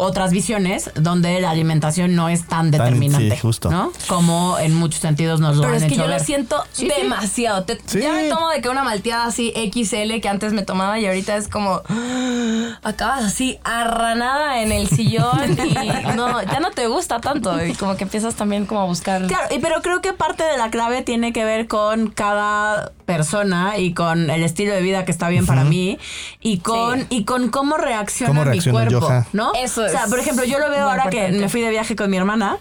otras 0.00 0.32
visiones 0.32 0.90
donde 0.94 1.40
la 1.40 1.50
alimentación 1.50 2.14
no 2.14 2.28
es 2.28 2.40
tan 2.46 2.70
Tan- 2.70 2.70
determinante, 2.72 3.30
sí, 3.34 3.40
justo. 3.40 3.70
¿no? 3.70 3.92
Como 4.08 4.58
en 4.58 4.74
muchos 4.74 5.00
sentidos 5.00 5.40
nos 5.40 5.56
lo 5.56 5.62
Pero 5.62 5.74
han 5.76 5.82
es 5.82 5.88
que 5.88 5.94
hecho 5.94 6.02
yo 6.02 6.08
lo 6.08 6.14
ver. 6.14 6.24
siento 6.24 6.64
Sí, 6.72 6.88
sí. 6.88 7.02
demasiado. 7.02 7.64
Te- 7.64 7.78
Sí. 7.86 8.00
Ya 8.00 8.12
me 8.12 8.28
tomo 8.28 8.48
de 8.50 8.60
que 8.60 8.68
una 8.68 8.82
malteada 8.84 9.24
así 9.26 9.52
XL 9.54 10.20
que 10.20 10.28
antes 10.28 10.52
me 10.52 10.62
tomaba 10.62 10.98
y 10.98 11.06
ahorita 11.06 11.36
es 11.36 11.48
como 11.48 11.82
acabas 12.82 13.24
así 13.24 13.58
arranada 13.64 14.62
en 14.62 14.72
el 14.72 14.88
sillón 14.88 15.56
y 15.58 15.66
no, 16.16 16.42
ya 16.42 16.60
no 16.60 16.70
te 16.70 16.86
gusta 16.86 17.20
tanto 17.20 17.62
y 17.64 17.74
como 17.74 17.96
que 17.96 18.04
empiezas 18.04 18.34
también 18.34 18.66
como 18.66 18.80
a 18.80 18.84
buscar. 18.84 19.26
Claro, 19.26 19.54
y 19.54 19.58
pero 19.58 19.82
creo 19.82 20.00
que 20.00 20.12
parte 20.12 20.44
de 20.44 20.56
la 20.56 20.70
clave 20.70 21.02
tiene 21.02 21.32
que 21.32 21.44
ver 21.44 21.68
con 21.68 22.08
cada 22.10 22.92
persona 23.06 23.76
y 23.78 23.92
con 23.92 24.30
el 24.30 24.42
estilo 24.44 24.72
de 24.72 24.82
vida 24.82 25.04
que 25.04 25.10
está 25.10 25.28
bien 25.28 25.44
para 25.46 25.64
mí 25.64 25.98
y 26.40 26.58
con 26.58 27.00
Sí. 27.00 27.06
y 27.10 27.24
con 27.24 27.48
cómo 27.50 27.76
reacciona 27.76 28.28
Cómo 28.30 28.42
mi 28.42 28.50
reacciona 28.50 28.78
cuerpo, 28.78 29.00
yoga. 29.00 29.26
¿no? 29.32 29.52
Eso 29.54 29.84
O 29.94 29.98
sea, 29.98 30.06
por 30.08 30.18
ejemplo, 30.18 30.44
yo 30.44 30.58
lo 30.58 30.70
veo 30.70 30.88
ahora 30.88 31.10
que 31.10 31.28
me 31.28 31.48
fui 31.48 31.60
de 31.60 31.70
viaje 31.70 31.94
con 31.96 32.10
mi 32.10 32.16
hermana 32.16 32.58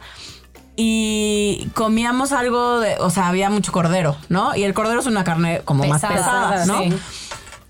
y 0.76 1.68
comíamos 1.74 2.32
algo 2.32 2.80
de, 2.80 2.96
o 3.00 3.10
sea, 3.10 3.28
había 3.28 3.50
mucho 3.50 3.72
cordero, 3.72 4.16
¿no? 4.30 4.56
Y 4.56 4.64
el 4.64 4.74
cordero 4.74 5.00
es 5.00 5.06
una 5.08 5.24
carne 5.24 5.62
como 5.66 5.84
más 5.86 6.02
Pesada, 6.02 6.66
¿no? 6.66 6.80
sí. 6.80 6.94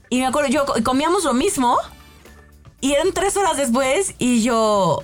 Y 0.09 0.19
me 0.19 0.27
acuerdo, 0.27 0.49
yo 0.49 0.65
co- 0.65 0.75
comíamos 0.83 1.23
lo 1.23 1.33
mismo 1.33 1.77
y 2.81 2.93
eran 2.93 3.11
tres 3.13 3.35
horas 3.37 3.57
después 3.57 4.15
y 4.19 4.41
yo 4.43 5.01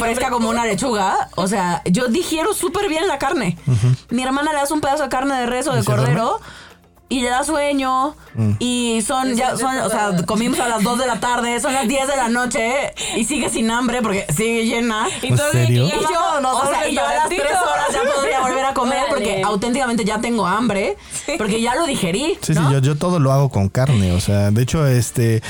fresca 0.00 0.30
como 0.30 0.48
una 0.50 0.64
lechuga. 0.66 1.28
O 1.36 1.46
sea, 1.48 1.82
yo 1.84 2.08
digiero 2.08 2.52
súper 2.54 2.88
bien 2.88 3.06
la 3.08 3.18
carne. 3.18 3.56
Mi 4.10 4.22
hermana 4.22 4.52
le 4.52 4.58
das 4.58 4.70
un 4.70 4.80
pedazo 4.80 5.04
de 5.04 5.08
carne 5.08 5.34
de 5.36 5.46
res 5.46 5.66
o 5.68 5.72
de 5.72 5.80
¿Y 5.80 5.82
se 5.82 5.90
cordero. 5.90 6.40
Y 7.10 7.20
le 7.20 7.28
da 7.28 7.44
sueño. 7.44 8.14
Y 8.60 9.02
son, 9.02 9.34
ya 9.34 9.56
son, 9.56 9.76
o 9.78 9.90
sea, 9.90 10.12
comimos 10.24 10.60
a 10.60 10.68
las 10.68 10.82
2 10.82 10.98
de 11.00 11.06
la 11.06 11.18
tarde, 11.18 11.60
son 11.60 11.74
las 11.74 11.86
10 11.86 12.06
de 12.06 12.16
la 12.16 12.28
noche 12.28 12.94
y 13.16 13.24
sigue 13.24 13.50
sin 13.50 13.70
hambre 13.70 14.00
porque 14.00 14.24
sigue 14.34 14.64
llena. 14.64 15.08
¿En 15.20 15.36
serio? 15.36 15.86
Y 15.86 15.90
yo, 15.90 16.50
o 16.50 16.66
sea, 16.66 16.88
y 16.88 16.94
yo 16.94 17.04
a 17.04 17.14
las 17.14 17.28
3 17.28 17.40
horas 17.40 17.86
ya 17.92 18.00
podría 18.14 18.40
volver 18.40 18.64
a 18.64 18.72
comer 18.72 19.02
porque 19.08 19.42
auténticamente 19.42 20.04
ya 20.04 20.20
tengo 20.20 20.46
hambre. 20.46 20.96
Porque 21.36 21.60
ya 21.60 21.74
lo 21.74 21.84
digerí. 21.84 22.38
Sí, 22.40 22.52
¿no? 22.54 22.68
sí, 22.68 22.74
yo, 22.74 22.80
yo 22.80 22.96
todo 22.96 23.18
lo 23.18 23.32
hago 23.32 23.48
con 23.50 23.68
carne. 23.68 24.12
O 24.12 24.20
sea, 24.20 24.50
de 24.50 24.62
hecho, 24.62 24.86
este 24.86 25.42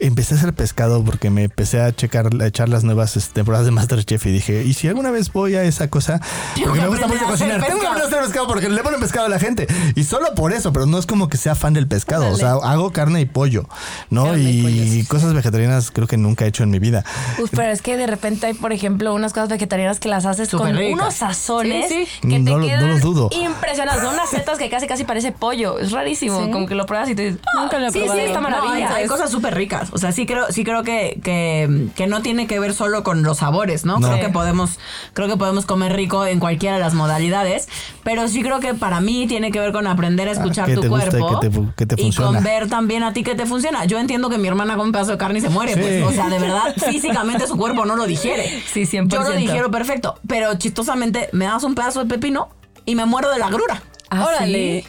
empecé 0.00 0.34
a 0.34 0.38
hacer 0.38 0.52
pescado 0.54 1.04
porque 1.04 1.30
me 1.30 1.44
empecé 1.44 1.80
a 1.80 1.94
checar, 1.94 2.28
a 2.40 2.46
echar 2.46 2.68
las 2.68 2.84
nuevas 2.84 3.16
este, 3.16 3.34
temporadas 3.34 3.66
de 3.66 3.72
Masterchef 3.72 4.26
y 4.26 4.30
dije, 4.32 4.64
¿y 4.64 4.74
si 4.74 4.88
alguna 4.88 5.10
vez 5.10 5.32
voy 5.32 5.54
a 5.56 5.62
esa 5.64 5.88
cosa? 5.88 6.20
Porque 6.54 6.72
que 6.72 6.80
me 6.80 6.88
gusta 6.88 7.06
mucho 7.06 7.24
cocinar. 7.26 7.60
Tengo 7.62 7.66
que 7.80 7.86
pescado. 7.86 7.88
aprender 7.92 8.02
a 8.02 8.06
hacer 8.18 8.26
pescado 8.28 8.46
porque 8.46 8.68
le 8.68 8.82
ponen 8.82 9.00
pescado 9.00 9.26
a 9.26 9.28
la 9.28 9.38
gente. 9.38 9.66
Y 9.94 10.04
solo 10.04 10.34
por 10.34 10.52
eso, 10.52 10.72
pero 10.72 10.86
no 10.86 10.98
es 10.98 11.06
como 11.06 11.28
que 11.28 11.36
sea 11.36 11.54
fan 11.54 11.72
del 11.74 11.86
pescado. 11.86 12.28
O 12.30 12.36
sea, 12.36 12.52
hago 12.52 12.92
carne 12.92 13.20
y 13.20 13.26
pollo, 13.26 13.68
¿no? 14.10 14.24
Carne 14.24 14.40
y 14.42 14.58
y 14.58 14.62
pollo, 15.02 15.08
cosas 15.08 15.34
vegetarianas 15.34 15.90
creo 15.90 16.06
que 16.06 16.16
nunca 16.16 16.44
he 16.44 16.48
hecho 16.48 16.62
en 16.62 16.70
mi 16.70 16.78
vida. 16.78 17.04
Uf, 17.38 17.50
pero 17.54 17.70
es 17.72 17.82
que 17.82 17.96
de 17.96 18.06
repente 18.06 18.46
hay, 18.46 18.54
por 18.54 18.72
ejemplo, 18.72 19.14
unas 19.14 19.32
cosas 19.32 19.48
vegetarianas 19.48 20.00
que 20.00 20.08
las 20.08 20.26
haces 20.26 20.48
con 20.50 20.76
unos 20.76 21.14
sazones 21.14 21.88
Sí, 21.88 22.06
que 22.22 22.28
te 22.28 22.38
No 22.40 22.58
no 22.58 22.66
quedan 22.66 22.88
lo 22.88 22.98
dudo. 22.98 23.30
impresionantes. 23.32 24.02
Son 24.02 24.14
unas 24.14 24.28
setas 24.30 24.58
que 24.58 24.68
casi 24.70 24.86
casi 24.86 25.04
parece 25.04 25.32
pollo. 25.32 25.78
Es 25.78 25.92
rarísimo. 25.92 26.44
Sí. 26.44 26.50
Como 26.50 26.66
que 26.66 26.74
lo 26.74 26.86
pruebas 26.86 27.08
y 27.10 27.14
te 27.14 27.22
dices, 27.22 27.40
"Ah, 27.46 27.62
Nunca 27.62 27.78
lo 27.78 27.86
he 27.86 27.90
sí, 27.92 28.00
sí, 28.00 28.04
está 28.20 28.40
No, 28.40 28.46
hay, 28.48 28.52
maravilla. 28.52 28.94
hay 28.94 29.06
cosas 29.06 29.30
súper 29.30 29.54
ricas. 29.54 29.85
O 29.92 29.98
sea, 29.98 30.12
sí 30.12 30.26
creo, 30.26 30.46
sí 30.50 30.64
creo 30.64 30.82
que, 30.82 31.20
que, 31.22 31.88
que 31.96 32.06
no 32.06 32.22
tiene 32.22 32.46
que 32.46 32.58
ver 32.60 32.74
solo 32.74 33.02
con 33.04 33.22
los 33.22 33.38
sabores, 33.38 33.84
¿no? 33.84 33.98
No. 33.98 34.08
Creo 34.08 34.20
que 34.20 34.28
podemos, 34.32 34.78
creo 35.12 35.28
que 35.28 35.36
podemos 35.36 35.66
comer 35.66 35.92
rico 35.94 36.26
en 36.26 36.38
cualquiera 36.40 36.76
de 36.76 36.80
las 36.82 36.94
modalidades. 36.94 37.68
Pero 38.04 38.28
sí 38.28 38.42
creo 38.42 38.60
que 38.60 38.74
para 38.74 39.00
mí 39.00 39.26
tiene 39.26 39.50
que 39.52 39.60
ver 39.60 39.72
con 39.72 39.86
aprender 39.86 40.28
a 40.28 40.32
escuchar 40.32 40.64
Ah, 40.64 40.66
qué 40.68 40.74
tu 40.74 40.80
te 40.82 40.88
gusta 40.88 41.06
y 41.06 41.10
cuerpo. 41.20 41.40
qué 41.40 41.48
te 41.48 41.54
fu- 41.54 41.72
qué 41.76 41.86
te 41.86 42.00
y 42.02 42.12
con 42.12 42.42
ver 42.42 42.68
también 42.68 43.02
a 43.02 43.12
ti 43.12 43.22
que 43.22 43.34
te 43.34 43.46
funciona. 43.46 43.84
Yo 43.84 43.98
entiendo 43.98 44.28
que 44.30 44.38
mi 44.38 44.48
hermana 44.48 44.74
come 44.74 44.86
un 44.86 44.92
pedazo 44.92 45.12
de 45.12 45.18
carne 45.18 45.38
y 45.38 45.42
se 45.42 45.48
muere. 45.48 45.74
Sí. 45.74 45.80
Pues, 45.80 46.02
o 46.04 46.12
sea, 46.12 46.28
de 46.28 46.38
verdad, 46.38 46.74
físicamente 46.90 47.46
su 47.46 47.56
cuerpo 47.56 47.84
no 47.84 47.96
lo 47.96 48.06
digiere. 48.06 48.62
Sí, 48.72 48.82
100%. 48.82 49.08
Yo 49.08 49.22
lo 49.22 49.30
digiero 49.32 49.70
perfecto. 49.70 50.18
Pero 50.26 50.54
chistosamente 50.56 51.28
me 51.32 51.46
das 51.46 51.62
un 51.64 51.74
pedazo 51.74 52.04
de 52.04 52.06
pepino 52.14 52.48
y 52.84 52.94
me 52.94 53.06
muero 53.06 53.30
de 53.30 53.38
la 53.38 53.48
grura. 53.48 53.82
Ah, 54.10 54.24
Órale. 54.26 54.82
sí. 54.82 54.88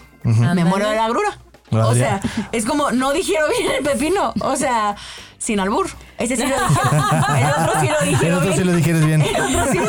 Me 0.54 0.66
muero 0.66 0.90
de 0.90 0.96
la 0.96 1.08
grura. 1.08 1.38
O 1.72 1.94
sea, 1.94 2.22
es 2.52 2.66
como 2.66 2.92
no 2.92 3.14
digiero 3.14 3.48
bien 3.50 3.72
el 3.72 3.84
pepino. 3.84 4.34
O 4.42 4.56
sea, 4.56 4.96
sin 5.38 5.60
albur. 5.60 5.88
Ese 6.18 6.36
sí 6.36 6.44
lo 6.44 6.48
digiero. 6.56 7.38
El 7.38 7.54
otro 7.54 7.80
sí 7.80 7.88
lo 7.88 8.00
El 8.00 8.10
digiero 8.10 8.38
otro 8.38 8.48
bien. 8.50 8.58
sí 8.58 8.64
lo 8.64 8.74
dijeres 8.74 9.06
bien. 9.06 9.22
El 9.22 9.56
otro 9.56 9.72
sí, 9.72 9.80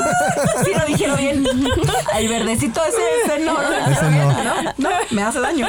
sí 0.65 0.71
lo 0.79 0.87
digiero 0.87 1.17
bien. 1.17 1.47
El 2.19 2.29
verdecito 2.29 2.81
ese, 2.85 2.99
ese 3.25 3.45
no, 3.47 3.57
Ese 3.91 4.09
bien, 4.09 4.29
no. 4.29 4.45
no, 4.45 4.63
no, 4.77 4.89
me 5.11 5.23
hace 5.23 5.41
daño. 5.41 5.67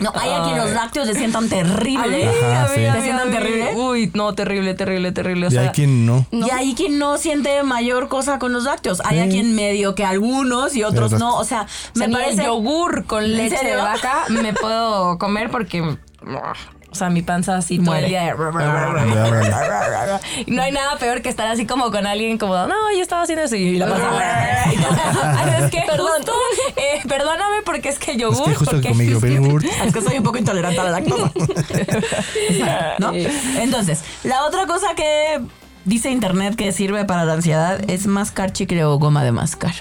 No, 0.00 0.12
hay 0.14 0.30
a 0.30 0.42
quien 0.44 0.56
los 0.58 0.70
lácteos 0.70 1.06
le 1.08 1.14
sientan 1.14 1.48
terrible. 1.48 2.28
Ajá, 2.28 2.68
sí. 2.74 2.84
a 2.84 2.92
¿Te 2.92 2.98
mí, 2.98 3.04
sientan 3.04 3.30
terrible? 3.32 3.74
Uy, 3.74 4.10
no, 4.14 4.34
terrible, 4.34 4.74
terrible, 4.74 5.10
terrible. 5.12 5.48
O 5.48 5.50
Y 5.50 5.56
hay 5.56 5.68
quien 5.70 6.06
no. 6.06 6.24
Y 6.30 6.48
hay 6.50 6.74
quien 6.74 6.98
no 7.00 7.18
siente 7.18 7.62
mayor 7.64 8.06
cosa 8.08 8.38
con 8.38 8.52
los 8.52 8.64
lácteos. 8.64 9.00
Hay 9.04 9.18
a 9.18 9.24
Sí. 9.24 9.30
quien 9.30 9.56
medio 9.56 9.96
que 9.96 10.04
algunos 10.04 10.76
y 10.76 10.84
otros 10.84 11.12
no. 11.12 11.34
O 11.36 11.44
sea, 11.44 11.66
me 11.94 12.04
el 12.04 12.12
parece. 12.12 12.44
yogur 12.44 13.04
con 13.06 13.32
leche 13.32 13.64
de 13.64 13.74
vaca 13.76 14.24
me 14.28 14.52
puedo 14.52 15.18
comer 15.18 15.50
porque, 15.50 15.96
o 16.90 16.94
sea, 16.94 17.10
mi 17.10 17.20
panza 17.22 17.56
así 17.56 17.76
todo 17.78 17.86
Muere. 17.86 18.04
el 18.06 18.10
día. 18.10 18.34
Y 20.46 20.50
no 20.50 20.62
hay 20.62 20.72
nada 20.72 20.96
peor 20.98 21.20
que 21.22 21.28
estar 21.28 21.46
así 21.48 21.66
como 21.66 21.90
con 21.90 22.06
alguien 22.06 22.38
como, 22.38 22.54
no, 22.66 22.74
yo 22.94 23.02
estaba 23.02 23.22
haciendo 23.22 23.44
eso 23.44 23.56
y 23.56 23.76
la 23.78 23.86
panza. 23.88 25.58
Es 25.58 25.70
que 25.70 25.80
justo, 25.80 26.32
eh, 26.76 27.00
perdóname 27.08 27.62
porque 27.64 27.88
es 27.88 27.98
que 27.98 28.12
el 28.12 28.16
Es 28.18 28.22
yogur. 28.22 28.44
que 28.44 28.54
justo 28.54 28.70
porque 28.76 28.92
que- 28.92 29.34
yogur. 29.34 29.64
Es 29.64 29.92
que 29.92 30.00
soy 30.00 30.18
un 30.18 30.22
poco 30.24 30.38
intolerante 30.38 30.80
a 30.80 30.84
la 30.84 30.90
lactosa. 30.90 31.30
¿No? 32.98 33.12
Entonces, 33.14 34.02
la 34.24 34.44
otra 34.44 34.66
cosa 34.66 34.94
que 34.94 35.40
dice 35.86 36.10
internet 36.10 36.54
que 36.56 36.70
sirve 36.72 37.04
para 37.06 37.24
la 37.24 37.32
ansiedad 37.34 37.80
es 37.88 38.06
mascar 38.06 38.52
chicle 38.52 38.84
o 38.84 38.98
goma 38.98 39.24
de 39.24 39.32
mascar. 39.32 39.72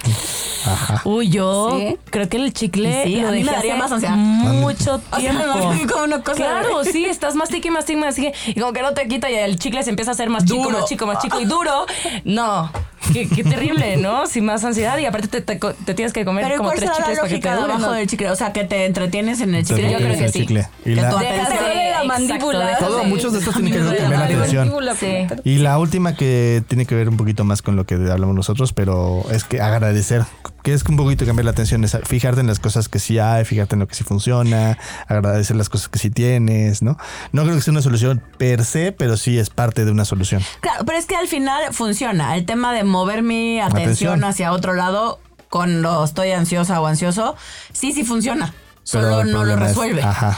Uy, 1.04 1.30
yo 1.30 1.78
¿Sí? 1.78 1.98
creo 2.10 2.30
que 2.30 2.38
el 2.38 2.54
chicle 2.54 3.04
Sí, 3.04 3.18
lo 3.22 3.28
a 3.28 3.32
mí 3.32 3.40
me 3.44 3.52
dejé 3.52 3.56
daría 3.56 3.74
hace 3.74 3.82
más 3.84 3.92
ansiedad. 3.92 4.16
mucho 4.16 4.96
O 5.12 5.20
sea, 5.20 5.20
tiempo. 5.20 5.44
como 5.94 6.04
una 6.06 6.22
cosa 6.24 6.36
Claro, 6.38 6.84
de- 6.84 6.92
sí, 6.92 7.06
estás 7.06 7.36
mastique, 7.36 7.70
mastique, 7.72 8.00
mastique 8.00 8.34
y 8.48 8.60
como 8.60 8.74
que 8.74 8.82
no 8.82 8.94
te 8.94 9.08
quita 9.08 9.30
y 9.30 9.36
el 9.36 9.60
chicle 9.60 9.84
se 9.84 9.90
empieza 9.90 10.12
a 10.12 10.14
hacer 10.14 10.30
más 10.30 10.46
chico, 10.46 10.64
Duro. 10.64 10.80
más 10.80 10.90
chico, 10.90 11.06
más 11.08 11.20
chico 11.22 11.40
y 11.40 11.46
duro. 11.46 11.86
No, 12.24 12.72
qué, 13.14 13.28
qué 13.30 13.44
terrible, 13.44 13.98
¿no? 13.98 14.28
Sin 14.28 14.46
más 14.46 14.64
ansiedad 14.64 14.98
y 14.98 15.06
aparte 15.06 15.28
te, 15.28 15.42
te 15.42 15.60
co- 15.60 15.74
te 15.74 15.94
tienes 15.94 16.14
que 16.14 16.26
comer 16.26 16.44
Pero 16.46 16.58
como 16.58 16.70
¿cuál 16.70 16.80
tres 16.80 16.90
será 16.92 17.00
la 17.00 17.06
chicles 17.14 17.20
para 17.20 17.30
que 17.30 17.36
te 17.36 17.48
lógica 17.48 17.56
de 17.56 17.62
dure, 17.62 17.74
abajo 17.74 17.88
¿no? 17.88 17.94
del 17.94 18.08
chicle? 18.08 18.30
O 18.32 18.36
sea, 18.36 18.54
que 18.54 18.64
te 18.64 18.86
entretienes 18.86 19.42
en 19.42 19.56
el 19.56 19.66
chicle. 19.66 19.92
Yo 19.92 19.98
creo 19.98 20.14
que 20.18 20.26
el 20.26 20.32
sí. 20.32 20.40
chicle. 20.42 20.68
Y 20.86 20.96
Que 20.96 21.02
la- 21.02 21.10
tu 21.10 21.18
Dejas 21.18 21.50
de- 21.50 21.90
la 21.92 22.04
mandíbula. 22.04 22.78
Todo- 22.80 23.04
muchos 23.06 23.34
de 23.34 23.40
estos 23.40 23.54
tienen 23.56 23.74
que 23.74 23.80
ver 23.80 24.04
con 24.04 24.14
atención. 24.14 24.72
Sí. 25.00 25.28
Y 25.44 25.58
la 25.60 25.78
última 25.80 26.16
que 26.16 26.64
tiene 26.68 26.86
que 26.86 26.96
ver 26.96 27.10
un 27.10 27.18
poquito 27.18 27.44
más 27.44 27.62
con 27.62 27.76
lo 27.76 27.86
que 27.86 27.96
hablamos 27.96 28.36
nosotros, 28.36 28.74
pero 28.74 29.24
es 29.32 29.44
que 29.44 29.62
agradecer, 29.62 30.24
que 30.66 30.74
es 30.74 30.84
que 30.84 30.90
un 30.92 30.98
poquito 30.98 31.26
cambiar 31.28 31.46
la 31.46 31.52
atención, 31.52 31.84
es 31.84 31.96
fijarte 32.06 32.42
en 32.42 32.48
las 32.48 32.60
cosas 32.60 32.90
que 32.90 32.98
sí 32.98 33.20
hay, 33.20 33.46
fijarte 33.46 33.76
en 33.76 33.80
lo 33.82 33.88
que 33.88 33.94
sí 33.94 34.04
funciona, 34.04 34.78
agradecer 35.08 35.56
las 35.56 35.70
cosas 35.70 35.88
que 35.90 36.00
sí 36.00 36.10
tienes, 36.10 36.82
¿no? 36.82 36.98
No 37.32 37.44
creo 37.44 37.54
que 37.56 37.62
sea 37.62 37.72
una 37.72 37.84
solución 37.84 38.24
per 38.40 38.66
se, 38.66 38.92
pero 38.92 39.16
sí 39.16 39.38
es 39.38 39.52
parte 39.52 39.86
de 39.86 39.92
una 39.92 40.06
solución. 40.06 40.42
Claro, 40.62 40.84
pero 40.84 40.98
es 40.98 41.06
que 41.06 41.16
al 41.16 41.28
final 41.28 41.72
funciona. 41.72 42.36
El 42.36 42.46
tema 42.46 42.74
de 42.74 42.84
mover 42.84 43.22
mi 43.22 43.60
atención, 43.62 43.84
Atención. 44.14 44.24
hacia 44.24 44.52
otro 44.52 44.74
lado 44.74 45.20
cuando 45.52 46.04
estoy 46.04 46.32
ansiosa 46.32 46.82
o 46.82 46.88
ansioso, 46.88 47.36
sí, 47.72 47.92
sí 47.94 48.04
funciona. 48.04 48.54
Solo 48.84 49.20
Pero 49.22 49.24
no 49.26 49.46
lo 49.46 49.54
es- 49.54 49.60
resuelve. 49.60 50.02
ajá. 50.02 50.36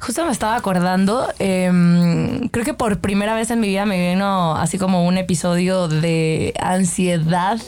Justo 0.00 0.24
me 0.24 0.32
estaba 0.32 0.54
acordando, 0.54 1.32
em, 1.40 2.48
creo 2.50 2.64
que 2.64 2.74
por 2.74 3.00
primera 3.00 3.34
vez 3.34 3.50
en 3.50 3.58
mi 3.58 3.68
vida 3.68 3.86
me 3.86 4.10
vino 4.10 4.54
así 4.54 4.76
como 4.78 5.06
un 5.06 5.16
episodio 5.18 5.88
de 5.88 6.52
ansiedad, 6.60 7.58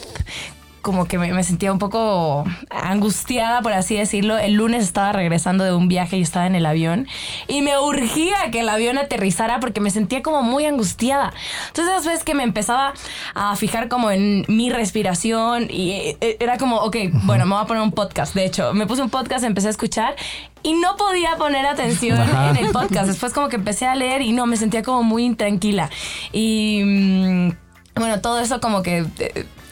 como 0.87 1.03
que 1.03 1.17
me, 1.17 1.33
me 1.33 1.43
sentía 1.43 1.73
un 1.73 1.79
poco 1.79 2.45
angustiada, 2.69 3.61
por 3.61 3.73
así 3.73 3.97
decirlo. 3.97 4.37
El 4.37 4.53
lunes 4.53 4.85
estaba 4.85 5.11
regresando 5.11 5.65
de 5.65 5.73
un 5.73 5.89
viaje 5.89 6.17
y 6.17 6.21
estaba 6.21 6.47
en 6.47 6.55
el 6.55 6.65
avión 6.65 7.07
y 7.49 7.61
me 7.61 7.77
urgía 7.77 8.37
que 8.53 8.61
el 8.61 8.69
avión 8.69 8.97
aterrizara 8.97 9.59
porque 9.59 9.81
me 9.81 9.89
sentía 9.89 10.23
como 10.23 10.43
muy 10.43 10.63
angustiada. 10.63 11.33
Entonces, 11.67 11.93
esas 11.93 12.05
veces 12.05 12.23
que 12.23 12.35
me 12.35 12.43
empezaba 12.43 12.93
a 13.35 13.57
fijar 13.57 13.89
como 13.89 14.11
en 14.11 14.45
mi 14.47 14.69
respiración 14.69 15.67
y 15.69 15.91
eh, 16.21 16.37
era 16.39 16.57
como, 16.57 16.77
ok, 16.77 16.95
bueno, 17.23 17.45
me 17.45 17.55
voy 17.55 17.63
a 17.65 17.67
poner 17.67 17.83
un 17.83 17.91
podcast. 17.91 18.33
De 18.33 18.45
hecho, 18.45 18.73
me 18.73 18.87
puse 18.87 19.01
un 19.01 19.09
podcast, 19.09 19.43
empecé 19.43 19.67
a 19.67 19.71
escuchar 19.71 20.15
y 20.63 20.71
no 20.71 20.95
podía 20.95 21.35
poner 21.35 21.65
atención 21.65 22.17
Ajá. 22.17 22.51
en 22.51 22.65
el 22.65 22.71
podcast. 22.71 23.07
Después 23.07 23.33
como 23.33 23.49
que 23.49 23.57
empecé 23.57 23.87
a 23.87 23.95
leer 23.95 24.21
y 24.21 24.31
no, 24.31 24.45
me 24.45 24.55
sentía 24.55 24.83
como 24.83 25.03
muy 25.03 25.25
intranquila. 25.25 25.89
Y 26.31 26.81
mm, 26.85 27.51
bueno, 27.95 28.21
todo 28.21 28.39
eso 28.39 28.61
como 28.61 28.81
que... 28.83 29.05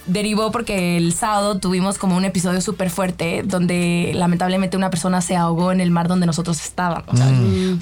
derivó 0.07 0.51
porque 0.51 0.97
el 0.97 1.13
sábado 1.13 1.59
tuvimos 1.59 1.97
como 1.97 2.15
un 2.15 2.25
episodio 2.25 2.61
súper 2.61 2.89
fuerte 2.89 3.43
donde 3.43 4.11
lamentablemente 4.13 4.77
una 4.77 4.89
persona 4.89 5.21
se 5.21 5.35
ahogó 5.35 5.71
en 5.71 5.81
el 5.81 5.91
mar 5.91 6.07
donde 6.07 6.25
nosotros 6.25 6.61
estábamos. 6.61 7.05
O 7.07 7.17
sea, 7.17 7.27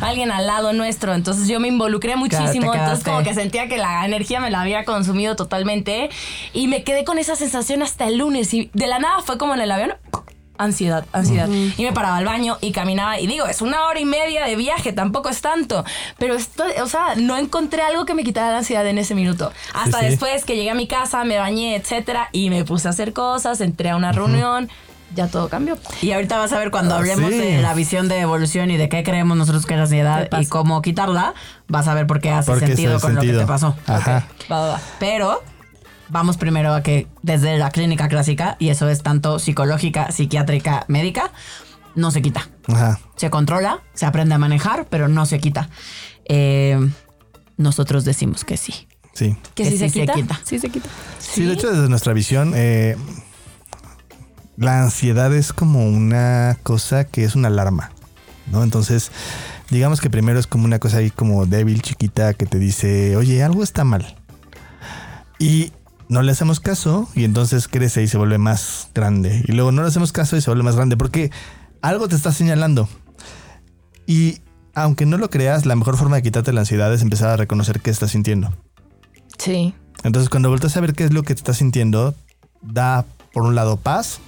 Alguien 0.02 0.32
al 0.32 0.48
lado 0.48 0.74
nuestro. 0.74 1.14
Entonces 1.14 1.48
yo 1.48 1.60
me 1.60 1.68
involucré 1.68 2.16
muchísimo. 2.16 2.74
Entonces 2.74 3.04
como 3.04 3.24
que 3.24 3.34
sentía 3.34 3.68
que 3.68 3.78
la 3.78 4.06
energía 4.06 4.40
me 4.40 4.52
la 4.52 4.62
había 4.62 4.86
consumido 4.86 5.36
totalmente. 5.36 6.10
Y 6.54 6.68
me 6.68 6.84
quedé 6.84 7.04
con 7.04 7.18
esa 7.18 7.36
sensación 7.36 7.82
hasta 7.82 8.08
el 8.08 8.18
lunes. 8.18 8.54
Y 8.54 8.70
de 8.74 8.88
la 8.88 9.00
nada 9.00 9.22
fue 9.22 9.38
como 9.38 9.54
en 9.54 9.62
el 9.62 9.72
avión. 9.72 9.94
Ansiedad, 10.58 11.06
ansiedad. 11.14 11.48
Y 11.50 11.84
me 11.84 11.92
paraba 11.94 12.18
al 12.18 12.26
baño 12.26 12.58
y 12.62 12.72
caminaba. 12.72 13.20
Y 13.20 13.26
digo, 13.28 13.48
es 13.48 13.62
una 13.62 13.86
hora 13.88 14.00
y 14.00 14.06
media 14.06 14.46
de 14.46 14.56
viaje, 14.56 14.94
tampoco 14.94 15.30
es 15.30 15.42
tanto. 15.42 15.84
Pero 16.20 16.36
esto, 16.36 16.64
o 16.84 16.88
sea, 16.88 17.16
no 17.16 17.38
encontré 17.38 17.82
algo 17.82 18.06
que 18.06 18.14
me 18.14 18.24
quitara 18.24 18.52
la 18.52 18.58
ansiedad 18.60 18.86
en 18.88 18.98
ese 19.00 19.16
minuto. 19.16 19.52
Hasta 19.74 20.00
sí. 20.00 20.06
después 20.06 20.46
que 20.46 20.56
llegué 20.56 20.70
a 20.70 20.76
mi 20.76 20.88
casa, 20.88 21.24
me 21.24 21.38
bañé, 21.40 21.76
etcétera, 21.76 22.30
y 22.32 22.50
me 22.52 22.64
puse 22.66 22.88
a 22.88 22.92
hacer 22.92 23.14
cosas, 23.14 23.62
entré 23.62 23.90
a 23.90 23.96
una 23.96 24.12
reunión, 24.12 24.70
ya 25.16 25.28
todo 25.28 25.50
cambió. 25.50 25.78
Y 26.02 26.12
ahorita 26.12 26.38
vas 26.38 26.54
a 26.54 26.60
ver 26.60 26.70
cuando 26.72 26.96
Ah, 26.96 27.00
hablemos 27.00 27.32
sí. 27.32 27.38
de 27.38 27.62
la 27.62 27.74
visión 27.74 28.08
de 28.08 28.20
evolución 28.20 28.70
y 28.72 28.78
de 28.78 28.90
qué 28.90 29.04
creemos 29.04 29.36
nosotros 29.38 29.66
que 29.66 29.74
es 29.74 29.78
la 29.78 29.84
ansiedad 29.84 30.28
y 30.40 30.46
cómo 30.46 30.82
quitarla, 30.84 31.34
vas 31.68 31.88
a 31.88 31.94
ver 31.96 32.06
por 32.08 32.20
qué 32.22 32.30
hace 32.32 32.52
Porque 32.52 32.68
sentido 32.68 32.98
hace 32.98 33.06
con 33.06 33.16
lo 33.16 33.22
que 33.22 33.34
te 33.34 33.46
pasó. 33.46 33.76
Ajá. 33.88 34.28
Va, 34.52 34.60
va, 34.60 34.68
va. 34.70 34.82
Pero 35.00 35.44
vamos 36.14 36.38
primero 36.38 36.74
a 36.74 36.84
que 36.84 37.08
desde 37.24 37.58
la 37.58 37.72
clínica 37.72 38.08
clásica, 38.08 38.56
y 38.60 38.70
eso 38.70 38.88
es 38.88 39.02
tanto 39.02 39.40
psicológica, 39.40 40.12
psiquiátrica, 40.12 40.86
médica, 40.88 41.32
no 41.96 42.12
se 42.12 42.22
quita. 42.22 42.48
Ajá. 42.68 43.00
Se 43.18 43.30
controla, 43.30 43.82
se 43.94 44.06
aprende 44.06 44.36
a 44.36 44.38
manejar, 44.38 44.86
pero 44.90 45.08
no 45.08 45.26
se 45.26 45.40
quita. 45.40 45.70
Eh, 46.26 46.80
nosotros 47.58 48.06
decimos 48.06 48.46
que 48.46 48.58
sí. 48.58 48.88
Sí. 49.14 49.36
¿Que 49.56 49.66
sí 49.66 49.78
se 49.78 49.90
quita? 49.90 50.40
Sí, 50.44 50.60
se 50.60 50.70
quita. 50.70 50.88
Sí, 51.20 51.44
de 51.46 51.54
hecho, 51.54 51.72
desde 51.72 51.90
nuestra 51.90 52.14
visión, 52.14 52.54
eh, 52.56 52.96
la 54.56 54.84
ansiedad 54.84 55.34
es 55.34 55.52
como 55.52 55.88
una 55.88 56.58
cosa 56.62 57.06
que 57.06 57.24
es 57.24 57.36
una 57.36 57.48
alarma, 57.48 57.92
¿no? 58.52 58.64
Entonces, 58.64 59.12
digamos 59.72 60.00
que 60.00 60.12
primero 60.12 60.40
es 60.40 60.46
como 60.46 60.66
una 60.66 60.78
cosa 60.78 60.98
ahí 60.98 61.10
como 61.10 61.48
débil, 61.48 61.82
chiquita, 61.82 62.36
que 62.36 62.46
te 62.46 62.60
dice, 62.60 63.18
oye, 63.18 63.44
algo 63.44 63.64
está 63.64 63.84
mal. 63.84 64.16
Y 65.40 65.72
no 66.10 66.22
le 66.22 66.32
hacemos 66.32 66.60
caso 66.60 67.10
y 67.16 67.24
entonces 67.24 67.68
crece 67.68 68.04
y 68.04 68.08
se 68.08 68.18
vuelve 68.18 68.38
más 68.38 68.90
grande. 68.94 69.44
Y 69.48 69.52
luego 69.54 69.72
no 69.72 69.82
le 69.82 69.88
hacemos 69.88 70.12
caso 70.12 70.38
y 70.38 70.42
se 70.42 70.50
vuelve 70.50 70.64
más 70.64 70.76
grande 70.76 70.98
porque 70.98 71.32
algo 71.82 72.08
te 72.08 72.16
está 72.16 72.32
señalando. 72.32 72.88
Y 74.06 74.40
aunque 74.76 75.06
no 75.06 75.18
lo 75.18 75.30
creas, 75.30 75.66
la 75.66 75.76
mejor 75.76 75.98
forma 75.98 76.18
de 76.18 76.24
quitarte 76.24 76.54
la 76.54 76.62
ansiedad 76.62 76.94
es 76.94 77.02
empezar 77.02 77.30
a 77.30 77.38
reconocer 77.38 77.80
qué 77.80 77.92
estás 77.92 78.12
sintiendo. 78.12 78.54
Sí. 79.38 79.74
Entonces, 80.04 80.30
cuando 80.30 80.50
volteas 80.50 80.76
a 80.78 80.82
ver 80.82 80.94
qué 80.94 81.06
es 81.06 81.14
lo 81.14 81.24
que 81.24 81.34
te 81.34 81.40
estás 81.40 81.58
sintiendo, 81.58 82.16
da 82.62 83.06
por 83.32 83.44
un 83.44 83.56
lado 83.56 83.78
paz, 83.78 84.20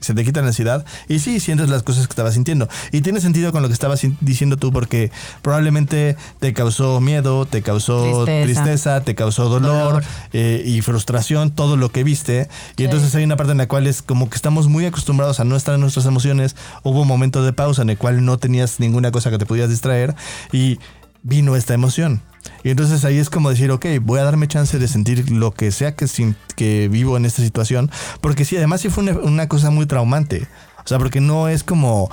se 0.00 0.14
te 0.14 0.24
quita 0.24 0.40
la 0.40 0.48
ansiedad 0.48 0.84
y 1.08 1.18
sí, 1.18 1.40
sientes 1.40 1.68
las 1.68 1.82
cosas 1.82 2.06
que 2.06 2.12
estabas 2.12 2.34
sintiendo. 2.34 2.68
Y 2.92 3.00
tiene 3.00 3.20
sentido 3.20 3.52
con 3.52 3.62
lo 3.62 3.68
que 3.68 3.74
estabas 3.74 4.00
diciendo 4.20 4.56
tú 4.56 4.72
porque 4.72 5.10
probablemente 5.42 6.16
te 6.38 6.52
causó 6.52 7.00
miedo, 7.00 7.46
te 7.46 7.62
causó 7.62 8.24
Tristeza. 8.24 8.44
tristeza, 8.62 9.00
te 9.02 9.14
causó 9.14 9.48
dolor, 9.48 9.92
Dolor. 9.94 10.04
eh, 10.32 10.62
y 10.64 10.80
frustración, 10.82 11.50
todo 11.50 11.76
lo 11.76 11.90
que 11.90 12.04
viste. 12.04 12.48
Y 12.76 12.84
entonces 12.84 13.14
hay 13.14 13.24
una 13.24 13.36
parte 13.36 13.52
en 13.52 13.58
la 13.58 13.68
cual 13.68 13.86
es 13.86 14.02
como 14.02 14.28
que 14.30 14.36
estamos 14.36 14.68
muy 14.68 14.86
acostumbrados 14.86 15.40
a 15.40 15.44
no 15.44 15.56
estar 15.56 15.74
en 15.74 15.80
nuestras 15.80 16.06
emociones. 16.06 16.56
Hubo 16.82 17.02
un 17.02 17.08
momento 17.08 17.42
de 17.42 17.52
pausa 17.52 17.82
en 17.82 17.90
el 17.90 17.98
cual 17.98 18.24
no 18.24 18.38
tenías 18.38 18.80
ninguna 18.80 19.10
cosa 19.10 19.30
que 19.30 19.38
te 19.38 19.46
pudieras 19.46 19.70
distraer 19.70 20.14
y 20.52 20.78
vino 21.22 21.56
esta 21.56 21.74
emoción. 21.74 22.22
Y 22.62 22.70
entonces 22.70 23.04
ahí 23.04 23.18
es 23.18 23.30
como 23.30 23.50
decir, 23.50 23.70
ok, 23.70 23.86
voy 24.02 24.20
a 24.20 24.24
darme 24.24 24.48
chance 24.48 24.78
de 24.78 24.88
sentir 24.88 25.30
lo 25.30 25.52
que 25.52 25.70
sea 25.70 25.94
que, 25.94 26.06
que 26.56 26.88
vivo 26.88 27.16
en 27.16 27.24
esta 27.24 27.42
situación. 27.42 27.90
Porque 28.20 28.44
sí, 28.44 28.56
además 28.56 28.80
sí 28.80 28.88
fue 28.88 29.04
una, 29.04 29.12
una 29.18 29.48
cosa 29.48 29.70
muy 29.70 29.86
traumante. 29.86 30.46
O 30.84 30.88
sea, 30.88 30.98
porque 30.98 31.20
no 31.20 31.48
es 31.48 31.64
como... 31.64 32.10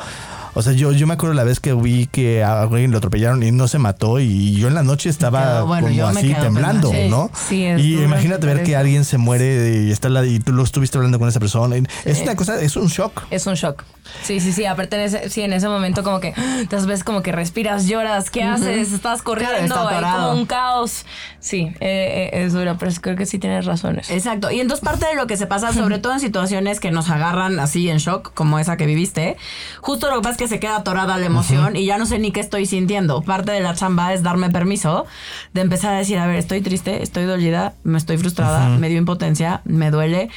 O 0.56 0.62
sea, 0.62 0.74
yo, 0.74 0.92
yo 0.94 1.06
me 1.06 1.14
acuerdo 1.14 1.36
la 1.36 1.44
vez 1.44 1.60
que 1.60 1.74
vi 1.74 2.08
que 2.08 2.44
a 2.44 2.62
alguien 2.62 2.92
lo 2.92 2.98
atropellaron 2.98 3.44
y 3.44 3.52
no 3.52 3.68
se 3.68 3.78
mató 3.78 4.20
y 4.20 4.54
yo 4.54 4.68
en 4.70 4.74
la 4.74 4.84
noche 4.84 5.10
estaba 5.10 5.42
quedo- 5.44 5.68
bueno, 5.68 5.90
yo 5.90 6.06
como 6.08 6.18
así 6.18 6.34
temblando, 6.34 6.90
pensando. 6.92 7.18
¿no? 7.18 7.32
Sí, 7.48 7.66
es 7.66 7.82
y 7.82 8.02
imagínate 8.02 8.48
ver 8.48 8.64
que 8.64 8.76
alguien 8.76 9.04
se 9.06 9.18
muere 9.18 9.84
y 9.86 9.92
está 9.92 10.10
la, 10.10 10.26
y 10.26 10.40
tú 10.40 10.54
lo 10.54 10.64
estuviste 10.64 10.98
hablando 10.98 11.20
con 11.20 11.28
esa 11.28 11.40
persona. 11.40 11.76
Es 12.06 12.22
una 12.22 12.36
cosa, 12.36 12.60
es 12.62 12.76
un 12.76 12.88
shock. 12.88 13.24
Es 13.30 13.46
un 13.48 13.56
shock. 13.56 13.84
Sí, 14.24 14.40
sí, 14.40 14.54
sí. 14.54 14.66
Aparte, 14.66 14.96
en 14.96 15.02
ese, 15.02 15.30
sí, 15.30 15.42
en 15.42 15.52
ese 15.54 15.68
momento 15.68 16.04
como 16.04 16.20
que 16.20 16.34
te 16.70 16.76
ves 16.78 17.04
como 17.04 17.22
que 17.22 17.32
respiras, 17.32 17.88
lloras, 17.88 18.30
¿qué 18.30 18.44
haces? 18.44 18.94
Estás 18.94 19.22
corriendo, 19.22 19.56
está 19.76 19.90
hay 19.90 20.04
como 20.04 20.32
un 20.34 20.46
caos. 20.46 21.06
Sí, 21.40 21.72
eh, 21.80 22.30
eh, 22.34 22.44
es 22.46 22.54
duro, 22.54 22.76
pero 22.80 22.92
creo 23.02 23.16
que 23.16 23.26
sí 23.26 23.40
tienes 23.40 23.66
razones. 23.66 24.10
Exacto. 24.10 24.52
Y 24.52 24.60
entonces 24.60 24.84
parte 24.84 25.06
de 25.06 25.16
lo 25.16 25.28
que 25.28 25.38
se 25.38 25.48
pasa, 25.48 25.74
sobre 25.74 26.00
todo 26.00 26.14
en 26.14 26.20
situaciones 26.20 26.80
que 26.80 26.92
nos 26.92 27.10
agarran 27.10 27.60
así 27.60 27.90
en 27.90 27.98
shock, 27.98 28.34
como 28.34 28.58
esa 28.60 28.78
que 28.78 28.86
viviste, 28.86 29.38
justo 29.82 30.10
lo 30.10 30.16
que 30.18 30.22
pasa 30.22 30.32
es 30.32 30.38
que 30.38 30.45
se 30.48 30.60
queda 30.60 30.78
atorada 30.78 31.18
la 31.18 31.26
emoción 31.26 31.76
y 31.76 31.86
ya 31.86 31.98
no 31.98 32.06
sé 32.06 32.20
ni 32.20 32.32
qué 32.32 32.40
estoy 32.40 32.66
sintiendo. 32.66 33.22
Parte 33.22 33.52
de 33.52 33.60
la 33.62 33.76
chamba 33.76 34.14
es 34.14 34.24
darme 34.24 34.50
permiso 34.50 35.06
de 35.54 35.62
empezar 35.62 35.94
a 35.94 35.98
decir, 35.98 36.18
a 36.20 36.26
ver, 36.28 36.36
estoy 36.38 36.62
triste, 36.62 37.04
estoy 37.04 37.26
dolida, 37.26 37.74
me 37.84 37.98
estoy 37.98 38.18
frustrada, 38.18 38.70
me 38.70 38.90
dio 38.90 38.98
impotencia, 38.98 39.62
me 39.66 39.92
duele. 39.92 40.30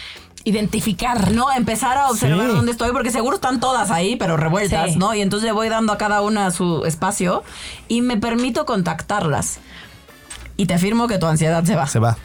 Identificar. 0.44 1.32
No, 1.32 1.50
empezar 1.52 1.98
a 1.98 2.08
observar 2.08 2.46
Sí. 2.48 2.54
dónde 2.54 2.72
estoy, 2.72 2.92
porque 2.92 3.10
seguro 3.10 3.36
están 3.36 3.60
todas 3.60 3.90
ahí, 3.90 4.16
pero 4.16 4.36
revueltas, 4.36 4.92
Sí. 4.92 4.98
¿no? 4.98 5.14
Y 5.14 5.20
entonces 5.20 5.46
le 5.46 5.52
voy 5.52 5.68
dando 5.68 5.92
a 5.92 5.98
cada 5.98 6.22
una 6.22 6.50
su 6.50 6.84
espacio 6.86 7.42
y 7.88 8.00
me 8.00 8.16
permito 8.16 8.64
contactarlas. 8.64 9.58
Y 10.56 10.66
te 10.66 10.74
afirmo 10.74 11.06
que 11.06 11.18
tu 11.18 11.26
ansiedad 11.26 11.62
se 11.64 11.76
va. 11.76 11.86
Se 11.86 11.98
va. 11.98 12.16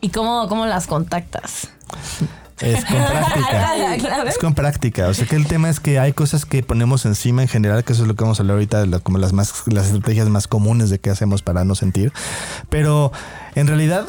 ¿Y 0.00 0.08
cómo, 0.10 0.48
cómo 0.48 0.66
las 0.66 0.86
contactas? 0.86 1.68
Es 2.62 2.84
con 2.84 2.96
práctica. 3.10 4.24
es 4.26 4.38
con 4.38 4.54
práctica. 4.54 5.08
O 5.08 5.14
sea 5.14 5.26
que 5.26 5.36
el 5.36 5.46
tema 5.46 5.68
es 5.68 5.80
que 5.80 5.98
hay 5.98 6.12
cosas 6.12 6.44
que 6.46 6.62
ponemos 6.62 7.04
encima 7.06 7.42
en 7.42 7.48
general, 7.48 7.84
que 7.84 7.92
eso 7.92 8.02
es 8.02 8.08
lo 8.08 8.14
que 8.14 8.24
vamos 8.24 8.38
a 8.38 8.42
hablar 8.42 8.54
ahorita, 8.54 8.86
como 9.02 9.18
las 9.18 9.32
más, 9.32 9.64
las 9.66 9.86
estrategias 9.86 10.28
más 10.28 10.46
comunes 10.48 10.90
de 10.90 10.98
qué 11.00 11.10
hacemos 11.10 11.42
para 11.42 11.64
no 11.64 11.74
sentir. 11.74 12.12
Pero 12.70 13.12
en 13.54 13.66
realidad 13.66 14.06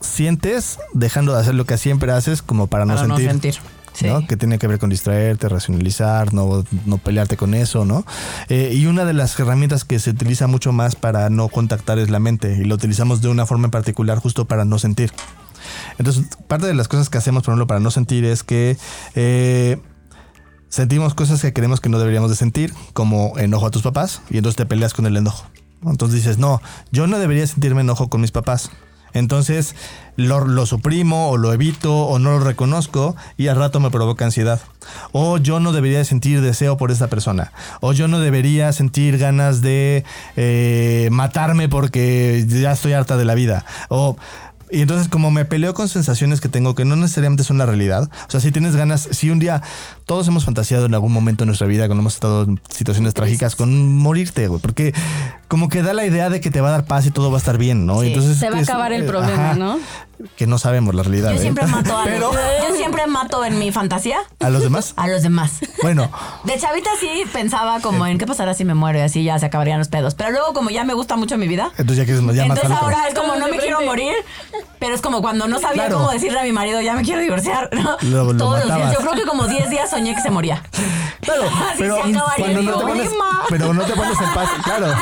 sientes 0.00 0.78
dejando 0.92 1.32
de 1.34 1.40
hacer 1.40 1.54
lo 1.54 1.64
que 1.64 1.78
siempre 1.78 2.12
haces 2.12 2.42
como 2.42 2.66
para 2.66 2.84
no 2.84 2.94
Para 2.94 3.08
no 3.08 3.16
sentir. 3.16 3.30
sentir. 3.54 3.76
Sí. 3.94 4.06
¿no? 4.08 4.26
Que 4.26 4.36
tiene 4.36 4.58
que 4.58 4.66
ver 4.66 4.78
con 4.78 4.90
distraerte, 4.90 5.48
racionalizar, 5.48 6.34
no, 6.34 6.64
no 6.84 6.98
pelearte 6.98 7.38
con 7.38 7.54
eso, 7.54 7.86
¿no? 7.86 8.04
Eh, 8.50 8.72
y 8.74 8.84
una 8.84 9.06
de 9.06 9.14
las 9.14 9.40
herramientas 9.40 9.86
que 9.86 9.98
se 9.98 10.10
utiliza 10.10 10.46
mucho 10.46 10.70
más 10.70 10.96
para 10.96 11.30
no 11.30 11.48
contactar 11.48 11.98
es 11.98 12.10
la 12.10 12.18
mente 12.20 12.58
y 12.60 12.64
lo 12.64 12.74
utilizamos 12.74 13.22
de 13.22 13.28
una 13.28 13.46
forma 13.46 13.64
en 13.68 13.70
particular 13.70 14.18
justo 14.18 14.44
para 14.44 14.66
no 14.66 14.78
sentir. 14.78 15.12
Entonces, 15.98 16.24
parte 16.46 16.66
de 16.66 16.74
las 16.74 16.88
cosas 16.88 17.08
que 17.10 17.18
hacemos, 17.18 17.42
por 17.42 17.52
ejemplo, 17.52 17.66
para 17.66 17.80
no 17.80 17.90
sentir 17.90 18.24
es 18.24 18.42
que 18.42 18.76
eh, 19.14 19.78
sentimos 20.68 21.14
cosas 21.14 21.40
que 21.40 21.52
creemos 21.52 21.80
que 21.80 21.88
no 21.88 21.98
deberíamos 21.98 22.30
de 22.30 22.36
sentir, 22.36 22.72
como 22.92 23.38
enojo 23.38 23.66
a 23.66 23.70
tus 23.70 23.82
papás, 23.82 24.22
y 24.30 24.38
entonces 24.38 24.56
te 24.56 24.66
peleas 24.66 24.94
con 24.94 25.06
el 25.06 25.16
enojo. 25.16 25.46
¿no? 25.82 25.90
Entonces 25.90 26.16
dices, 26.16 26.38
no, 26.38 26.60
yo 26.90 27.06
no 27.06 27.18
debería 27.18 27.46
sentirme 27.46 27.82
enojo 27.82 28.08
con 28.08 28.20
mis 28.20 28.32
papás. 28.32 28.70
Entonces 29.16 29.74
lo, 30.16 30.44
lo 30.44 30.66
suprimo 30.66 31.30
o 31.30 31.38
lo 31.38 31.54
evito 31.54 32.06
o 32.06 32.18
no 32.18 32.32
lo 32.32 32.40
reconozco 32.40 33.16
y 33.38 33.48
al 33.48 33.56
rato 33.56 33.80
me 33.80 33.90
provoca 33.90 34.26
ansiedad. 34.26 34.60
O 35.12 35.38
yo 35.38 35.58
no 35.58 35.72
debería 35.72 35.98
de 35.98 36.04
sentir 36.04 36.42
deseo 36.42 36.76
por 36.76 36.90
esta 36.90 37.08
persona. 37.08 37.50
O 37.80 37.94
yo 37.94 38.08
no 38.08 38.20
debería 38.20 38.74
sentir 38.74 39.16
ganas 39.16 39.62
de 39.62 40.04
eh, 40.36 41.08
matarme 41.12 41.68
porque 41.70 42.44
ya 42.46 42.72
estoy 42.72 42.92
harta 42.92 43.16
de 43.16 43.24
la 43.24 43.34
vida. 43.34 43.64
O 43.88 44.18
y 44.70 44.82
entonces 44.82 45.08
como 45.08 45.30
me 45.30 45.44
peleo 45.44 45.74
con 45.74 45.88
sensaciones 45.88 46.40
que 46.40 46.48
tengo 46.48 46.74
que 46.74 46.84
no 46.84 46.96
necesariamente 46.96 47.44
son 47.44 47.58
la 47.58 47.66
realidad. 47.66 48.08
O 48.26 48.30
sea, 48.30 48.40
si 48.40 48.50
tienes 48.52 48.76
ganas, 48.76 49.08
si 49.12 49.30
un 49.30 49.38
día 49.38 49.62
todos 50.04 50.26
hemos 50.28 50.44
fantaseado 50.44 50.86
en 50.86 50.94
algún 50.94 51.12
momento 51.12 51.44
de 51.44 51.46
nuestra 51.46 51.66
vida 51.66 51.86
cuando 51.86 52.00
hemos 52.02 52.14
estado 52.14 52.42
en 52.44 52.60
situaciones 52.70 53.14
trágicas 53.14 53.56
con 53.56 53.94
morirte, 53.96 54.48
güey, 54.48 54.60
porque 54.60 54.92
como 55.48 55.68
que 55.68 55.82
da 55.82 55.92
la 55.94 56.04
idea 56.06 56.28
de 56.30 56.40
que 56.40 56.50
te 56.50 56.60
va 56.60 56.68
a 56.68 56.72
dar 56.72 56.84
paz 56.86 57.06
y 57.06 57.10
todo 57.10 57.30
va 57.30 57.36
a 57.36 57.40
estar 57.40 57.58
bien, 57.58 57.86
¿no? 57.86 58.00
Sí, 58.00 58.08
entonces 58.08 58.38
se 58.38 58.50
va 58.50 58.58
a 58.58 58.60
es- 58.60 58.68
acabar 58.68 58.92
el 58.92 59.02
eh, 59.02 59.06
problema, 59.06 59.54
¿no? 59.54 59.78
Que 60.36 60.46
no 60.46 60.56
sabemos 60.58 60.94
la 60.94 61.02
realidad. 61.02 61.30
Yo 61.32 61.36
¿eh? 61.36 61.40
siempre 61.42 61.66
mato 61.66 61.94
a 61.96 62.04
Pero 62.04 62.30
Yo 62.32 62.74
siempre 62.76 63.06
mato 63.06 63.44
en 63.44 63.58
mi 63.58 63.70
fantasía 63.70 64.16
a 64.40 64.48
los 64.48 64.62
demás, 64.62 64.94
a 64.96 65.06
los 65.08 65.22
demás. 65.22 65.52
bueno, 65.82 66.10
De 66.44 66.58
chavita 66.58 66.88
sí 66.98 67.24
pensaba 67.32 67.80
como 67.80 68.06
en 68.06 68.16
qué 68.16 68.26
pasará 68.26 68.54
si 68.54 68.64
me 68.64 68.72
muero 68.74 68.98
y 68.98 69.02
así 69.02 69.22
ya 69.24 69.38
se 69.38 69.44
acabarían 69.46 69.78
los 69.78 69.88
pedos. 69.88 70.14
Pero 70.14 70.30
luego 70.30 70.54
como 70.54 70.70
ya 70.70 70.84
me 70.84 70.94
gusta 70.94 71.16
mucho 71.16 71.36
mi 71.36 71.46
vida, 71.48 71.70
entonces 71.76 71.98
ya 71.98 72.06
que 72.06 72.12
es 72.16 72.22
más- 72.22 72.34
ya 72.34 72.44
entonces 72.46 72.70
ahora 72.70 73.06
es 73.08 73.14
como 73.14 73.36
no 73.36 73.48
me 73.48 73.58
quiero 73.58 73.82
morir, 73.82 74.14
pero 74.78 74.94
es 74.94 75.00
como 75.00 75.22
cuando 75.22 75.46
no 75.48 75.58
sabía 75.58 75.84
Claro. 75.84 75.98
cómo 75.98 76.10
decirle 76.10 76.38
a 76.40 76.42
mi 76.44 76.52
marido 76.52 76.80
ya 76.80 76.94
me 76.94 77.02
quiero 77.02 77.20
divorciar. 77.20 77.70
¿no? 77.72 77.96
Lo- 78.02 78.32
lo 78.32 78.36
Todos 78.36 78.64
los 78.66 78.74
días. 78.76 78.92
Yo 78.92 78.98
creo 79.00 79.12
que 79.12 79.22
como 79.22 79.46
10 79.46 79.70
días 79.70 79.90
soñé 79.90 80.14
que 80.14 80.20
se 80.20 80.30
moría. 80.30 80.62
Claro, 81.26 81.42
Así 81.72 81.78
pero 81.78 81.96
cuando 82.36 82.62
no 82.62 82.78
te 82.78 82.84
pones, 82.84 83.10
pero 83.48 83.74
no 83.74 83.82
te 83.82 83.92
pones 83.94 84.20
en 84.20 84.30
paz, 84.32 84.48
claro. 84.62 84.94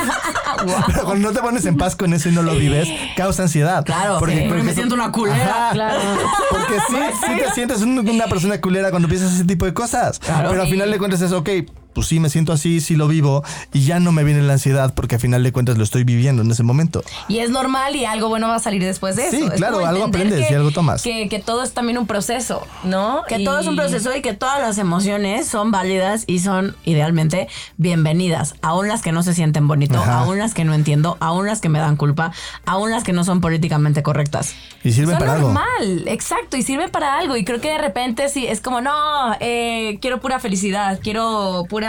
Pero 0.87 1.03
cuando 1.05 1.27
no 1.29 1.35
te 1.35 1.39
pones 1.41 1.65
en 1.67 1.77
paz 1.77 1.95
con 1.95 2.13
eso 2.13 2.29
y 2.29 2.31
no 2.31 2.41
lo 2.41 2.53
vives, 2.55 2.87
causa 3.15 3.43
ansiedad. 3.43 3.85
Claro, 3.85 4.19
sí, 4.25 4.33
me 4.33 4.73
siento 4.73 4.95
una 4.95 5.11
culera. 5.11 5.69
Ajá. 5.69 6.07
Porque 6.49 6.79
sí, 6.87 6.95
sí 7.27 7.31
te 7.43 7.51
sientes 7.53 7.81
un- 7.81 8.09
una 8.09 8.25
persona 8.25 8.59
culera 8.59 8.89
cuando 8.89 9.07
piensas 9.07 9.33
ese 9.33 9.43
tipo 9.45 9.65
de 9.65 9.73
cosas. 9.75 10.17
Claro. 10.17 10.49
Pero 10.49 10.63
al 10.63 10.67
final 10.67 10.89
de 10.89 10.97
cuentas 10.97 11.21
es, 11.21 11.31
ok, 11.31 11.49
pues 11.95 12.05
sí 12.07 12.19
me 12.19 12.29
siento 12.29 12.53
así, 12.53 12.81
sí 12.81 12.95
lo 12.95 13.07
vivo 13.07 13.43
y 13.73 13.85
ya 13.85 13.99
no 13.99 14.11
me 14.11 14.23
viene 14.23 14.43
la 14.43 14.53
ansiedad 14.53 14.93
porque 14.93 15.15
al 15.15 15.21
final 15.21 15.41
de 15.41 15.51
cuentas 15.51 15.77
lo 15.79 15.83
estoy 15.83 16.03
viviendo 16.03 16.43
en 16.43 16.51
ese 16.51 16.61
momento. 16.61 17.03
Y 17.27 17.39
es 17.39 17.49
normal 17.49 17.95
y 17.95 18.05
algo 18.05 18.27
bueno 18.29 18.47
va 18.49 18.55
a 18.55 18.59
salir 18.59 18.83
después 18.83 19.15
de 19.15 19.29
eso. 19.29 19.37
Sí, 19.37 19.43
Es 19.45 19.53
claro, 19.53 19.83
algo 19.83 20.03
aprendes 20.03 20.45
que- 20.47 20.53
y 20.53 20.55
algo 20.55 20.69
tomas. 20.71 21.01
Que, 21.01 21.27
que 21.29 21.39
todo 21.39 21.63
es 21.63 21.73
también 21.73 21.97
un 21.97 22.05
proceso, 22.05 22.61
¿no? 22.83 23.23
Que 23.27 23.39
Y- 23.39 23.45
todo 23.45 23.57
es 23.59 23.65
un 23.67 23.75
proceso 23.77 24.15
y 24.15 24.21
que 24.21 24.33
todas 24.33 24.59
las 24.59 24.77
emociones 24.77 25.47
son 25.47 25.71
válidas 25.71 26.25
y 26.27 26.39
son 26.39 26.75
idealmente 26.83 27.47
bienvenidas. 27.77 28.55
Aún 28.61 28.87
las 28.89 29.01
que 29.01 29.13
no 29.13 29.23
se 29.23 29.33
sienten 29.33 29.67
bonito, 29.67 29.97
Ajá. 29.99 30.19
aún 30.19 30.37
las 30.37 30.53
que 30.53 30.65
no 30.65 30.73
entiendo, 30.73 31.15
aún 31.21 31.45
las 31.47 31.61
que 31.61 31.69
me 31.69 31.79
dan 31.79 31.95
culpa, 31.95 32.33
aún 32.65 32.91
las 32.91 33.03
que 33.05 33.13
no 33.13 33.23
son 33.23 33.39
políticamente 33.39 34.03
correctas. 34.03 34.53
Y 34.83 34.91
sirve 34.91 35.11
Son 35.13 35.19
para 35.19 35.33
algo. 35.33 35.47
normal, 35.53 36.03
exacto, 36.07 36.57
y 36.57 36.61
sirve 36.63 36.89
para 36.89 37.17
algo. 37.17 37.37
Y 37.37 37.45
creo 37.45 37.61
que 37.61 37.69
de 37.69 37.77
repente 37.77 38.27
sí, 38.29 38.45
es 38.45 38.59
como, 38.59 38.81
no, 38.81 38.91
eh, 39.39 39.97
quiero 40.01 40.19
pura 40.19 40.39
felicidad, 40.39 40.99
quiero 41.01 41.63
pura 41.69 41.84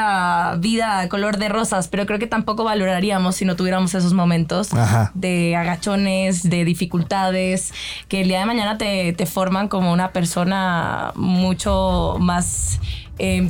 vida, 0.58 1.08
color 1.08 1.36
de 1.38 1.48
rosas, 1.48 1.88
pero 1.88 2.06
creo 2.06 2.18
que 2.18 2.26
tampoco 2.26 2.64
valoraríamos 2.64 3.36
si 3.36 3.44
no 3.44 3.56
tuviéramos 3.56 3.94
esos 3.94 4.12
momentos 4.12 4.72
Ajá. 4.74 5.10
de 5.14 5.56
agachones, 5.56 6.48
de 6.48 6.64
dificultades, 6.64 7.72
que 8.08 8.22
el 8.22 8.28
día 8.28 8.40
de 8.40 8.46
mañana 8.46 8.78
te, 8.78 9.12
te 9.12 9.26
forman 9.26 9.68
como 9.68 9.92
una 9.92 10.12
persona 10.12 11.12
mucho 11.14 12.16
más... 12.18 12.80
eh, 13.18 13.48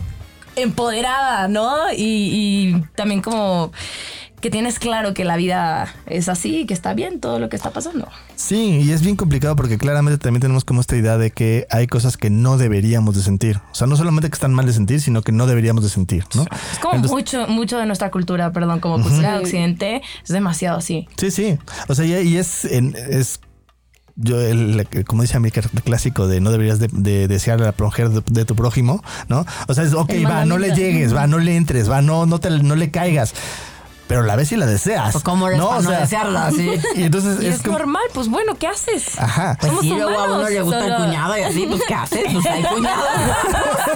empoderada, 0.59 1.49
¿no? 1.49 1.93
Y, 1.93 1.99
y 2.79 2.83
también 2.95 3.21
como 3.21 3.73
que 4.41 4.51
tienes 4.51 4.79
claro 4.79 5.15
que 5.15 5.25
la 5.25 5.37
vida 5.37 5.95
es 6.07 6.29
así, 6.29 6.67
que 6.67 6.75
está 6.75 6.95
bien 6.95 7.21
todo 7.21 7.39
lo 7.39 7.49
que 7.49 7.57
está 7.57 7.71
pasando. 7.71 8.07
Sí, 8.37 8.81
y 8.83 8.93
es 8.93 9.01
bien 9.03 9.17
complicado 9.17 9.57
porque 9.57 9.79
claramente 9.79 10.19
también 10.19 10.41
tenemos 10.43 10.65
como 10.65 10.81
esta 10.81 10.95
idea 10.97 11.17
de 11.19 11.31
que 11.31 11.67
hay 11.71 11.87
cosas 11.87 12.17
que 12.17 12.29
no 12.31 12.59
deberíamos 12.59 13.17
de 13.17 13.23
sentir. 13.23 13.61
O 13.73 13.75
sea, 13.75 13.87
no 13.87 13.97
solamente 13.97 14.29
que 14.29 14.35
están 14.35 14.53
mal 14.53 14.67
de 14.67 14.73
sentir, 14.73 15.01
sino 15.01 15.23
que 15.23 15.33
no 15.33 15.47
deberíamos 15.47 15.83
de 15.83 15.91
sentir, 15.91 16.25
¿no? 16.35 16.43
Es 16.43 16.79
como 16.81 16.95
Entonces- 16.97 17.11
mucho, 17.11 17.47
mucho 17.49 17.79
de 17.79 17.87
nuestra 17.87 18.11
cultura, 18.11 18.53
perdón, 18.53 18.81
como 18.81 19.03
cultura 19.03 19.33
de 19.33 19.39
Occidente, 19.41 20.03
es 20.23 20.29
demasiado 20.29 20.79
así. 20.79 21.09
Sí, 21.17 21.31
sí. 21.31 21.59
O 21.89 21.95
sea, 21.95 22.05
y, 22.05 22.29
y 22.29 22.37
es, 22.37 22.65
en- 22.67 22.95
es 22.95 23.41
yo 24.17 24.41
el, 24.41 24.87
el- 24.93 25.05
como 25.05 25.23
dice 25.23 25.37
el 25.39 25.53
clásico 25.83 26.27
de 26.27 26.41
no 26.41 26.51
deberías 26.51 26.79
de, 26.79 26.89
de 26.93 27.29
desear 27.29 27.61
la 27.61 27.75
mujer 27.79 28.11
de, 28.11 28.23
de 28.27 28.45
tu 28.45 28.55
prójimo, 28.57 29.03
¿no? 29.29 29.45
O 29.69 29.75
sea, 29.75 29.85
es 29.85 29.93
ok, 29.95 30.11
va, 30.27 30.45
no 30.45 30.57
le 30.59 30.75
llegues, 30.75 31.15
va, 31.15 31.27
no 31.27 31.39
le 31.39 31.57
entres, 31.57 31.91
va, 31.91 32.01
no, 32.03 32.27
no 32.27 32.39
te, 32.39 32.49
no 32.51 32.77
le 32.77 32.91
caigas. 32.91 33.35
Pero 34.09 34.23
la 34.23 34.37
ves 34.37 34.53
y 34.53 34.57
la 34.57 34.67
deseas. 34.67 35.13
Pues, 35.13 35.25
¿cómo 35.25 35.49
eres 35.49 35.59
¿no? 35.59 35.69
para 35.69 35.81
O 35.81 35.83
no 35.83 35.91
sea, 35.91 36.01
desearla? 36.01 36.51
Sí. 36.53 36.71
Y 36.97 37.03
entonces 37.03 37.43
Y 37.43 37.47
es, 37.47 37.57
es, 37.57 37.63
como- 37.63 37.79
normal, 37.79 38.03
pues 38.15 38.29
bueno, 38.29 38.55
¿qué 38.57 38.69
haces? 38.69 39.19
Ajá. 39.19 39.57
Pues 39.61 39.71
Somos 39.71 39.83
sí, 39.85 39.91
luego 39.91 40.19
a 40.19 40.25
uno 40.37 40.49
le 40.49 40.63
gusta 40.63 40.87
el 40.87 40.95
cuñado 41.05 41.37
y 41.39 41.43
así, 41.43 41.67
pues 41.69 41.83
¿qué 41.89 41.95
haces? 41.95 42.21
Pues 42.33 42.47
hay 42.47 42.63
cuñado. 42.65 43.03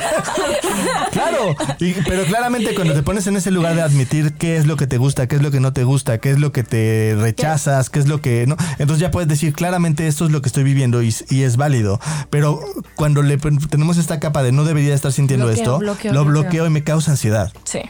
Claro, 1.13 1.55
y- 1.79 1.93
pero 2.07 2.25
claramente 2.25 2.75
cuando 2.75 2.95
te 2.95 3.03
pones 3.03 3.27
en 3.27 3.37
ese 3.37 3.51
lugar 3.51 3.75
de 3.75 3.83
admitir 3.83 4.35
qué 4.35 4.57
es 4.57 4.67
lo 4.67 4.77
que 4.77 4.87
te 4.87 4.99
gusta, 4.99 5.27
qué 5.27 5.37
es 5.37 5.43
lo 5.43 5.51
que 5.51 5.61
no 5.61 5.73
te 5.73 5.85
gusta, 5.85 6.19
qué 6.19 6.31
es 6.31 6.39
lo 6.39 6.53
que 6.53 6.63
te 6.63 7.17
rechazas, 7.19 7.91
qué 7.91 7.99
es 7.99 8.09
lo 8.09 8.21
que 8.21 8.47
no, 8.47 8.57
entonces 8.79 9.01
ya 9.01 9.11
puedes 9.11 9.29
decir 9.29 9.53
claramente 9.53 10.07
esto 10.07 10.25
es 10.27 10.31
lo 10.31 10.41
que 10.43 10.49
estoy 10.49 10.63
viviendo 10.65 11.03
y, 11.03 11.15
y 11.29 11.43
es 11.43 11.57
válido. 11.57 12.01
Pero 12.31 12.61
cuando 12.95 13.23
le 13.23 13.39
tenemos 13.39 13.97
esta 13.97 14.21
capa 14.21 14.43
de 14.43 14.53
no 14.53 14.65
debería 14.65 14.95
estar 14.95 15.13
sintiendo 15.13 15.47
Bloqueo, 15.47 15.63
esto, 15.63 15.79
bloqueo, 15.79 16.13
lo 16.13 16.25
bloqueo. 16.25 16.43
bloqueo 16.43 16.67
y 16.67 16.71
me 16.71 16.85
causa 16.85 17.11
ansiedad. 17.13 17.53
Sí. 17.65 17.81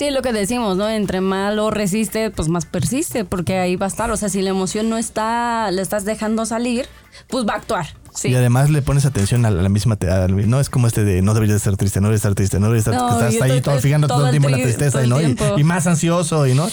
Sí, 0.00 0.08
lo 0.10 0.22
que 0.22 0.32
decimos, 0.32 0.78
¿no? 0.78 0.88
Entre 0.88 1.20
más 1.20 1.54
lo 1.54 1.70
resiste, 1.70 2.30
pues 2.30 2.48
más 2.48 2.64
persiste, 2.64 3.26
porque 3.26 3.58
ahí 3.58 3.76
va 3.76 3.84
a 3.84 3.88
estar. 3.90 4.10
O 4.10 4.16
sea, 4.16 4.30
si 4.30 4.40
la 4.40 4.48
emoción 4.48 4.88
no 4.88 4.96
está, 4.96 5.70
le 5.70 5.82
estás 5.82 6.06
dejando 6.06 6.46
salir, 6.46 6.86
pues 7.28 7.46
va 7.46 7.52
a 7.52 7.56
actuar. 7.58 7.86
Sí. 8.14 8.28
Y 8.28 8.34
además 8.34 8.70
le 8.70 8.80
pones 8.80 9.04
atención 9.04 9.44
a 9.44 9.50
la 9.50 9.68
misma, 9.68 9.98
al- 10.10 10.48
no 10.48 10.58
es 10.58 10.70
como 10.70 10.86
este 10.86 11.04
de 11.04 11.20
no 11.20 11.34
deberías 11.34 11.56
estar 11.58 11.76
triste, 11.76 12.00
no 12.00 12.06
deberías 12.06 12.20
estar 12.20 12.34
triste, 12.34 12.58
no 12.58 12.68
deberías 12.68 12.86
estar, 12.88 12.98
No, 12.98 13.20
estás 13.28 13.42
ahí 13.42 13.60
todo 13.60 13.78
fijando 13.78 14.06
todo, 14.08 14.24
el 14.24 14.30
tiempo 14.30 14.48
en 14.48 14.52
la 14.52 14.58
tri- 14.60 14.62
tristeza 14.62 15.04
y, 15.04 15.06
¿no? 15.06 15.20
y 15.20 15.64
más 15.64 15.86
ansioso 15.86 16.46
y 16.46 16.54
no. 16.54 16.66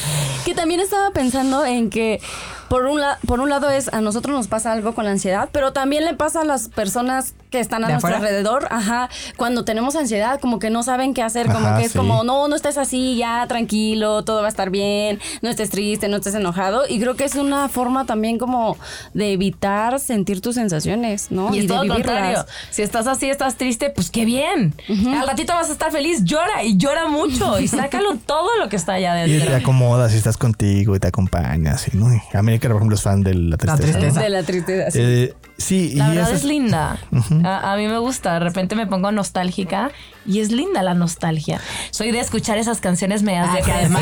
Que 0.45 0.53
también 0.55 0.79
estaba 0.79 1.11
pensando 1.11 1.65
en 1.65 1.89
que 1.89 2.21
por 2.69 2.86
un, 2.86 2.99
la- 2.99 3.17
por 3.25 3.39
un 3.39 3.49
lado 3.49 3.69
es 3.69 3.91
a 3.93 4.01
nosotros 4.01 4.36
nos 4.36 4.47
pasa 4.47 4.71
algo 4.71 4.93
con 4.93 5.06
la 5.06 5.12
ansiedad, 5.12 5.49
pero 5.51 5.73
también 5.73 6.06
le 6.06 6.13
pasa 6.13 6.41
a 6.41 6.45
las 6.45 6.69
personas 6.69 7.34
que 7.49 7.60
están 7.60 7.84
a 7.84 7.88
¿De 7.88 7.93
nuestro 7.93 8.10
afuera? 8.13 8.27
alrededor, 8.27 8.67
ajá, 8.71 9.10
cuando 9.38 9.63
tenemos 9.63 9.95
ansiedad, 9.95 10.39
como 10.41 10.60
que 10.60 10.69
no 10.69 10.84
saben 10.84 11.13
qué 11.13 11.23
hacer, 11.23 11.47
como 11.47 11.67
Ajá, 11.67 11.77
que 11.77 11.86
es 11.86 11.91
sí. 11.93 11.97
como, 11.97 12.23
no, 12.25 12.47
no 12.49 12.56
estés 12.56 12.77
así, 12.77 13.15
ya 13.15 13.45
tranquilo, 13.47 14.23
todo 14.25 14.41
va 14.41 14.47
a 14.47 14.49
estar 14.49 14.69
bien, 14.69 15.19
no 15.41 15.49
estés 15.49 15.69
triste, 15.69 16.08
no 16.10 16.17
estés 16.17 16.36
enojado, 16.36 16.84
y 16.89 16.99
creo 16.99 17.15
que 17.15 17.23
es 17.23 17.36
una 17.36 17.69
forma 17.69 18.06
también 18.06 18.38
como 18.38 18.77
de 19.13 19.32
evitar 19.34 19.99
sentir 20.01 20.41
tus 20.41 20.56
sensaciones, 20.56 21.32
¿no? 21.32 21.53
Y 21.56 21.60
es 21.60 21.63
de 21.63 21.67
todo 21.69 21.86
lo 21.86 21.93
vivirlas. 21.95 22.06
contrario. 22.17 22.45
Si 22.69 22.82
estás 22.82 23.08
así, 23.08 23.30
estás 23.30 23.56
triste, 23.56 23.89
pues 23.91 24.12
qué 24.12 24.25
bien. 24.25 24.73
Al 24.89 25.27
ratito 25.27 25.53
vas 25.53 25.69
a 25.69 25.71
estar 25.71 25.91
feliz, 25.91 26.23
llora 26.25 26.63
y 26.63 26.77
llora 26.77 27.08
mucho 27.08 27.60
y 27.60 27.67
sácalo 27.67 28.17
todo 28.25 28.49
lo 28.60 28.67
que 28.69 28.75
está 28.75 28.93
allá 28.93 29.25
Y 29.25 29.30
te 29.30 29.36
adentro. 29.38 29.56
acomodas 29.58 30.13
y 30.13 30.17
estás 30.17 30.38
contigo 30.38 30.95
y 30.95 30.99
te 30.99 31.08
acompañas. 31.08 31.88
Y, 31.93 31.97
¿no? 31.97 32.13
Y 32.13 32.19
América, 32.57 32.67
por 32.69 32.77
ejemplo, 32.77 32.95
es 32.95 33.01
fan 33.01 33.23
de 33.23 33.33
la 33.33 33.57
tristeza. 33.57 33.83
tristeza. 33.99 34.19
De 34.21 34.29
la 34.29 34.43
tristeza, 34.43 34.91
sí. 34.91 34.99
Eh, 35.01 35.33
sí, 35.57 35.93
La 35.95 36.07
y 36.13 36.15
verdad 36.15 36.33
es 36.33 36.43
linda. 36.43 36.97
a, 37.43 37.73
a 37.73 37.77
mí 37.77 37.87
me 37.87 37.97
gusta. 37.99 38.33
De 38.33 38.39
repente 38.39 38.75
me 38.75 38.87
pongo 38.87 39.11
nostálgica 39.11 39.91
y 40.25 40.39
es 40.39 40.51
linda 40.51 40.81
la 40.83 40.93
nostalgia. 40.93 41.61
Soy 41.91 42.11
de 42.11 42.19
escuchar 42.19 42.57
esas 42.57 42.79
canciones 42.81 43.23
medias 43.23 43.47
Ah, 43.51 43.55
de 43.55 43.61
que 43.61 43.71
además- 43.71 44.01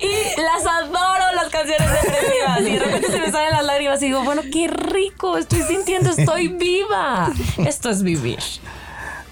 Y 0.00 0.40
las 0.40 0.66
adoro, 0.66 1.24
las 1.36 1.48
canciones 1.50 1.88
depresivas. 1.90 2.60
Y 2.60 2.72
de 2.72 2.78
repente 2.78 3.10
se 3.10 3.20
me 3.20 3.30
salen 3.30 3.50
las 3.52 3.64
lágrimas 3.64 4.02
y 4.02 4.06
digo, 4.06 4.24
bueno, 4.24 4.42
qué 4.52 4.68
rico, 4.68 5.36
estoy 5.38 5.62
sintiendo, 5.62 6.10
estoy 6.10 6.48
viva. 6.48 7.32
Esto 7.58 7.90
es 7.90 8.02
vivir. 8.02 8.38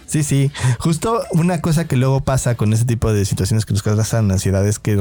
Sí, 0.06 0.22
sí. 0.24 0.50
Justo 0.78 1.22
una 1.30 1.60
cosa 1.60 1.86
que 1.86 1.96
luego 1.96 2.20
pasa 2.20 2.56
con 2.56 2.72
ese 2.72 2.84
tipo 2.84 3.12
de 3.12 3.24
situaciones 3.24 3.64
que 3.64 3.72
nos 3.72 3.82
causan 3.82 4.30
ansiedad 4.30 4.66
es 4.66 4.78
que 4.80 5.00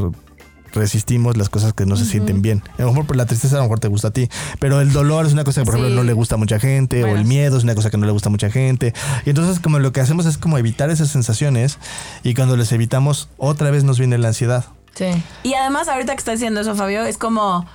resistimos 0.74 1.38
las 1.38 1.50
cosas 1.50 1.74
que 1.74 1.86
no 1.86 1.96
se 1.96 2.06
sienten 2.06 2.42
bien. 2.42 2.64
A 2.78 2.84
lo 2.84 2.90
mejor 2.90 3.06
por 3.06 3.16
la 3.16 3.26
tristeza 3.26 3.56
a 3.56 3.60
lo 3.60 3.64
mejor 3.64 3.80
te 3.80 3.88
gusta 3.88 4.10
a 4.10 4.12
ti, 4.12 4.30
pero 4.60 4.82
el 4.82 4.92
dolor 4.92 5.26
es 5.26 5.34
una 5.34 5.44
cosa 5.44 5.62
que 5.62 5.66
por 5.66 5.76
ejemplo 5.76 5.96
no 5.96 6.04
le 6.04 6.14
gusta 6.14 6.36
a 6.36 6.38
mucha 6.38 6.60
gente 6.60 7.04
o 7.04 7.16
el 7.16 7.26
miedo 7.26 7.58
es 7.58 7.64
una 7.64 7.76
cosa 7.76 7.90
que 7.90 7.98
no 7.98 8.06
le 8.06 8.12
gusta 8.12 8.30
a 8.30 8.32
mucha 8.32 8.50
gente. 8.50 8.94
Y 9.26 9.30
entonces 9.30 9.60
como 9.60 9.80
lo 9.80 9.92
que 9.92 10.02
hacemos 10.02 10.26
es 10.26 10.38
como 10.38 10.58
evitar 10.58 10.90
esas 10.90 11.10
sensaciones 11.10 11.78
y 12.24 12.34
cuando 12.34 12.58
les 12.58 12.72
evitamos 12.72 13.30
otra 13.38 13.72
vez 13.72 13.84
nos 13.84 14.00
viene 14.00 14.18
la 14.18 14.30
ansiedad. 14.30 14.66
Sí. 14.96 15.06
Y 15.44 15.54
además, 15.54 15.88
ahorita 15.88 16.14
que 16.14 16.20
estás 16.20 16.36
diciendo 16.36 16.60
eso, 16.62 16.76
Fabio, 16.76 17.06
es 17.06 17.18
como 17.18 17.66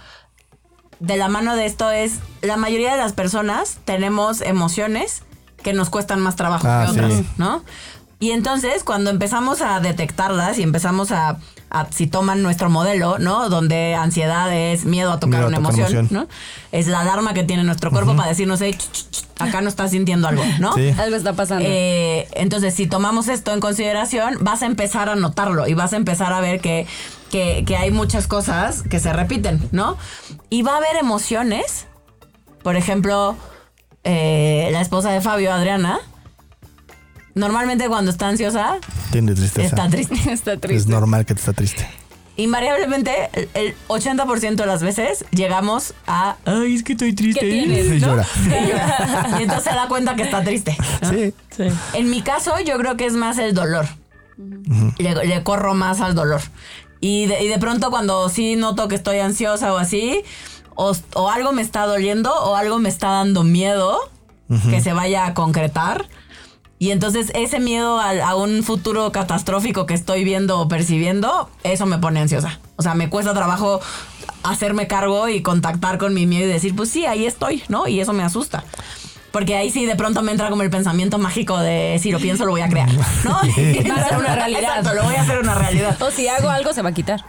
de 1.00 1.16
la 1.16 1.28
mano 1.28 1.56
de 1.56 1.66
esto 1.66 1.90
es 1.90 2.14
la 2.42 2.56
mayoría 2.56 2.92
de 2.92 2.98
las 2.98 3.12
personas 3.12 3.78
tenemos 3.84 4.40
emociones 4.40 5.22
que 5.62 5.72
nos 5.72 5.90
cuestan 5.90 6.20
más 6.20 6.36
trabajo 6.36 6.66
Ah, 6.68 6.84
que 6.86 6.92
otras, 6.92 7.12
sí. 7.12 7.26
¿no? 7.36 7.64
Y 8.20 8.30
entonces, 8.30 8.84
cuando 8.84 9.10
empezamos 9.10 9.60
a 9.60 9.80
detectarlas 9.80 10.58
y 10.58 10.62
empezamos 10.62 11.10
a, 11.12 11.38
a- 11.74 11.88
si 11.90 12.06
toman 12.06 12.42
nuestro 12.42 12.70
modelo, 12.70 13.18
¿no? 13.18 13.48
Donde 13.50 13.94
ansiedad 13.94 14.50
es 14.54 14.84
miedo 14.84 15.10
a 15.12 15.20
tocar 15.20 15.40
Miedo 15.40 15.44
a 15.44 15.48
una 15.48 15.56
tocar 15.58 15.74
emoción, 15.80 15.98
emoción. 15.98 16.22
¿no? 16.22 16.28
Es 16.72 16.86
la 16.86 17.00
alarma 17.00 17.34
que 17.34 17.42
tiene 17.44 17.64
nuestro 17.64 17.90
cuerpo 17.90 18.14
para 18.16 18.28
decirnos, 18.28 18.60
hey, 18.60 18.72
ch, 18.74 18.90
ch, 18.92 19.10
ch, 19.10 19.24
acá 19.38 19.60
no 19.60 19.68
estás 19.68 19.90
sintiendo 19.90 20.28
algo, 20.28 20.42
¿no? 20.60 20.72
Sí. 20.74 20.94
Algo 20.98 21.16
está 21.16 21.32
pasando. 21.34 21.64
Eh, 21.68 22.28
entonces, 22.34 22.74
si 22.74 22.86
tomamos 22.86 23.28
esto 23.28 23.52
en 23.52 23.60
consideración, 23.60 24.38
vas 24.40 24.62
a 24.62 24.66
empezar 24.66 25.08
a 25.08 25.16
notarlo 25.16 25.66
y 25.66 25.74
vas 25.74 25.92
a 25.92 25.96
empezar 25.96 26.32
a 26.32 26.40
ver 26.40 26.60
que, 26.60 26.86
que, 27.30 27.64
que 27.66 27.76
hay 27.76 27.90
muchas 27.90 28.26
cosas 28.28 28.82
que 28.82 29.00
se 29.00 29.12
repiten, 29.12 29.68
¿no? 29.72 29.96
Y 30.50 30.62
va 30.62 30.74
a 30.74 30.76
haber 30.78 30.96
emociones. 31.00 31.86
Por 32.62 32.76
ejemplo, 32.76 33.36
eh, 34.04 34.68
la 34.72 34.80
esposa 34.80 35.10
de 35.10 35.20
Fabio, 35.20 35.52
Adriana, 35.52 35.98
normalmente 37.34 37.88
cuando 37.88 38.10
está 38.10 38.28
ansiosa, 38.28 38.78
Tiene 39.12 39.34
tristeza. 39.34 39.66
está 39.68 39.88
triste. 39.88 40.14
Está 40.32 40.52
Es 40.54 40.60
triste. 40.60 40.90
normal 40.90 41.24
que 41.26 41.34
te 41.34 41.40
está 41.40 41.52
triste. 41.52 41.86
Invariablemente, 42.36 43.30
el- 43.32 43.48
el 43.54 43.74
80% 43.86 44.56
de 44.56 44.66
las 44.66 44.82
veces 44.82 45.24
llegamos 45.30 45.94
a, 46.06 46.36
ay, 46.44 46.74
es 46.74 46.82
que 46.82 46.92
estoy 46.92 47.14
triste. 47.14 47.40
¿Qué 47.40 47.46
tienes? 47.50 47.86
Y 47.86 48.00
¿no? 48.00 48.08
llora. 48.08 48.26
y 49.38 49.42
entonces 49.42 49.64
se 49.64 49.70
da 49.70 49.86
cuenta 49.88 50.16
que 50.16 50.22
está 50.24 50.42
triste. 50.42 50.76
¿no? 51.02 51.10
Sí. 51.10 51.32
En 51.92 52.10
mi 52.10 52.22
caso, 52.22 52.58
yo 52.60 52.76
creo 52.78 52.96
que 52.96 53.06
es 53.06 53.12
más 53.14 53.38
el 53.38 53.54
dolor. 53.54 53.86
le, 54.98 55.14
le 55.26 55.42
corro 55.44 55.74
más 55.74 56.00
al 56.00 56.14
dolor. 56.16 56.40
Y 57.00 57.26
de, 57.26 57.44
y 57.44 57.48
de 57.48 57.58
pronto 57.58 57.90
cuando 57.90 58.28
sí 58.28 58.56
noto 58.56 58.88
que 58.88 58.94
estoy 58.96 59.18
ansiosa 59.20 59.72
o 59.72 59.76
así, 59.76 60.22
o, 60.74 60.92
o 61.14 61.30
algo 61.30 61.52
me 61.52 61.62
está 61.62 61.86
doliendo 61.86 62.34
o 62.34 62.56
algo 62.56 62.78
me 62.80 62.88
está 62.88 63.08
dando 63.08 63.44
miedo 63.44 63.98
que 64.70 64.80
se 64.80 64.92
vaya 64.92 65.26
a 65.26 65.34
concretar. 65.34 66.06
Y 66.84 66.90
entonces 66.90 67.32
ese 67.34 67.60
miedo 67.60 67.98
al- 67.98 68.20
a, 68.20 68.34
un 68.34 68.62
futuro 68.62 69.10
catastrófico 69.10 69.86
que 69.86 69.94
estoy 69.94 70.22
viendo 70.22 70.60
o 70.60 70.68
percibiendo, 70.68 71.48
eso 71.62 71.86
me 71.86 71.96
pone 71.96 72.20
ansiosa. 72.20 72.60
O 72.76 72.82
sea, 72.82 72.92
me 72.92 73.08
cuesta 73.08 73.32
trabajo 73.32 73.80
hacerme 74.42 74.86
cargo 74.86 75.30
y 75.30 75.40
contactar 75.40 75.96
con 75.96 76.12
mi 76.12 76.26
miedo 76.26 76.44
y 76.46 76.52
decir, 76.52 76.76
pues 76.76 76.90
sí, 76.90 77.06
ahí 77.06 77.24
estoy, 77.24 77.62
¿no? 77.68 77.86
Y 77.88 78.00
eso 78.00 78.12
me 78.12 78.22
asusta. 78.22 78.64
Porque 79.32 79.56
ahí 79.56 79.70
sí 79.70 79.86
de 79.86 79.96
pronto 79.96 80.20
me 80.20 80.32
entra 80.32 80.50
como 80.50 80.60
el 80.62 80.68
pensamiento 80.68 81.16
mágico 81.16 81.58
de 81.58 81.98
si 82.02 82.10
lo 82.12 82.18
pienso 82.20 82.44
lo 82.44 82.50
voy 82.50 82.60
a 82.60 82.68
crear, 82.68 82.92
¿no? 83.24 83.30
Va 83.32 83.40
a 83.40 84.08
ser 84.10 84.18
una 84.18 84.34
realidad. 84.34 84.60
Exacto, 84.60 84.92
lo 84.92 85.04
voy 85.04 85.14
a 85.14 85.22
hacer 85.22 85.38
una 85.38 85.54
realidad. 85.54 85.96
O 86.02 86.10
si 86.10 86.28
hago 86.28 86.50
algo, 86.50 86.74
se 86.74 86.82
va 86.82 86.90
a 86.90 86.92
quitar. 86.92 87.24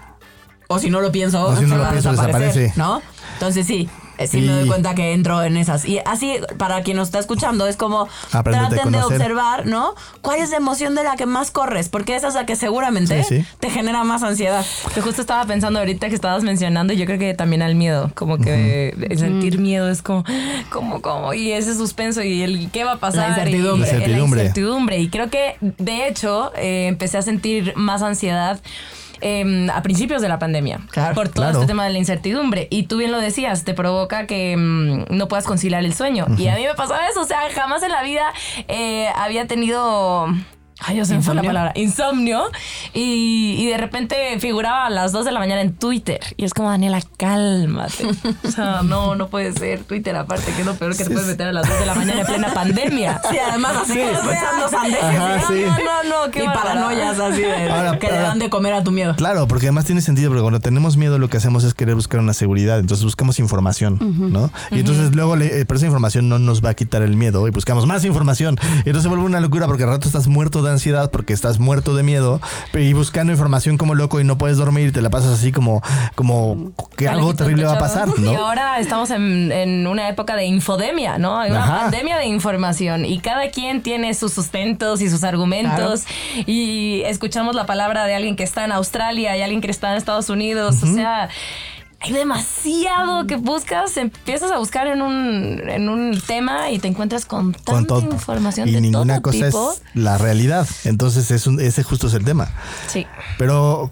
O 0.68 0.80
si 0.80 0.89
no 0.89 1.00
lo 1.00 1.13
pienso, 1.13 1.41
O 1.46 1.56
si 1.56 1.62
no 1.62 1.70
se 1.70 1.76
lo 1.76 1.82
va 1.82 1.88
a 1.88 1.91
pienso, 1.91 2.12
desaparecer, 2.12 2.41
desaparece. 2.48 2.78
¿no? 2.78 3.02
Entonces 3.36 3.65
sí, 3.65 3.88
sí, 4.19 4.28
Sí. 4.28 4.41
me 4.41 4.54
doy 4.54 4.67
cuenta 4.67 4.95
que 4.95 5.13
entro 5.13 5.43
en 5.43 5.58
esas. 5.58 5.86
Y 5.86 5.99
así, 6.06 6.36
para 6.58 6.82
quien 6.84 6.97
nos 6.97 7.08
está 7.10 7.19
escuchando, 7.19 7.67
es 7.67 7.78
como 7.78 8.08
Aprendete 8.32 8.75
traten 8.75 8.91
de 8.91 9.01
observar, 9.04 9.65
¿no? 9.65 9.95
¿Cuál 10.21 10.39
es 10.39 10.49
la 10.51 10.58
emoción 10.58 10.95
de 10.95 11.04
la 11.04 11.15
que 11.15 11.25
más 11.25 11.51
corres? 11.51 11.89
Porque 11.89 12.15
esa 12.15 12.28
es 12.28 12.34
la 12.34 12.45
que 12.45 12.56
seguramente 12.56 13.23
Sí, 13.23 13.39
sí. 13.41 13.45
te 13.60 13.69
genera 13.69 14.04
más 14.04 14.23
ansiedad. 14.23 14.65
Que 14.93 15.01
justo 15.01 15.21
estaba 15.21 15.45
pensando 15.45 15.80
ahorita 15.80 16.10
que 16.10 16.15
estabas 16.15 16.43
mencionando, 16.43 16.93
y 16.93 16.97
yo 16.97 17.06
creo 17.06 17.19
que 17.19 17.34
también 17.34 17.62
al 17.62 17.75
miedo, 17.75 18.12
como 18.15 18.38
que 18.38 18.89
el 19.10 19.17
sentir 19.19 19.60
miedo 19.60 19.89
es 19.89 20.01
como, 20.01 20.23
como, 20.69 21.01
como, 21.01 21.34
y 21.34 21.51
ese 21.51 21.73
suspenso 21.75 22.21
y 22.23 22.41
el 22.43 22.69
qué 22.71 22.84
va 22.84 22.93
a 22.93 22.97
pasar. 22.97 23.30
La 23.30 23.38
incertidumbre. 23.38 23.88
y- 23.88 23.91
La 23.91 23.97
incertidumbre. 23.97 24.38
La 24.38 24.43
incertidumbre. 24.49 24.99
Y 24.99 25.10
creo 25.10 25.30
que, 25.30 25.56
de 25.62 26.08
hecho, 26.08 26.51
eh, 26.56 26.88
empecé 26.88 27.17
a 27.17 27.21
sentir 27.21 27.73
más 27.75 28.01
ansiedad. 28.01 28.60
Eh, 29.21 29.67
a 29.73 29.82
principios 29.82 30.21
de 30.21 30.30
la 30.30 30.39
pandemia, 30.39 30.80
Claro, 30.91 31.15
por 31.15 31.28
todo 31.30 31.43
claro. 31.43 31.54
este 31.60 31.67
tema 31.67 31.86
de 31.86 31.91
la 31.91 31.97
incertidumbre. 31.97 32.67
Y 32.69 32.84
tú 32.84 32.97
bien 32.97 33.12
lo 33.12 33.19
decías, 33.19 33.63
te 33.63 33.73
provoca 33.73 34.28
que 34.28 34.56
mm, 34.58 35.06
no 35.15 35.28
puedas 35.28 35.45
conciliar 35.45 35.84
el 35.84 35.93
sueño. 35.93 36.25
Y 36.38 36.47
a 36.47 36.56
mí 36.56 36.63
me 36.63 36.73
pasaba 36.75 37.08
eso, 37.08 37.21
o 37.21 37.25
sea, 37.25 37.39
jamás 37.54 37.84
en 37.84 37.91
la 37.91 38.04
vida 38.04 38.34
eh, 38.67 39.08
había 39.15 39.47
tenido 39.47 40.28
Ay, 40.80 40.98
yo 40.98 41.06
se 41.06 41.16
me 41.16 41.22
fue 41.22 41.34
la 41.34 41.42
¿Insomnio? 41.42 41.50
palabra. 41.50 41.72
Insomnio. 41.76 42.44
Y, 42.94 43.56
y 43.60 43.66
de 43.68 43.78
repente 43.78 44.38
figuraba 44.40 44.86
a 44.88 44.90
las 44.90 45.12
2 45.14 45.26
de 45.26 45.32
la 45.32 45.40
mañana 45.40 45.62
en 45.62 45.74
Twitter. 45.74 46.20
Y 46.38 46.44
es 46.46 46.54
como, 46.54 46.70
Daniela, 46.70 47.00
cálmate. 47.18 48.06
O 48.44 48.52
sea, 48.52 48.82
no, 48.84 49.16
no 49.16 49.28
puede 49.30 49.54
ser. 49.54 49.84
Twitter, 49.84 50.16
aparte, 50.16 50.52
que 50.54 50.62
es 50.62 50.66
lo 50.66 50.76
peor 50.76 50.96
que 50.96 51.04
te 51.06 51.10
puedes 51.10 51.28
meter 51.28 51.48
a 51.48 51.54
las 51.54 51.68
2 51.68 51.80
de 51.80 51.86
la 51.86 51.96
mañana 51.96 52.22
en 52.22 52.28
plena 52.28 52.54
pandemia. 52.54 53.22
Sí, 53.32 53.38
además 53.40 53.76
así 53.84 54.00
escuchando 54.00 54.70
sandeces. 54.70 55.04
Ajá, 55.04 55.38
¿no? 55.38 55.48
sí. 55.48 55.64
No, 55.66 56.04
no, 56.04 56.26
no, 56.26 56.32
qué 56.32 56.44
y 56.44 56.48
paranoias 56.48 57.20
así 57.20 57.42
de 57.42 57.70
Ahora, 57.70 57.98
que 58.00 58.08
le 58.08 58.18
dan 58.18 58.40
de 58.40 58.50
comer 58.50 58.74
a 58.74 58.84
tu 58.84 58.92
miedo. 58.92 59.16
Claro, 59.16 59.48
porque 59.48 59.66
además 59.68 59.86
tiene 59.86 60.02
sentido, 60.02 60.30
porque 60.30 60.42
cuando 60.42 60.60
tenemos 60.60 60.96
miedo 60.98 61.18
lo 61.20 61.28
que 61.30 61.38
hacemos 61.38 61.64
es 61.64 61.74
querer 61.74 61.96
buscar 61.96 62.20
una 62.20 62.34
seguridad, 62.34 62.80
entonces 62.80 63.04
buscamos 63.04 63.40
información, 63.40 63.98
¿no? 64.32 64.52
Y 64.72 64.80
entonces 64.80 65.16
luego, 65.16 65.36
le- 65.36 65.62
eh, 65.62 65.66
pero 65.66 65.78
esa 65.78 65.86
información 65.88 66.30
no 66.30 66.38
nos 66.40 66.64
va 66.64 66.70
a 66.70 66.74
quitar 66.76 67.02
el 67.02 67.16
miedo 67.18 67.48
y 67.48 67.52
buscamos 67.52 67.86
más 67.88 68.06
información. 68.06 68.58
Y 68.78 68.90
entonces 68.90 69.04
se 69.04 69.10
vuelve 69.10 69.24
una 69.26 69.40
locura 69.40 69.66
porque 69.68 69.84
al 69.84 69.90
rato 69.90 70.08
estás 70.08 70.28
muerto 70.28 70.62
de 70.65 70.71
ansiedad, 70.71 71.12
porque 71.12 71.34
estás 71.34 71.60
muerto 71.60 71.95
de 71.95 72.04
miedo 72.04 72.41
y 72.73 72.93
buscando 72.93 73.32
información 73.32 73.78
como 73.78 73.95
loco 73.95 74.19
y 74.19 74.23
no 74.23 74.38
puedes 74.38 74.58
dormir 74.58 74.89
y 74.89 74.91
te 74.91 75.01
la 75.01 75.10
pasas 75.10 75.39
así 75.39 75.51
como, 75.51 75.82
como 76.15 76.71
que 76.97 77.08
algo 77.08 77.34
terrible 77.36 77.65
va 77.65 77.73
a 77.73 77.80
pasar, 77.80 78.06
pechados. 78.10 78.25
Y 78.25 78.34
¿no? 78.34 78.47
ahora 78.47 78.80
estamos 78.80 79.12
en, 79.12 79.51
en 79.51 79.88
una 79.88 80.10
época 80.10 80.36
de 80.36 80.45
infodemia, 80.45 81.17
¿no? 81.17 81.39
Hay 81.39 81.51
una 81.51 81.63
Ajá. 81.63 81.82
pandemia 81.84 82.17
de 82.17 82.25
información 82.25 83.06
y 83.06 83.19
cada 83.19 83.49
quien 83.51 83.82
tiene 83.82 84.13
sus 84.13 84.34
sustentos 84.34 85.01
y 85.01 85.10
sus 85.10 85.23
argumentos. 85.23 86.06
Y 86.45 87.01
escuchamos 87.06 87.56
la 87.56 87.65
palabra 87.65 88.06
de 88.06 88.15
alguien 88.15 88.36
que 88.36 88.43
está 88.43 88.65
en 88.65 88.71
Australia 88.71 89.38
y 89.38 89.41
alguien 89.41 89.62
que 89.62 89.71
está 89.71 89.91
en 89.91 89.97
Estados 89.97 90.30
Unidos. 90.30 90.84
O 90.84 90.88
sea, 90.88 91.30
hay 91.99 92.12
demasiado 92.13 93.25
que 93.27 93.36
buscas. 93.36 93.97
Empiezas 93.97 94.51
a 94.51 94.58
buscar 94.60 94.88
en 94.88 95.01
un, 95.01 95.62
en 95.67 95.89
un 95.89 96.19
tema 96.27 96.69
y 96.71 96.79
te 96.79 96.88
encuentras 96.88 97.25
con 97.25 97.53
tanta 97.53 97.95
Con 97.95 98.12
información 98.12 98.67
Y 98.69 98.73
de 98.73 98.81
ninguna 98.81 99.15
todo 99.21 99.31
cosa 99.31 99.45
tipo. 99.47 99.73
es 99.73 99.81
la 99.93 100.17
realidad. 100.17 100.67
Entonces 100.84 101.31
es 101.31 101.47
un- 101.47 101.60
ese 101.60 101.84
justo 101.84 102.08
es 102.08 102.13
el 102.13 102.23
tema. 102.25 102.49
Sí. 102.88 103.05
Pero 103.38 103.91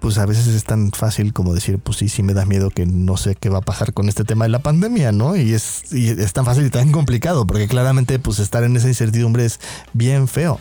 pues 0.00 0.16
a 0.18 0.26
veces 0.26 0.46
es 0.46 0.62
tan 0.62 0.92
fácil 0.92 1.32
como 1.32 1.52
decir, 1.54 1.80
pues 1.80 1.98
sí, 1.98 2.08
sí 2.08 2.22
me 2.22 2.32
da 2.32 2.44
miedo 2.44 2.70
que 2.70 2.86
no 2.86 3.16
sé 3.16 3.34
qué 3.34 3.48
va 3.48 3.58
a 3.58 3.62
pasar 3.62 3.92
con 3.92 4.08
este 4.08 4.22
tema 4.22 4.44
de 4.44 4.50
la 4.50 4.60
pandemia, 4.60 5.10
¿no? 5.10 5.34
Y 5.34 5.54
es, 5.54 5.92
y 5.92 6.10
es 6.10 6.32
tan 6.32 6.44
fácil 6.44 6.64
y 6.66 6.70
tan 6.70 6.92
complicado, 6.92 7.48
porque 7.48 7.66
claramente 7.66 8.20
pues 8.20 8.38
estar 8.38 8.62
en 8.62 8.76
esa 8.76 8.86
incertidumbre 8.86 9.44
es 9.44 9.58
bien 9.94 10.28
feo. 10.28 10.60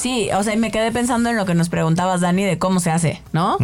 Sí, 0.00 0.30
o 0.34 0.42
sea, 0.42 0.54
y 0.54 0.56
me 0.56 0.70
quedé 0.70 0.92
pensando 0.92 1.28
en 1.28 1.36
lo 1.36 1.44
que 1.44 1.54
nos 1.54 1.68
preguntabas, 1.68 2.22
Dani, 2.22 2.42
de 2.42 2.58
cómo 2.58 2.80
se 2.80 2.90
hace, 2.90 3.20
¿no? 3.32 3.58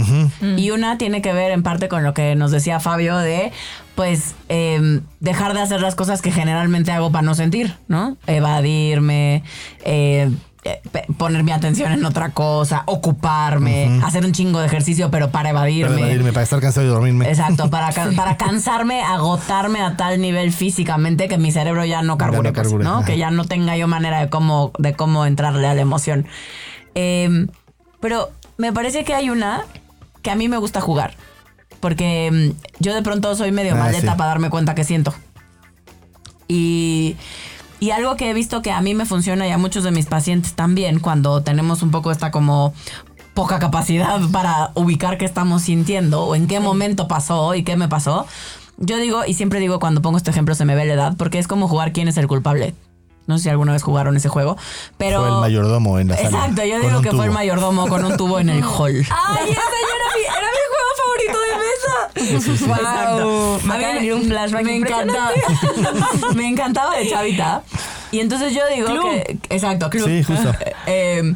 Y 0.57 0.71
una 0.71 0.99
tiene 0.99 1.23
que 1.23 1.33
ver 1.33 1.51
en 1.51 1.63
parte 1.63 1.89
con 1.89 2.05
lo 2.05 2.13
que 2.13 2.35
nos 2.35 2.51
decía 2.51 2.79
Fabio 2.79 3.17
de, 3.17 3.53
pues, 3.95 4.35
eh, 4.51 5.01
dejar 5.21 5.55
de 5.55 5.63
hacer 5.63 5.81
las 5.81 5.95
cosas 5.95 6.21
que 6.21 6.31
generalmente 6.31 6.93
hago 6.93 7.11
para 7.11 7.23
no 7.23 7.35
sentir, 7.35 7.75
¿no? 7.89 8.19
Evadirme, 8.27 9.45
eh, 9.83 10.31
poner 11.19 11.43
mi 11.43 11.53
atención 11.53 11.93
en 11.93 12.05
otra 12.05 12.31
cosa, 12.31 12.83
ocuparme, 12.87 14.01
hacer 14.05 14.25
un 14.25 14.33
chingo 14.33 14.61
de 14.61 14.67
ejercicio, 14.67 15.11
pero 15.11 15.31
para 15.31 15.51
evadirme. 15.51 15.95
Para 15.95 16.07
evadirme, 16.07 16.33
para 16.33 16.45
estar 16.45 16.61
cansado 16.61 16.87
y 16.87 16.89
dormirme. 16.91 17.29
Exacto, 17.29 17.71
para, 17.71 17.91
para 18.17 18.37
cansarme, 18.37 19.03
agotarme 19.03 19.81
a 19.81 19.97
tal 19.97 20.21
nivel 20.21 20.53
físicamente 20.53 21.29
que 21.29 21.39
mi 21.39 21.53
cerebro 21.53 21.85
ya 21.85 22.03
no 22.03 22.19
carbure, 22.19 22.51
no 22.51 22.53
pues, 22.55 22.69
carbure, 22.69 22.85
¿no? 22.85 23.05
Que 23.05 23.19
ya 23.19 23.31
no 23.31 23.45
tenga 23.45 23.77
yo 23.77 23.89
manera 23.89 24.21
de 24.21 24.29
cómo, 24.29 24.73
de 24.79 24.95
cómo 24.95 25.27
entrarle 25.27 25.67
a 25.67 25.75
la 25.75 25.81
emoción. 25.81 26.27
Eh, 26.95 27.47
pero 28.01 28.31
me 28.57 28.73
parece 28.73 29.05
que 29.05 29.15
hay 29.15 29.31
una 29.31 29.63
que 30.23 30.31
a 30.31 30.35
mí 30.35 30.49
me 30.49 30.57
gusta 30.57 30.81
jugar. 30.81 31.15
Porque 31.81 32.31
mm, 32.33 32.83
yo 32.83 32.95
de 32.95 33.03
pronto 33.03 33.35
soy 33.37 33.53
medio 33.53 33.75
Ah, 33.75 33.79
maleta 33.79 34.13
sí. 34.13 34.19
para 34.19 34.29
darme 34.31 34.51
cuenta 34.51 34.75
que 34.75 34.85
siento. 34.85 35.15
Y, 36.49 37.17
y 37.81 37.91
algo 37.91 38.17
que 38.17 38.31
he 38.31 38.35
visto 38.35 38.63
que 38.63 38.71
a 38.71 38.81
mí 38.81 38.95
me 38.95 39.07
funciona 39.07 39.47
y 39.47 39.51
a 39.51 39.59
muchos 39.59 39.85
de 39.85 39.91
mis 39.91 40.07
pacientes 40.07 40.55
también, 40.55 41.01
cuando 41.01 41.43
tenemos 41.43 41.83
un 41.83 41.91
poco 41.91 42.11
esta 42.11 42.31
como 42.31 42.73
poca 43.35 43.59
capacidad 43.59 44.19
para 44.33 44.71
ubicar 44.75 45.19
qué 45.19 45.27
estamos 45.27 45.63
sintiendo 45.63 46.25
o 46.25 46.35
en 46.35 46.47
qué 46.47 46.59
momento 46.59 47.07
pasó 47.07 47.55
y 47.55 47.65
qué 47.65 47.77
me 47.77 47.87
pasó. 47.87 48.27
Yo 48.79 48.97
digo, 48.97 49.25
y 49.27 49.35
siempre 49.35 49.61
digo 49.61 49.79
cuando 49.79 50.03
pongo 50.03 50.17
este 50.17 50.31
ejemplo 50.31 50.55
se 50.55 50.65
me 50.65 50.75
ve 50.75 50.87
la 50.87 50.95
edad, 50.95 51.15
porque 51.17 51.39
es 51.39 51.47
como 51.47 51.69
jugar 51.69 51.93
quién 51.93 52.09
es 52.09 52.17
el 52.17 52.29
culpable. 52.29 52.75
No 53.27 53.39
sé 53.39 53.45
si 53.45 53.49
alguna 53.51 53.73
vez 53.73 53.83
jugaron 53.83 54.17
ese 54.17 54.29
juego, 54.29 54.57
pero... 54.99 55.21
Fue 55.21 55.29
el 55.29 55.41
mayordomo 55.41 55.99
en 55.99 56.09
la 56.09 56.17
sala. 56.17 56.29
Exacto, 56.29 56.65
yo 56.65 56.81
digo 56.81 57.01
que 57.01 57.11
fue 57.11 57.27
el 57.27 57.33
mayordomo 57.33 57.89
con 57.89 58.05
un 58.05 58.17
tubo 58.17 58.39
en 58.39 58.49
el 58.49 58.63
hall. 58.79 59.05
¡Ay, 59.11 59.51
ese 59.51 59.76
Wow. 62.17 63.61
Me 63.65 63.75
acaba 63.75 63.89
de 63.89 63.95
venir 63.95 64.15
un 64.15 64.25
flashback 64.25 64.65
Me 64.65 64.77
encantaba. 64.77 65.31
me 66.35 66.49
encantaba 66.49 66.97
de 66.97 67.09
chavita. 67.09 67.63
Y 68.13 68.21
entonces 68.21 68.55
yo 68.55 68.63
digo 68.75 68.89
Club. 68.89 69.03
que. 69.05 69.39
Exacto, 69.55 69.91
club. 69.91 70.07
Sí, 70.07 70.23
justo. 70.23 70.53
Eh, 70.87 71.35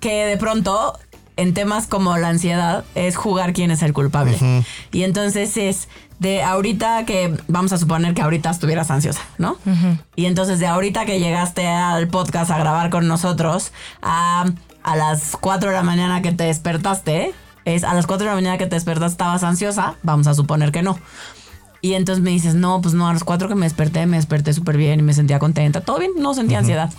que 0.00 0.26
de 0.26 0.36
pronto, 0.36 0.98
en 1.36 1.54
temas 1.54 1.86
como 1.86 2.16
la 2.18 2.28
ansiedad, 2.28 2.84
es 2.94 3.16
jugar 3.16 3.52
quién 3.52 3.70
es 3.70 3.82
el 3.82 3.92
culpable. 3.92 4.38
Y 4.92 5.02
entonces 5.02 5.56
es 5.56 5.88
de 6.18 6.42
ahorita 6.42 7.04
que. 7.04 7.34
Vamos 7.48 7.72
a 7.72 7.78
suponer 7.78 8.14
que 8.14 8.22
ahorita 8.22 8.50
estuvieras 8.50 8.90
ansiosa, 8.90 9.22
¿no? 9.38 9.56
Y 10.16 10.26
entonces 10.26 10.58
de 10.60 10.66
ahorita 10.66 11.04
que 11.06 11.18
llegaste 11.20 11.66
al 11.66 12.08
podcast 12.08 12.50
a 12.50 12.58
grabar 12.58 12.90
con 12.90 13.08
nosotros, 13.08 13.72
a, 14.02 14.44
a 14.82 14.96
las 14.96 15.36
4 15.40 15.70
de 15.70 15.76
la 15.76 15.82
mañana 15.82 16.22
que 16.22 16.32
te 16.32 16.44
despertaste. 16.44 17.34
Es 17.64 17.84
a 17.84 17.94
las 17.94 18.06
4 18.06 18.24
de 18.24 18.30
la 18.30 18.34
mañana 18.34 18.58
que 18.58 18.66
te 18.66 18.76
despertaste 18.76 19.12
estabas 19.12 19.42
ansiosa, 19.42 19.94
vamos 20.02 20.26
a 20.26 20.34
suponer 20.34 20.72
que 20.72 20.82
no. 20.82 20.98
Y 21.80 21.94
entonces 21.94 22.22
me 22.22 22.30
dices, 22.30 22.54
no, 22.54 22.80
pues 22.80 22.94
no, 22.94 23.08
a 23.08 23.12
las 23.12 23.24
4 23.24 23.48
que 23.48 23.54
me 23.54 23.66
desperté, 23.66 24.06
me 24.06 24.16
desperté 24.16 24.52
súper 24.52 24.76
bien 24.76 25.00
y 25.00 25.02
me 25.02 25.12
sentía 25.12 25.38
contenta. 25.38 25.82
Todo 25.82 25.98
bien, 25.98 26.12
no 26.18 26.34
sentía 26.34 26.58
ansiedad. 26.58 26.90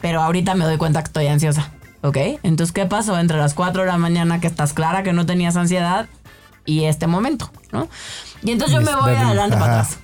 Pero 0.00 0.20
ahorita 0.20 0.54
me 0.54 0.64
doy 0.64 0.78
cuenta 0.78 1.00
que 1.02 1.08
estoy 1.08 1.26
ansiosa. 1.28 1.72
¿Ok? 2.02 2.16
Entonces, 2.42 2.72
¿qué 2.72 2.86
pasó 2.86 3.18
entre 3.18 3.36
las 3.36 3.54
4 3.54 3.82
de 3.82 3.88
la 3.88 3.98
mañana 3.98 4.40
que 4.40 4.46
estás 4.46 4.72
clara 4.72 5.02
que 5.02 5.12
no 5.12 5.26
tenías 5.26 5.56
ansiedad 5.56 6.08
y 6.64 6.84
este 6.84 7.06
momento? 7.06 7.50
¿No? 7.72 7.88
Y 8.42 8.52
entonces 8.52 8.78
yo 8.78 8.82
me 8.82 8.94
voy 9.00 9.14
adelante 9.14 9.56
para 9.56 9.72
Ajá. 9.72 9.80
atrás. 9.80 9.98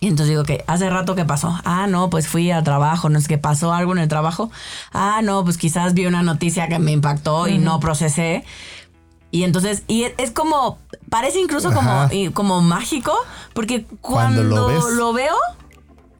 Y 0.00 0.08
entonces 0.08 0.30
digo, 0.30 0.42
que 0.42 0.64
hace 0.66 0.90
rato 0.90 1.14
que 1.14 1.24
pasó. 1.24 1.56
Ah, 1.64 1.86
no, 1.86 2.10
pues 2.10 2.26
fui 2.26 2.50
al 2.50 2.64
trabajo, 2.64 3.08
no 3.08 3.20
es 3.20 3.28
que 3.28 3.38
pasó 3.38 3.72
algo 3.72 3.92
en 3.92 3.98
el 3.98 4.08
trabajo. 4.08 4.50
Ah, 4.92 5.20
no, 5.22 5.44
pues 5.44 5.58
quizás 5.58 5.94
vi 5.94 6.06
una 6.06 6.24
noticia 6.24 6.66
que 6.66 6.80
me 6.80 6.90
impactó 6.90 7.46
y 7.46 7.58
no 7.58 7.78
procesé. 7.78 8.44
Y 9.32 9.42
entonces, 9.42 9.82
y 9.88 10.04
es, 10.18 10.30
como, 10.30 10.78
parece 11.08 11.40
incluso 11.40 11.72
como, 11.72 12.06
y- 12.12 12.28
como 12.30 12.60
mágico, 12.60 13.12
porque 13.54 13.86
Cuando 14.00 14.42
cuando, 14.42 14.56
lo 14.56 14.66
ves. 14.68 14.94
lo 14.94 15.12
veo, 15.12 15.34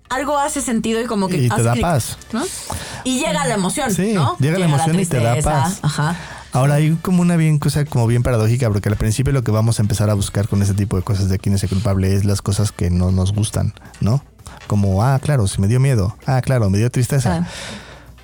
algo 0.09 0.37
hace 0.39 0.61
sentido 0.61 1.01
y 1.01 1.05
como 1.07 1.29
que 1.29 1.37
Y 1.37 1.49
te 1.49 1.63
da 1.63 1.75
paz. 1.77 2.19
¿no? 2.33 2.43
Y 3.05 3.19
llega 3.19 3.47
la 3.47 3.55
emoción, 3.55 3.95
Sí, 3.95 4.13
¿no? 4.15 4.37
llega 4.41 4.59
la 4.59 4.65
emoción 4.67 4.99
y 4.99 5.07
te 5.07 5.21
da 5.21 5.37
paz. 5.41 5.79
Ajá. 5.83 6.17
Ahora 6.55 6.75
hay 6.75 6.97
como 7.01 7.23
una 7.23 7.37
bien 7.37 7.59
cosa 7.59 7.85
como 7.87 8.07
bien 8.07 8.23
paradójica, 8.23 8.69
porque 8.71 8.89
al 8.91 8.97
principio 8.97 9.33
lo 9.33 9.43
que 9.43 9.51
vamos 9.51 9.79
a 9.79 9.83
empezar 9.83 10.11
a 10.11 10.15
buscar 10.15 10.49
con 10.49 10.61
ese 10.63 10.75
tipo 10.75 10.97
de 10.97 11.03
cosas 11.03 11.29
de 11.31 11.39
quién 11.39 11.55
es 11.55 11.63
el 11.63 11.69
culpable 11.71 12.15
es 12.15 12.25
las 12.27 12.43
cosas 12.43 12.73
que 12.73 12.91
no 12.91 13.11
nos 13.11 13.33
gustan, 13.33 13.73
¿no? 14.01 14.23
Como, 14.67 15.03
ah, 15.03 15.19
claro, 15.19 15.47
si 15.49 15.61
me 15.63 15.67
dio 15.69 15.81
miedo, 15.81 16.17
ah, 16.27 16.43
claro, 16.43 16.69
me 16.69 16.77
dio 16.79 16.91
tristeza. 16.91 17.47
Ah. 17.47 17.49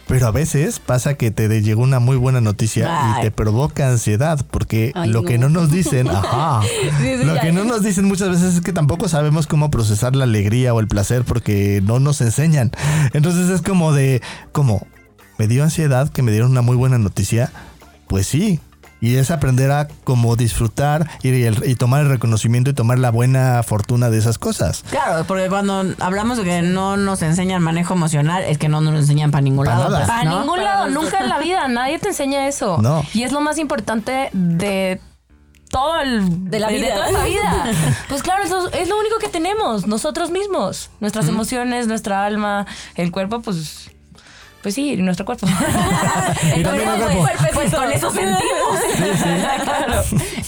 Pero 0.09 0.27
a 0.27 0.31
veces 0.31 0.81
pasa 0.81 1.15
que 1.15 1.31
te 1.31 1.49
llegó 1.61 1.83
una 1.83 2.01
muy 2.01 2.17
buena 2.17 2.41
noticia 2.41 3.19
y 3.19 3.23
te 3.23 3.31
provoca 3.31 3.89
ansiedad, 3.89 4.45
porque 4.51 4.91
Ay, 4.95 5.11
lo 5.11 5.21
no. 5.21 5.29
que 5.29 5.37
no 5.37 5.51
nos 5.51 5.71
dicen, 5.71 6.09
ajá, 6.11 6.63
sí, 6.63 7.25
lo 7.25 7.35
ya. 7.35 7.41
que 7.43 7.53
no 7.53 7.65
nos 7.65 7.83
dicen 7.83 8.07
muchas 8.07 8.31
veces 8.31 8.55
es 8.55 8.61
que 8.63 8.73
tampoco 8.73 9.07
sabemos 9.09 9.47
cómo 9.47 9.71
procesar 9.71 10.17
la 10.17 10.25
alegría 10.25 10.73
o 10.73 10.81
el 10.81 10.89
placer 10.89 11.25
porque 11.25 11.83
no 11.85 12.01
nos 12.01 12.23
enseñan. 12.23 12.73
Entonces 13.13 13.51
es 13.51 13.61
como 13.61 13.93
de, 13.93 14.23
como, 14.53 14.87
me 15.39 15.47
dio 15.47 15.63
ansiedad 15.63 16.09
que 16.09 16.23
me 16.23 16.33
dieron 16.33 16.51
una 16.53 16.63
muy 16.63 16.77
buena 16.77 16.97
noticia, 16.99 17.53
pues 18.09 18.27
sí. 18.27 18.61
Y 19.01 19.15
es 19.17 19.31
aprender 19.31 19.71
a 19.71 19.87
como 20.05 20.35
disfrutar 20.35 21.09
y, 21.23 21.45
el- 21.45 21.63
y 21.69 21.77
tomar 21.77 22.03
el 22.03 22.09
reconocimiento 22.09 22.71
y 22.71 22.75
tomar 22.75 22.99
la 22.99 23.11
buena 23.11 23.63
fortuna 23.63 24.11
de 24.11 24.19
esas 24.19 24.39
cosas. 24.39 24.85
Claro, 24.91 25.25
porque 25.25 25.49
cuando 25.49 25.85
hablamos 26.01 26.39
de 26.39 26.45
que 26.45 26.63
no 26.63 26.97
nos 26.97 27.23
enseñan 27.23 27.63
manejo 27.63 27.95
emocional, 27.95 28.43
es 28.45 28.59
que 28.59 28.69
no 28.69 28.81
nos 28.81 28.93
lo 28.95 28.99
enseñan 28.99 29.31
para 29.31 29.43
ningún 29.43 29.67
Pa' 29.67 29.77
lado. 29.79 29.95
pues, 29.97 30.09
Para 30.09 30.25
¿no? 30.25 30.41
ningún 30.41 30.65
lado, 30.65 30.89
nunca 30.89 31.21
en 31.21 31.29
la 31.29 31.39
vida, 31.39 31.69
nadie 31.69 31.99
te 32.01 32.09
enseña 32.09 32.49
eso. 32.49 32.79
No. 32.83 33.05
Y 33.15 33.23
es 33.23 33.31
lo 33.33 33.41
más 33.41 33.59
importante 33.59 34.31
de 34.33 35.01
todo 35.71 36.01
el 36.01 36.51
De 36.51 36.59
la 36.59 36.69
vida. 36.69 36.95
toda 36.95 37.13
la 37.13 37.25
vida. 37.25 37.67
Pues 38.09 38.23
claro, 38.23 38.43
es 38.43 38.51
lo, 38.51 38.69
es 38.73 38.89
lo 38.89 38.99
único 38.99 39.19
que 39.21 39.29
tenemos, 39.29 39.87
nosotros 39.87 40.31
mismos, 40.31 40.91
nuestras 40.99 41.29
emociones, 41.29 41.87
nuestra 41.87 42.25
alma, 42.25 42.67
el 42.97 43.13
cuerpo, 43.13 43.43
pues 43.43 43.91
pues 44.63 44.75
sí, 44.75 44.97
nuestro 44.97 45.25
cuerpo. 45.25 45.47
Y 46.57 46.63
también 46.63 46.89
el 46.89 46.99
cuerpo. 46.99 47.27
Pues 47.55 47.75
con 47.75 47.91
eso 47.93 48.11
sentimos. 48.11 48.39
Claro. 49.65 50.03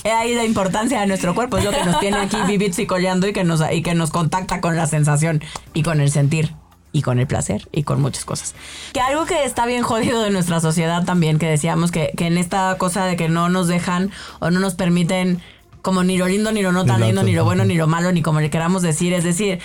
Es 0.05 0.13
ahí 0.13 0.35
la 0.35 0.45
importancia 0.45 1.01
de 1.01 1.07
nuestro 1.07 1.35
cuerpo. 1.35 1.59
Es 1.59 1.65
lo 1.65 1.71
que 1.71 1.85
nos 1.85 2.01
tiene 2.01 2.19
aquí 2.19 2.37
vivitos 2.47 2.79
y 2.79 2.87
coleando 2.87 3.27
y 3.27 3.33
que 3.33 3.45
nos, 3.45 3.63
y 3.71 3.83
que 3.83 3.95
nos 3.95 4.11
contacta 4.11 4.61
con 4.61 4.77
la 4.77 4.87
sensación 4.87 5.43
y 5.75 5.83
con 5.83 6.01
el 6.01 6.11
sentir. 6.11 6.55
Y 6.93 7.03
con 7.03 7.21
el 7.21 7.29
placer 7.29 7.69
y 7.71 7.85
con 7.85 8.03
muchas 8.03 8.25
cosas. 8.25 8.57
Que 8.93 9.01
algo 9.01 9.25
que 9.25 9.45
está 9.45 9.65
bien 9.65 9.85
jodido 9.85 10.23
de 10.23 10.31
nuestra 10.31 10.59
sociedad 10.59 11.05
también, 11.05 11.39
que 11.39 11.47
decíamos 11.47 11.93
que, 11.93 12.11
que 12.17 12.27
en 12.27 12.37
esta 12.37 12.75
cosa 12.79 13.05
de 13.05 13.17
que 13.17 13.29
no 13.29 13.49
nos 13.49 13.69
dejan 13.69 14.11
o 14.41 14.51
no 14.51 14.59
nos 14.59 14.75
permiten 14.75 15.41
como 15.83 16.03
ni 16.03 16.19
lo 16.19 16.27
lindo, 16.27 16.51
ni 16.51 16.63
lo 16.63 16.73
no 16.73 16.85
tan 16.85 17.01
lindo, 17.01 17.23
ni 17.23 17.33
lo 17.33 17.45
bueno, 17.45 17.65
ni 17.65 17.75
lo 17.75 17.87
malo, 17.87 18.11
ni 18.11 18.23
como 18.23 18.41
le 18.41 18.51
queramos 18.51 18.83
decir. 18.83 19.13
Es 19.13 19.23
decir, 19.23 19.61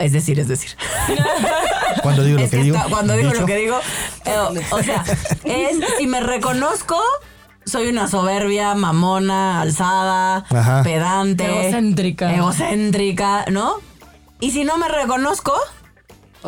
es 0.00 0.12
decir, 0.12 0.40
es 0.40 0.48
decir. 0.48 0.70
Cuando 2.02 2.24
digo 2.24 2.38
lo 2.38 2.44
Es 2.44 2.50
que, 2.50 2.56
que 2.58 2.62
digo. 2.64 2.76
está- 2.76 2.88
cuando 2.88 3.14
digo 3.14 3.28
dicho, 3.28 3.40
lo 3.42 3.46
que 3.46 3.56
digo, 3.56 3.78
eh, 4.24 4.60
o 4.70 4.82
sea, 4.82 5.04
es 5.44 5.76
si 5.98 6.06
me 6.06 6.20
reconozco, 6.20 6.98
soy 7.66 7.88
una 7.88 8.08
soberbia, 8.08 8.74
mamona, 8.74 9.60
alzada, 9.60 10.44
Ajá. 10.50 10.82
pedante, 10.82 11.44
Egocéntrica. 11.44 12.34
egocéntrica, 12.34 13.44
¿no? 13.50 13.74
Y 14.40 14.52
si 14.52 14.64
no 14.64 14.76
me 14.78 14.88
reconozco 14.88 15.52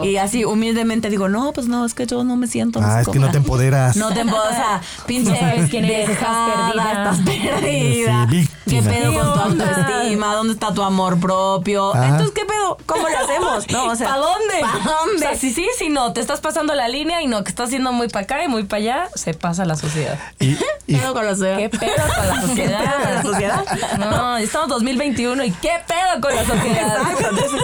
y 0.03 0.17
así 0.17 0.45
humildemente 0.47 1.11
digo, 1.11 1.29
no, 1.29 1.53
pues 1.53 1.67
no, 1.69 1.85
es 1.85 1.93
que 1.93 2.07
yo 2.07 2.25
no 2.25 2.37
me 2.37 2.47
siento. 2.47 2.81
Ah, 2.83 3.03
es 3.03 3.09
que 3.09 3.19
no 3.19 3.31
te 3.31 3.37
empoderas. 3.37 3.97
no 3.97 4.11
te 4.15 4.21
empoderas, 4.21 4.53
o 4.53 4.55
sea, 4.55 4.81
pinche 5.07 5.33
No 5.33 5.37
sabes 5.39 5.69
quién 5.71 5.85
eres, 5.85 6.09
estás 6.09 6.51
perdida. 6.51 6.93
estás 6.93 7.19
perdida. 7.27 8.27
Sí, 8.31 8.49
¿Qué 8.69 8.81
pedo 8.83 9.13
con 9.13 9.59
tu 9.59 9.65
¿Qué 9.65 9.71
autoestima? 9.71 10.35
¿Dónde 10.35 10.53
está 10.55 10.73
tu 10.73 10.83
amor 10.83 11.19
propio? 11.21 11.95
Ajá. 11.95 12.07
Entonces, 12.09 12.33
¿qué 12.35 12.45
pedo? 12.45 12.79
¿Cómo 12.87 13.09
lo 13.09 13.19
hacemos? 13.19 13.71
No, 13.71 13.87
o 13.87 13.97
sea, 13.97 14.09
¿Para 14.09 14.21
dónde? 14.21 14.55
¿Para 14.61 14.79
dónde? 14.85 15.17
O 15.17 15.19
sea, 15.19 15.35
si 15.37 15.53
sí, 15.53 15.67
si 15.79 15.89
no, 15.89 16.13
te 16.13 16.21
estás 16.21 16.41
pasando 16.41 16.75
la 16.75 16.89
línea 16.89 17.23
y 17.23 17.27
no, 17.27 17.43
que 17.45 17.51
estás 17.51 17.67
haciendo 17.69 17.93
muy 17.93 18.09
para 18.09 18.25
acá 18.25 18.45
y 18.45 18.49
muy 18.49 18.65
para 18.65 18.83
allá, 18.83 19.09
se 19.15 19.35
pasa 19.35 19.65
la 19.65 19.77
sociedad. 19.77 20.19
Y, 20.39 20.57
y- 20.87 20.97
pedo 20.97 21.13
con 21.13 21.25
la 21.27 21.33
sociedad? 21.33 21.57
¿Qué 21.59 21.69
pedo 21.71 21.91
con 22.17 22.27
la 22.29 22.41
sociedad? 22.43 22.81
¿Qué 22.85 22.87
pedo 22.87 23.03
con 23.03 23.15
la 23.15 23.23
sociedad? 23.23 23.65
No, 23.99 24.37
estamos 24.39 24.69
2021 24.69 25.45
y 25.45 25.51
¿qué 25.53 25.71
pedo 25.87 26.21
con 26.21 26.35
la 26.35 26.45
sociedad? 26.47 26.97
Entonces, 27.19 27.61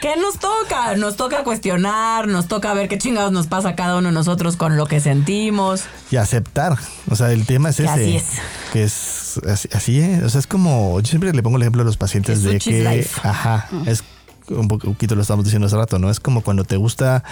¿qué 0.00 0.16
nos 0.16 0.38
toca? 0.38 0.96
Nos 0.96 1.16
toca 1.16 1.44
cuestionar, 1.44 2.28
nos 2.28 2.46
toca 2.48 2.74
ver 2.74 2.88
qué 2.88 2.98
chingados 2.98 3.32
nos 3.32 3.46
pasa 3.46 3.70
a 3.70 3.74
cada 3.76 3.96
uno 3.96 4.08
de 4.08 4.14
nosotros 4.14 4.56
con 4.56 4.76
lo 4.76 4.86
que 4.86 5.00
sentimos. 5.00 5.84
y 6.10 6.16
aceptar. 6.16 6.76
O 7.10 7.16
sea, 7.16 7.30
el 7.32 7.46
tema 7.46 7.70
es 7.70 7.76
Que 7.76 7.84
ese. 7.84 7.92
así 7.92 8.16
es. 8.16 8.24
Que 8.72 8.84
es 8.84 9.38
así, 9.46 9.68
así 9.72 10.00
es. 10.00 10.22
O 10.22 10.28
sea, 10.30 10.38
es 10.38 10.46
como. 10.46 10.98
Yo 11.00 11.06
siempre 11.06 11.32
le 11.32 11.42
pongo 11.42 11.56
el 11.56 11.62
ejemplo 11.62 11.82
a 11.82 11.84
los 11.84 11.96
pacientes 11.98 12.40
Que 12.40 12.48
de 12.48 12.58
que. 12.58 12.96
life. 12.96 13.20
Ajá. 13.22 13.68
Es 13.86 14.02
un 14.48 14.66
poquito 14.68 15.14
lo 15.14 15.22
estamos 15.22 15.44
diciendo 15.44 15.66
hace 15.66 15.76
rato, 15.76 15.98
¿no? 15.98 16.10
Es 16.10 16.20
como 16.20 16.40
cuando 16.42 16.64
te 16.64 16.76
gusta 16.76 17.22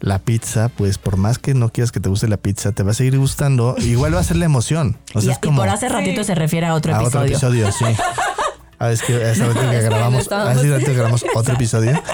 la 0.00 0.18
pizza, 0.18 0.68
pues 0.68 0.98
por 0.98 1.16
más 1.16 1.38
que 1.38 1.54
no 1.54 1.70
quieras 1.70 1.92
que 1.92 2.00
te 2.00 2.08
guste 2.10 2.28
la 2.28 2.36
pizza, 2.36 2.72
te 2.72 2.82
va 2.82 2.90
a 2.90 2.94
seguir 2.94 3.18
gustando. 3.18 3.74
Igual 3.78 4.14
va 4.14 4.20
a 4.20 4.24
ser 4.24 4.36
la 4.36 4.44
emoción. 4.44 4.96
O 5.14 5.20
sea, 5.20 5.30
y, 5.30 5.32
es 5.32 5.38
y 5.38 5.46
como. 5.46 5.62
por 5.62 5.68
hace 5.70 5.88
ratito 5.88 6.22
se 6.24 6.34
refiere 6.34 6.66
a 6.66 6.74
otro 6.74 6.94
a 6.94 7.02
otro 7.02 7.22
episodio. 7.24 7.68
episodio, 7.68 7.96
sí. 8.78 8.84
Ah, 8.84 8.92
es 8.92 9.02
que 9.02 9.24
hace 9.24 9.42
que 9.42 9.80
grabamos, 9.82 10.30
hace 10.30 10.70
rato 10.70 10.84
que 10.84 10.92
grabamos 10.94 11.24
otro 11.34 11.54
episodio. 11.54 11.92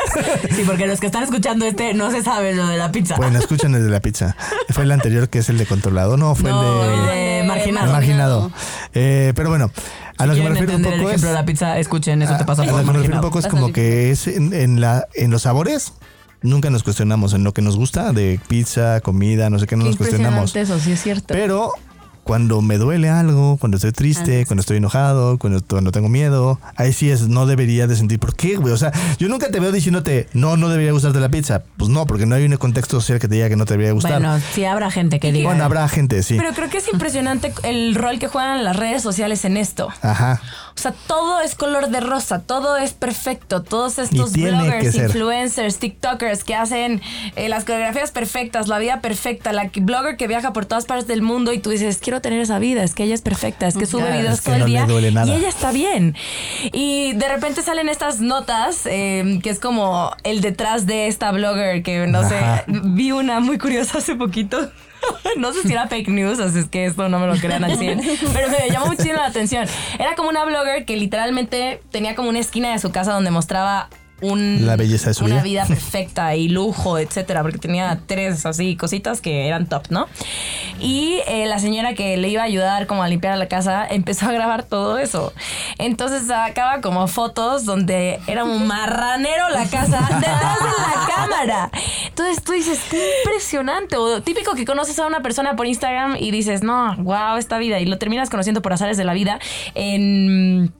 Sí, 0.55 0.63
porque 0.67 0.87
los 0.87 1.01
que 1.01 1.07
están 1.07 1.23
escuchando 1.23 1.65
este 1.65 1.95
no 1.95 2.11
se 2.11 2.23
saben 2.23 2.57
lo 2.57 2.67
de 2.67 2.77
la 2.77 2.93
pizza. 2.93 3.17
Bueno, 3.17 3.39
escuchen 3.39 3.75
el 3.75 3.83
de 3.85 3.91
la 3.91 4.01
pizza. 4.01 4.37
Fue 4.71 4.85
el 4.85 4.93
anterior 4.93 5.29
que 5.29 5.39
es 5.39 5.49
el 5.49 5.57
de 5.57 5.67
controlado, 5.67 6.17
no, 6.17 6.35
fue 6.35 6.51
no, 6.51 6.85
el 6.85 6.91
el 6.91 7.07
de 7.07 7.13
de 7.13 7.43
marginado. 7.45 7.93
marginado. 7.93 8.53
Eh, 8.95 9.33
pero 9.35 9.49
bueno, 9.49 9.71
a 10.19 10.27
lo 10.27 10.35
que 10.35 10.43
me 10.43 10.51
refiero 10.51 10.77
un 10.77 10.85
el 10.85 10.91
poco 10.93 11.09
es 11.09 11.17
ejemplo 11.17 11.29
de 11.29 11.35
la 11.35 11.45
pizza, 11.45 11.79
escuchen, 11.79 12.21
eso 12.23 12.37
te 12.37 12.45
pasa 12.45 12.63
a 12.63 12.67
lo 12.67 12.77
que 12.77 12.85
me 12.85 12.93
refiero 12.93 13.17
un 13.17 13.23
poco 13.23 13.39
es 13.39 13.47
como 13.47 13.73
que 13.73 14.11
es 14.11 14.27
en, 14.27 14.53
en 14.53 14.81
la 14.81 15.07
en 15.15 15.31
los 15.31 15.43
sabores 15.43 15.95
nunca 16.43 16.71
nos 16.71 16.83
cuestionamos 16.83 17.33
en 17.35 17.45
lo 17.45 17.53
que 17.55 17.63
nos 17.63 17.77
gusta 17.77 18.13
de 18.13 18.39
pizza, 18.49 19.01
comida, 19.01 19.49
no 19.51 19.59
sé 19.59 19.67
qué, 19.67 19.77
no 19.77 19.85
Qué 19.85 19.91
nos 19.91 19.97
cuestionamos. 19.97 20.55
eso, 20.57 20.79
sí 20.79 20.93
es 20.93 21.03
cierto. 21.03 21.29
Pero 21.35 21.73
cuando 22.25 22.63
me 22.63 22.79
duele 22.79 23.09
algo, 23.09 23.57
cuando 23.57 23.77
estoy 23.77 23.93
triste, 23.93 24.47
cuando 24.47 24.61
estoy 24.61 24.77
enojado, 24.77 25.39
cuando, 25.39 25.61
cuando 25.67 25.91
tengo 25.91 26.09
miedo, 26.09 26.61
ahí 26.77 26.93
sí 26.93 27.11
es, 27.11 27.29
no 27.29 27.47
debería 27.47 27.87
de 27.87 27.97
sentir. 27.97 28.19
¿Por 28.19 28.37
qué, 28.37 28.57
güey? 28.57 28.73
O 28.73 28.77
sea, 28.77 28.93
yo 29.19 29.29
nunca 29.29 29.51
te 29.51 29.61
veo 29.61 29.73
diciéndote, 29.73 30.29
no, 30.33 30.57
no 30.57 30.69
debería 30.69 30.93
gustarte 30.93 31.19
la 31.21 31.29
pizza. 31.29 31.63
Pues 31.77 31.91
no, 31.91 32.07
porque 32.07 32.27
no 32.27 32.35
hay 32.35 32.45
un 32.45 32.57
contexto 32.57 33.01
social 33.01 33.19
que 33.19 33.29
te 33.29 33.35
diga 33.35 33.49
que 33.49 33.57
no 33.57 33.65
te 33.65 33.75
debería 33.75 33.93
gustar. 33.93 34.21
Bueno, 34.21 34.39
sí 34.53 34.65
habrá 34.65 34.91
gente 34.91 35.19
que 35.19 35.33
diga. 35.33 35.49
Bueno, 35.49 35.65
habrá 35.65 35.89
gente, 35.89 36.23
sí. 36.23 36.37
Pero 36.39 36.53
creo 36.53 36.71
que 36.71 36.79
es 36.79 36.93
impresionante 36.93 37.53
el 37.65 37.95
rol 37.95 38.19
que 38.19 38.29
juegan 38.29 38.63
las 38.65 38.77
redes 38.77 39.03
sociales 39.03 39.45
en 39.45 39.57
esto. 39.57 39.89
Ajá. 40.03 40.41
O 40.75 40.81
sea, 40.83 40.93
todo 41.07 41.41
es 41.41 41.55
color 41.55 41.89
de 41.89 42.01
rosa, 42.01 42.41
todo 42.41 42.77
es 42.77 42.93
perfecto. 42.93 43.63
Todos 43.63 43.99
estos 43.99 44.33
bloggers, 44.33 44.95
influencers, 44.95 45.79
TikTokers 45.79 46.45
que 46.45 46.55
hacen 46.55 47.01
eh, 47.37 47.49
las 47.49 47.65
coreografías 47.65 48.11
perfectas, 48.11 48.69
la 48.69 48.79
vida 48.79 49.01
perfecta, 49.01 49.53
la 49.53 49.71
blogger 49.75 50.17
que 50.17 50.27
viaja 50.27 50.53
por 50.53 50.67
todas 50.67 50.87
partes 50.87 51.07
del 51.07 51.23
mundo 51.23 51.53
y 51.53 51.59
tú 51.59 51.71
dices, 51.71 51.99
quiero 51.99 52.21
tener 52.21 52.41
esa 52.41 52.59
vida, 52.59 52.83
es 52.83 52.95
que 52.95 53.05
ella 53.05 53.15
es 53.15 53.23
perfecta, 53.23 53.67
es 53.67 53.77
que 53.77 53.87
sube 53.87 54.03
Claro, 54.03 54.19
videos 54.19 54.35
es 54.35 54.41
que 54.41 54.45
todo 54.47 54.55
el 54.55 54.61
no 54.61 54.67
día 54.67 54.87
y 55.27 55.31
ella 55.33 55.49
está 55.49 55.73
bien. 55.73 56.17
Y 56.73 57.13
de 57.13 57.29
repente 57.29 57.63
salen 57.63 57.89
estas 57.89 58.21
notas 58.21 58.87
eh, 58.87 59.41
que 59.43 59.51
es 59.51 59.61
como 59.61 60.15
el 60.25 60.41
detrás 60.41 60.87
de 60.87 61.07
esta 61.07 61.31
blogger 61.33 61.83
que 61.83 62.07
no 62.07 62.21
Ajá. 62.21 62.65
sé, 62.67 62.73
vi 62.85 63.13
una 63.13 63.41
muy 63.41 63.59
curiosa 63.59 63.99
hace 63.99 64.15
poquito. 64.15 64.71
No 65.37 65.53
sé 65.53 65.63
si 65.63 65.73
era 65.73 65.89
fake 65.89 66.09
news, 66.09 66.39
así 66.41 66.59
es 66.59 66.67
que 66.67 66.85
esto 66.85 67.09
no 67.09 67.19
me 67.19 67.27
lo 67.27 67.35
crean 67.37 67.65
al 67.65 67.79
100, 67.79 68.01
pero 68.33 68.49
me 68.49 68.71
llamó 68.71 68.87
muchísimo 68.87 69.15
la 69.15 69.27
atención. 69.27 69.67
Era 69.99 70.15
como 70.15 70.29
una 70.29 70.45
blogger 70.45 70.85
que 70.85 70.97
literalmente 70.97 71.81
tenía 71.91 72.15
como 72.15 72.29
una 72.29 72.39
esquina 72.39 72.71
de 72.73 72.79
su 72.79 72.93
casa 72.93 73.13
donde 73.13 73.31
mostraba 73.31 73.89
un, 74.23 74.65
La 74.67 74.77
belleza 74.77 75.09
de 75.09 75.15
su 75.15 75.25
una 75.25 75.43
vida. 75.43 75.65
vida 75.65 75.67
perfecta 75.69 76.35
y 76.35 76.49
lujo, 76.49 76.99
etcétera, 76.99 77.43
porque 77.43 77.59
tenía 77.59 78.01
tres 78.07 78.47
así 78.47 78.77
cositas 78.77 79.21
que 79.21 79.47
eran 79.47 79.67
top, 79.67 79.85
¿no? 79.91 80.07
Y 80.81 81.21
eh, 81.27 81.47
la 81.47 81.59
señora 81.59 81.95
que 81.95 82.17
le 82.17 82.29
iba 82.29 82.43
a 82.43 82.47
ayudar 82.47 82.87
como 82.87 83.03
a 83.03 83.09
limpiar 83.09 83.37
la 83.37 83.49
casa 83.49 83.87
empezó 83.91 84.27
a 84.27 84.33
grabar 84.33 84.63
todo 84.65 84.99
eso. 84.99 85.33
Entonces 85.79 86.27
sacaba 86.27 86.81
como 86.81 87.07
fotos 87.09 87.65
donde 87.65 88.21
era 88.27 88.45
un 88.45 88.67
marranero 88.67 89.49
la 89.51 89.67
casa 89.67 90.01
detrás 90.11 90.59
de 90.59 90.69
la 90.79 91.15
cámara. 91.15 91.71
Entonces 92.09 92.43
tú 92.43 92.53
dices, 92.53 92.81
qué 92.91 93.03
impresionante. 93.25 93.97
O 93.97 94.23
típico 94.23 94.55
que 94.55 94.65
conoces 94.65 94.99
a 94.99 95.07
una 95.07 95.23
persona 95.23 95.57
por 95.57 95.67
Instagram 95.67 96.17
y 96.19 96.31
dices, 96.31 96.63
no, 96.63 96.97
wow, 96.99 97.37
esta 97.37 97.59
vida. 97.59 97.81
Y 97.81 97.87
lo 97.87 97.99
terminas 97.99 98.31
conociendo 98.31 98.63
por 98.63 98.73
azares 98.73 98.97
de 98.97 99.05
la 99.05 99.15
vida 99.15 99.39
en, 99.75 100.73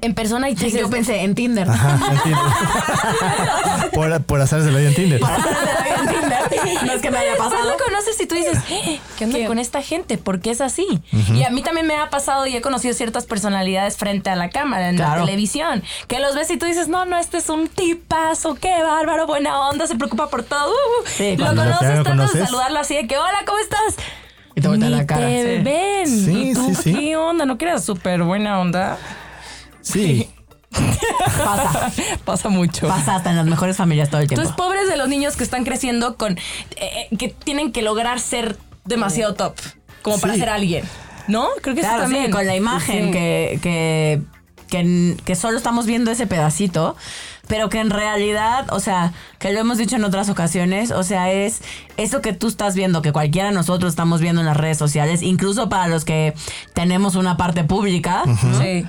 en 0.00 0.14
persona 0.14 0.50
y 0.50 0.54
dices, 0.54 0.80
Yo 0.80 0.90
pensé 0.90 1.22
en 1.22 1.34
Tinder. 1.34 1.68
Ajá, 1.68 1.98
entiendo. 2.12 2.42
por, 3.92 4.22
por 4.24 4.40
azares 4.40 4.64
de 4.66 4.72
la 4.72 4.78
vida 4.78 4.88
en 4.90 4.94
Tinder. 4.94 5.20
en 5.20 6.06
Tinder. 6.08 6.84
No 6.84 6.92
es 6.92 7.02
que 7.02 7.10
me 7.10 7.18
haya 7.18 7.36
pasado. 7.36 7.64
lo 7.70 7.76
conoces 7.82 8.20
y 8.20 8.26
tú 8.26 8.34
dices, 8.34 8.58
"Eh, 8.70 9.00
¿qué 9.18 9.24
onda 9.24 9.46
con 9.46 9.58
esta 9.58 9.82
gente? 9.82 10.18
¿Por 10.18 10.40
qué 10.40 10.50
es 10.50 10.60
así? 10.60 10.86
Y 11.34 11.42
a 11.44 11.50
mí 11.50 11.62
también 11.62 11.86
me 11.86 11.96
ha 11.96 12.10
pasado 12.10 12.46
y 12.46 12.56
he 12.56 12.60
conocido 12.60 12.94
ciertas 12.94 13.26
personalidades 13.26 13.96
frente 13.96 14.30
a 14.30 14.36
la 14.36 14.50
cámara, 14.50 14.88
en 14.90 14.96
Claro. 14.96 15.20
la 15.20 15.26
televisión, 15.26 15.82
que 16.06 16.18
los 16.20 16.34
ves 16.34 16.50
y 16.50 16.56
tú 16.58 16.66
dices, 16.66 16.88
no, 16.88 17.04
no, 17.04 17.18
este 17.18 17.38
es 17.38 17.48
un 17.48 17.68
tipazo, 17.68 18.54
qué 18.54 18.82
bárbaro, 18.82 19.26
buena 19.26 19.58
onda, 19.68 19.86
se 19.86 19.96
preocupa 19.96 20.28
por 20.28 20.42
todo. 20.42 20.70
uh". 20.70 21.06
Sí, 21.06 21.36
lo 21.36 21.46
lo 21.52 21.62
conoces, 21.62 22.02
tratas 22.04 22.32
de 22.32 22.44
saludarlo 22.46 22.78
así 22.80 22.94
de 22.94 23.06
que, 23.06 23.16
hola, 23.16 23.38
¿cómo 23.46 23.58
estás? 23.58 24.04
Y 24.54 24.60
te 24.60 24.68
Ni 24.68 24.88
la 24.88 25.06
cara, 25.06 25.20
te 25.26 25.56
sí. 25.58 25.62
ven. 25.62 26.06
Sí, 26.06 26.50
¿Y 26.50 26.54
tú 26.54 26.66
sí, 26.68 26.74
sí. 26.74 26.94
qué 26.94 27.16
onda? 27.16 27.46
¿No 27.46 27.56
eras 27.60 27.84
súper 27.84 28.22
buena 28.24 28.58
onda? 28.60 28.98
Sí. 29.92 30.28
Pasa. 31.44 31.90
Pasa 32.24 32.48
mucho. 32.48 32.88
Pasa 32.88 33.16
hasta 33.16 33.30
en 33.30 33.36
las 33.36 33.46
mejores 33.46 33.76
familias 33.76 34.10
todo 34.10 34.20
el 34.20 34.28
tiempo. 34.28 34.42
Entonces, 34.42 34.56
pobres 34.56 34.88
de 34.88 34.96
los 34.96 35.08
niños 35.08 35.36
que 35.36 35.44
están 35.44 35.64
creciendo 35.64 36.16
con. 36.16 36.38
eh, 36.76 37.08
que 37.18 37.28
tienen 37.28 37.72
que 37.72 37.82
lograr 37.82 38.20
ser 38.20 38.56
demasiado 38.84 39.34
top. 39.34 39.54
Como 40.02 40.18
para 40.18 40.34
ser 40.34 40.48
alguien. 40.48 40.84
¿No? 41.26 41.48
Creo 41.62 41.74
que 41.74 41.80
Claro, 41.82 41.96
eso 41.96 42.02
también. 42.04 42.26
sí, 42.26 42.30
con 42.30 42.46
la 42.46 42.56
imagen 42.56 43.06
Sí. 43.06 43.10
que, 43.10 43.58
que, 43.62 44.20
que, 44.68 45.16
que 45.24 45.34
solo 45.34 45.58
estamos 45.58 45.84
viendo 45.86 46.10
ese 46.10 46.26
pedacito, 46.26 46.96
pero 47.48 47.68
que 47.68 47.80
en 47.80 47.90
realidad, 47.90 48.66
o 48.72 48.80
sea, 48.80 49.12
que 49.38 49.52
lo 49.52 49.60
hemos 49.60 49.76
dicho 49.76 49.96
en 49.96 50.04
otras 50.04 50.30
ocasiones, 50.30 50.90
o 50.90 51.02
sea, 51.02 51.30
es 51.30 51.60
eso 51.98 52.22
que 52.22 52.32
tú 52.32 52.46
estás 52.48 52.74
viendo, 52.74 53.02
que 53.02 53.12
cualquiera 53.12 53.48
de 53.48 53.54
nosotros 53.54 53.90
estamos 53.92 54.20
viendo 54.22 54.40
en 54.40 54.46
las 54.46 54.56
redes 54.56 54.78
sociales, 54.78 55.20
incluso 55.20 55.68
para 55.68 55.88
los 55.88 56.04
que 56.06 56.32
tenemos 56.74 57.14
una 57.14 57.36
parte 57.36 57.62
pública, 57.64 58.22
Sí. 58.58 58.86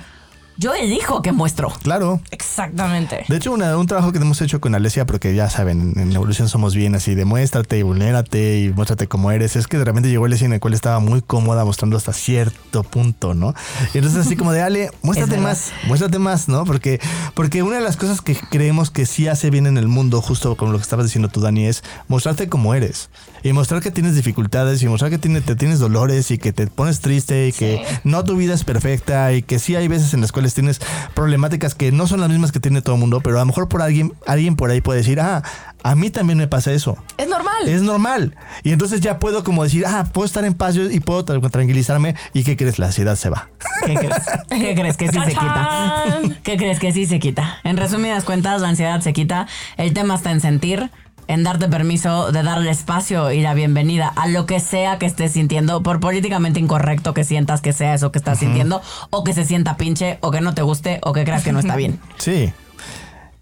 Yo 0.60 0.74
elijo 0.74 1.22
que 1.22 1.32
muestro. 1.32 1.72
Claro. 1.82 2.20
Exactamente. 2.30 3.24
De 3.28 3.36
hecho, 3.36 3.50
una- 3.52 3.78
un 3.78 3.86
trabajo 3.86 4.12
que 4.12 4.18
hemos 4.18 4.40
hecho 4.42 4.60
con 4.60 4.74
Alesia, 4.74 5.06
porque 5.06 5.34
ya 5.34 5.48
saben, 5.48 5.94
en 5.96 6.10
la 6.10 6.16
evolución 6.16 6.48
somos 6.50 6.74
bien 6.74 6.94
así, 6.94 7.14
demuéstrate 7.14 7.78
y 7.78 7.82
vulnérate 7.82 8.58
y 8.60 8.68
muéstrate 8.72 9.08
como 9.08 9.30
eres. 9.30 9.56
Es 9.56 9.66
que 9.66 9.78
de 9.78 9.84
repente 9.84 10.10
llegó 10.10 10.26
Alesia 10.26 10.44
en 10.44 10.52
el 10.52 10.60
cual 10.60 10.74
estaba 10.74 11.00
muy 11.00 11.22
cómoda 11.22 11.64
mostrando 11.64 11.96
hasta 11.96 12.12
cierto 12.12 12.82
punto, 12.82 13.32
¿no? 13.32 13.54
Y 13.94 13.98
entonces 13.98 14.26
así 14.26 14.36
como 14.36 14.52
de, 14.52 14.60
Ale, 14.60 14.90
muéstrate 15.02 15.38
más, 15.38 15.72
muéstrate 15.86 16.18
más, 16.18 16.48
¿no? 16.48 16.64
Porque, 16.66 17.00
porque 17.34 17.62
una 17.62 17.76
de 17.76 17.82
las 17.82 17.96
cosas 17.96 18.20
que 18.20 18.36
creemos 18.36 18.90
que 18.90 19.06
sí 19.06 19.28
hace 19.28 19.48
bien 19.48 19.66
en 19.66 19.78
el 19.78 19.88
mundo, 19.88 20.20
justo 20.20 20.56
como 20.56 20.72
lo 20.72 20.78
que 20.78 20.82
estabas 20.82 21.06
diciendo 21.06 21.28
tú, 21.30 21.40
Dani, 21.40 21.66
es 21.66 21.82
mostrarte 22.08 22.50
como 22.50 22.74
eres. 22.74 23.08
Y 23.42 23.52
mostrar 23.52 23.80
que 23.82 23.90
tienes 23.90 24.14
dificultades 24.16 24.82
y 24.82 24.88
mostrar 24.88 25.10
que 25.10 25.18
tiene, 25.18 25.40
te 25.40 25.56
tienes 25.56 25.78
dolores 25.78 26.30
y 26.30 26.38
que 26.38 26.52
te 26.52 26.66
pones 26.66 27.00
triste 27.00 27.48
y 27.48 27.52
que 27.52 27.82
no 28.04 28.24
tu 28.24 28.36
vida 28.36 28.54
es 28.54 28.64
perfecta 28.64 29.32
y 29.32 29.42
que 29.42 29.58
sí 29.58 29.76
hay 29.76 29.88
veces 29.88 30.12
en 30.14 30.20
las 30.20 30.32
cuales 30.32 30.54
tienes 30.54 30.80
problemáticas 31.14 31.74
que 31.74 31.92
no 31.92 32.06
son 32.06 32.20
las 32.20 32.28
mismas 32.28 32.52
que 32.52 32.60
tiene 32.60 32.82
todo 32.82 32.96
el 32.96 33.00
mundo, 33.00 33.20
pero 33.20 33.36
a 33.36 33.40
lo 33.40 33.46
mejor 33.46 33.68
por 33.68 33.82
alguien, 33.82 34.12
alguien 34.26 34.56
por 34.56 34.70
ahí 34.70 34.80
puede 34.80 34.98
decir, 35.00 35.20
ah, 35.20 35.42
a 35.82 35.94
mí 35.94 36.10
también 36.10 36.38
me 36.38 36.48
pasa 36.48 36.72
eso. 36.72 36.98
Es 37.16 37.28
normal. 37.28 37.66
Es 37.68 37.82
normal. 37.82 38.36
Y 38.62 38.72
entonces 38.72 39.00
ya 39.00 39.18
puedo 39.18 39.42
como 39.44 39.64
decir, 39.64 39.84
ah, 39.86 40.06
puedo 40.12 40.26
estar 40.26 40.44
en 40.44 40.54
paz 40.54 40.76
y 40.76 41.00
puedo 41.00 41.24
tra- 41.24 41.50
tranquilizarme. 41.50 42.14
¿Y 42.34 42.44
qué 42.44 42.56
crees? 42.56 42.78
La 42.78 42.86
ansiedad 42.86 43.16
se 43.16 43.30
va. 43.30 43.48
¿Qué 43.86 43.94
crees? 43.94 44.14
¿Qué 44.50 44.74
crees 44.74 44.96
que 44.96 45.08
sí 45.08 45.18
se 45.24 45.30
quita? 45.30 46.04
¿Qué 46.42 46.56
crees 46.56 46.78
que 46.78 46.92
sí 46.92 47.06
se 47.06 47.18
quita? 47.18 47.58
En 47.64 47.76
resumidas 47.76 48.24
cuentas, 48.24 48.60
la 48.60 48.68
ansiedad 48.68 49.00
se 49.00 49.12
quita. 49.12 49.46
El 49.76 49.92
tema 49.94 50.14
está 50.16 50.30
en 50.30 50.40
sentir, 50.40 50.90
en 51.30 51.44
darte 51.44 51.68
permiso 51.68 52.32
de 52.32 52.42
darle 52.42 52.72
espacio 52.72 53.30
y 53.30 53.40
la 53.40 53.54
bienvenida 53.54 54.08
a 54.08 54.26
lo 54.26 54.46
que 54.46 54.58
sea 54.58 54.98
que 54.98 55.06
estés 55.06 55.30
sintiendo, 55.30 55.80
por 55.80 56.00
políticamente 56.00 56.58
incorrecto 56.58 57.14
que 57.14 57.22
sientas 57.22 57.60
que 57.60 57.72
sea 57.72 57.94
eso 57.94 58.10
que 58.10 58.18
estás 58.18 58.40
sintiendo, 58.40 58.82
o 59.10 59.22
que 59.22 59.32
se 59.32 59.44
sienta 59.44 59.76
pinche, 59.76 60.18
o 60.22 60.32
que 60.32 60.40
no 60.40 60.54
te 60.54 60.62
guste, 60.62 60.98
o 61.04 61.12
que 61.12 61.24
creas 61.24 61.44
que 61.44 61.52
no 61.52 61.60
está 61.60 61.76
bien. 61.76 62.00
Sí. 62.18 62.52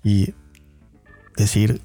Y 0.05 0.35
decir, 1.35 1.81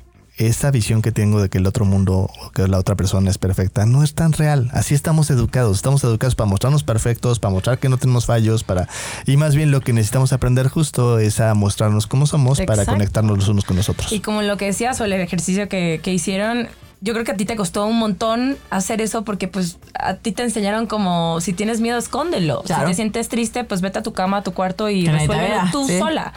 esta 0.47 0.71
visión 0.71 1.01
que 1.01 1.11
tengo 1.11 1.41
de 1.41 1.49
que 1.49 1.57
el 1.57 1.67
otro 1.67 1.85
mundo 1.85 2.29
o 2.41 2.51
que 2.51 2.67
la 2.67 2.77
otra 2.77 2.95
persona 2.95 3.29
es 3.29 3.37
perfecta 3.37 3.85
no 3.85 4.03
es 4.03 4.13
tan 4.13 4.33
real. 4.33 4.69
Así 4.73 4.93
estamos 4.93 5.29
educados. 5.29 5.77
Estamos 5.77 6.03
educados 6.03 6.35
para 6.35 6.49
mostrarnos 6.49 6.83
perfectos, 6.83 7.39
para 7.39 7.53
mostrar 7.53 7.79
que 7.79 7.89
no 7.89 7.97
tenemos 7.97 8.25
fallos, 8.25 8.63
para 8.63 8.87
y 9.25 9.37
más 9.37 9.55
bien 9.55 9.71
lo 9.71 9.81
que 9.81 9.93
necesitamos 9.93 10.33
aprender 10.33 10.67
justo 10.67 11.19
es 11.19 11.39
a 11.39 11.53
mostrarnos 11.53 12.07
cómo 12.07 12.27
somos 12.27 12.61
para 12.61 12.85
conectarnos 12.85 13.37
los 13.37 13.47
unos 13.47 13.65
con 13.65 13.77
los 13.77 13.89
otros. 13.89 14.11
Y 14.11 14.19
como 14.19 14.41
lo 14.41 14.57
que 14.57 14.65
decías 14.65 14.97
sobre 14.97 15.15
el 15.15 15.21
ejercicio 15.21 15.69
que, 15.69 15.99
que 16.03 16.13
hicieron, 16.13 16.67
yo 17.03 17.11
creo 17.11 17.25
que 17.25 17.31
a 17.33 17.35
ti 17.35 17.43
te 17.43 17.57
costó 17.57 17.85
un 17.85 17.99
montón 17.99 18.57
hacer 18.69 19.01
eso 19.01 19.23
porque 19.25 19.49
pues 19.49 19.77
a 19.93 20.13
ti 20.13 20.31
te 20.31 20.41
enseñaron 20.41 20.87
como 20.87 21.41
si 21.41 21.51
tienes 21.51 21.81
miedo, 21.81 21.97
escóndelo. 21.97 22.63
Claro. 22.63 22.83
Si 22.83 22.91
te 22.91 22.95
sientes 22.95 23.27
triste, 23.27 23.65
pues 23.65 23.81
vete 23.81 23.99
a 23.99 24.03
tu 24.03 24.13
cama, 24.13 24.37
a 24.37 24.41
tu 24.43 24.53
cuarto 24.53 24.89
y 24.89 25.05
resuélvelo 25.07 25.63
tú 25.73 25.85
sí. 25.85 25.99
sola. 25.99 26.31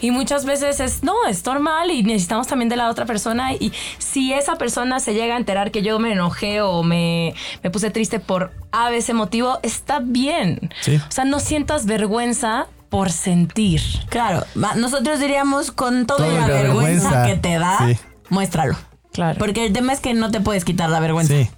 Y 0.00 0.12
muchas 0.12 0.46
veces 0.46 0.80
es, 0.80 1.02
no, 1.02 1.12
es 1.28 1.44
normal 1.44 1.90
y 1.90 2.02
necesitamos 2.02 2.46
también 2.46 2.70
de 2.70 2.76
la 2.76 2.88
otra 2.88 3.04
persona. 3.04 3.52
Y 3.52 3.72
si 3.98 4.32
esa 4.32 4.56
persona 4.56 5.00
se 5.00 5.12
llega 5.12 5.34
a 5.34 5.36
enterar 5.36 5.70
que 5.70 5.82
yo 5.82 5.98
me 5.98 6.12
enojé 6.12 6.62
o 6.62 6.82
me, 6.82 7.34
me 7.62 7.70
puse 7.70 7.90
triste 7.90 8.18
por 8.18 8.52
a 8.72 8.90
ese 8.94 9.12
motivo, 9.12 9.58
está 9.62 9.98
bien. 10.02 10.70
Sí. 10.80 10.96
O 10.96 11.12
sea, 11.12 11.26
no 11.26 11.40
sientas 11.40 11.84
vergüenza 11.84 12.68
por 12.88 13.10
sentir. 13.12 13.82
Claro, 14.08 14.46
nosotros 14.76 15.20
diríamos 15.20 15.72
con 15.72 16.06
toda 16.06 16.24
Todo 16.26 16.32
la 16.38 16.40
la 16.40 16.46
vergüenza, 16.46 17.10
vergüenza. 17.10 17.26
que 17.26 17.36
te 17.36 17.58
da, 17.58 17.78
Sí. 17.86 17.98
muéstralo. 18.30 18.76
Claro. 19.16 19.38
Porque 19.38 19.66
el 19.66 19.72
tema 19.72 19.92
es 19.92 20.00
que 20.00 20.14
no 20.14 20.30
te 20.30 20.40
puedes 20.40 20.64
quitar 20.64 20.88
la 20.88 21.00
vergüenza. 21.00 21.34
Sí. 21.34 21.50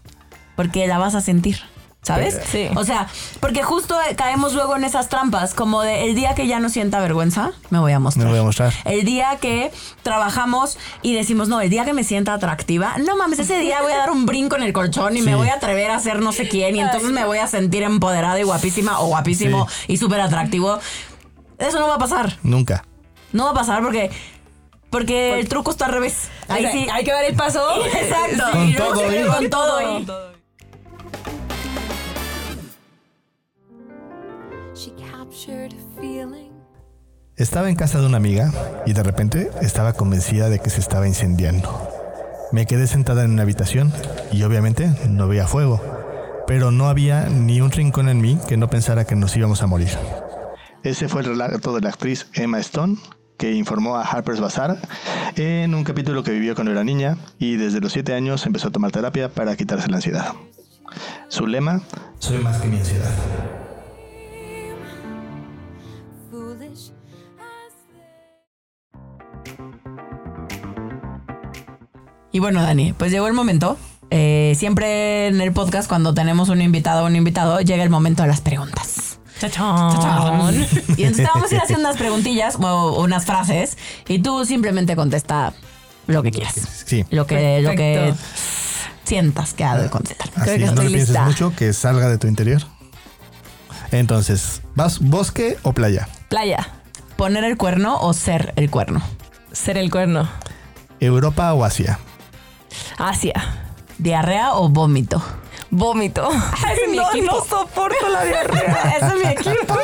porque 0.56 0.86
la 0.88 0.98
vas 0.98 1.14
a 1.14 1.20
sentir. 1.20 1.59
¿Sabes? 2.00 2.40
Sí. 2.50 2.68
O 2.74 2.84
sea, 2.84 3.09
porque 3.40 3.62
justo 3.62 3.94
eh, 4.00 4.14
caemos 4.16 4.54
luego 4.54 4.76
en 4.76 4.84
esas 4.84 5.09
trampas, 5.09 5.52
como 5.52 5.82
de 5.82 6.06
el 6.06 6.14
día 6.14 6.34
que 6.34 6.46
ya 6.46 6.59
no 6.59 6.70
sienta 6.70 7.00
vergüenza, 7.00 7.50
me 7.68 7.80
voy 7.80 7.92
a 7.92 7.98
mostrar. 7.98 8.26
Me 8.26 8.30
voy 8.30 8.40
a 8.40 8.44
mostrar. 8.44 8.72
El 8.84 9.04
día 9.04 9.36
que 9.40 9.70
trabajamos 10.02 10.78
y 11.02 11.14
decimos, 11.14 11.48
no, 11.48 11.61
el 11.61 11.68
día 11.68 11.84
que 11.84 11.92
me 11.92 12.04
sienta 12.04 12.32
atractiva, 12.32 12.96
no 12.98 13.16
mames, 13.16 13.40
ese 13.40 13.59
día 13.59 13.82
voy 13.82 13.92
a 13.92 13.98
dar 13.98 14.11
un 14.11 14.24
brinco 14.24 14.56
en 14.56 14.62
el 14.62 14.72
colchón 14.72 15.16
y 15.16 15.22
me 15.22 15.34
voy 15.34 15.48
a 15.48 15.54
atrever 15.54 15.90
a 15.90 15.98
ser 15.98 16.20
no 16.20 16.32
sé 16.32 16.48
quién 16.48 16.76
y 16.76 16.80
entonces 16.80 17.11
me 17.11 17.24
voy 17.26 17.38
a 17.38 17.46
sentir 17.46 17.82
empoderada 17.82 18.40
y 18.40 18.44
guapísima 18.44 19.00
o 19.00 19.09
guapísimo 19.09 19.66
y 19.86 19.98
súper 19.98 20.20
atractivo. 20.20 20.78
Eso 21.59 21.78
no 21.78 21.88
va 21.88 21.96
a 21.96 21.98
pasar. 21.98 22.38
Nunca. 22.42 22.84
No 23.32 23.44
va 23.44 23.50
a 23.50 23.54
pasar 23.54 23.82
porque, 23.82 24.11
porque 24.91 25.39
el 25.39 25.49
truco 25.49 25.70
está 25.70 25.86
al 25.86 25.93
revés. 25.93 26.28
Ahí 26.49 26.66
sí. 26.72 26.86
Hay 26.91 27.05
que 27.05 27.12
dar 27.12 27.24
el 27.24 27.34
paso. 27.34 27.84
Exacto. 27.86 28.45
Con 28.53 28.68
Y 28.68 28.72
luego 28.72 28.93
todo 29.51 29.76
ahí. 29.76 29.95
Con 29.95 30.07
todo. 30.07 30.28
Estaba 37.36 37.68
en 37.68 37.76
casa 37.76 38.01
de 38.01 38.07
una 38.07 38.16
amiga 38.16 38.53
y 38.84 38.93
de 38.93 39.03
repente 39.03 39.51
estaba 39.62 39.93
convencida 39.93 40.49
de 40.49 40.59
que 40.59 40.70
se 40.70 40.80
estaba 40.80 41.07
incendiando. 41.07 41.89
Me 42.51 42.66
quedé 42.66 42.86
sentada 42.86 43.24
en 43.24 43.30
una 43.30 43.43
habitación 43.43 43.93
y 44.32 44.43
obviamente 44.43 44.91
no 45.09 45.28
veía 45.28 45.47
fuego, 45.47 45.80
pero 46.47 46.70
no 46.70 46.89
había 46.89 47.26
ni 47.28 47.61
un 47.61 47.70
rincón 47.70 48.09
en 48.09 48.20
mí 48.20 48.39
que 48.49 48.57
no 48.57 48.68
pensara 48.68 49.05
que 49.05 49.14
nos 49.14 49.36
íbamos 49.36 49.62
a 49.62 49.66
morir. 49.66 49.91
Ese 50.82 51.09
fue 51.09 51.20
el 51.20 51.28
relato 51.28 51.74
de 51.74 51.80
la 51.80 51.91
actriz 51.91 52.26
Emma 52.34 52.59
Stone, 52.59 52.97
que 53.39 53.55
informó 53.55 53.97
a 53.97 54.03
Harper's 54.03 54.41
Bazaar 54.41 54.78
en 55.36 55.74
un 55.74 55.84
capítulo 55.84 56.22
que 56.22 56.32
vivió 56.32 56.55
cuando 56.55 56.72
era 56.72 56.84
niña 56.84 57.16
y 57.39 57.57
desde 57.57 57.80
los 57.80 57.93
7 57.93 58.12
años 58.12 58.45
empezó 58.45 58.68
a 58.68 58.70
tomar 58.70 58.91
terapia 58.91 59.30
para 59.30 59.57
quitarse 59.57 59.89
la 59.89 59.97
ansiedad. 59.97 60.34
Su 61.28 61.47
lema, 61.47 61.80
soy 62.18 62.39
más 62.39 62.61
que 62.61 62.68
mi 62.68 62.76
ansiedad. 62.76 63.14
Y 72.30 72.41
bueno, 72.41 72.62
Dani, 72.62 72.93
pues 72.93 73.11
llegó 73.11 73.26
el 73.26 73.32
momento. 73.32 73.76
Eh, 74.11 74.55
siempre 74.57 75.28
en 75.28 75.41
el 75.41 75.53
podcast, 75.53 75.89
cuando 75.89 76.14
tenemos 76.14 76.49
un 76.49 76.61
invitado 76.61 77.05
o 77.05 77.07
un 77.07 77.16
invitado, 77.16 77.61
llega 77.61 77.82
el 77.82 77.91
momento 77.91 78.22
de 78.22 78.28
las 78.28 78.41
preguntas. 78.41 78.88
Chachón. 79.41 80.55
Y 80.97 81.05
entonces 81.05 81.16
te 81.16 81.30
vamos 81.32 81.51
a 81.51 81.55
ir 81.55 81.61
haciendo 81.61 81.89
unas 81.89 81.97
preguntillas 81.97 82.57
o 82.61 83.03
unas 83.03 83.24
frases 83.24 83.76
y 84.09 84.20
tú 84.20 84.45
simplemente 84.45 84.97
contesta 84.97 85.53
lo 86.07 86.22
que 86.22 86.30
quieras. 86.30 86.55
Sí. 86.86 87.05
Lo 87.11 87.26
que, 87.26 87.61
lo 87.61 87.70
que 87.72 88.14
sientas 89.05 89.55
que 89.55 89.64
ha 89.64 89.76
de 89.76 89.91
contestar. 89.91 90.28
Así, 90.36 90.51
que 90.51 90.59
no 90.59 90.66
estoy 90.66 90.84
le 90.84 90.91
pienses 90.91 91.09
lista. 91.11 91.24
mucho, 91.24 91.55
que 91.55 91.72
salga 91.72 92.09
de 92.09 92.18
tu 92.18 92.26
interior. 92.26 92.62
Entonces, 93.91 94.62
¿vas 94.74 94.99
bosque 94.99 95.57
o 95.62 95.72
playa? 95.72 96.09
Playa. 96.28 96.68
¿Poner 97.16 97.45
el 97.45 97.57
cuerno 97.57 97.99
o 98.01 98.12
ser 98.12 98.53
el 98.57 98.70
cuerno? 98.70 99.03
Ser 99.53 99.78
el 99.78 99.91
cuerno. 99.91 100.28
¿Europa 101.01 101.53
o 101.55 101.64
Asia? 101.64 101.99
Asia. 102.99 103.34
¿Diarrea 103.99 104.55
o 104.55 104.68
vómito? 104.68 105.22
Vómito. 105.70 106.28
es 106.72 106.90
mi 106.90 106.96
no, 106.96 107.10
equipo. 107.10 107.36
no 107.36 107.44
soporto 107.44 108.08
la 108.08 108.24
diarrea. 108.24 108.94
Ese 108.96 109.06
es 109.06 109.14
mi 109.14 109.30
equipo. 109.30 109.74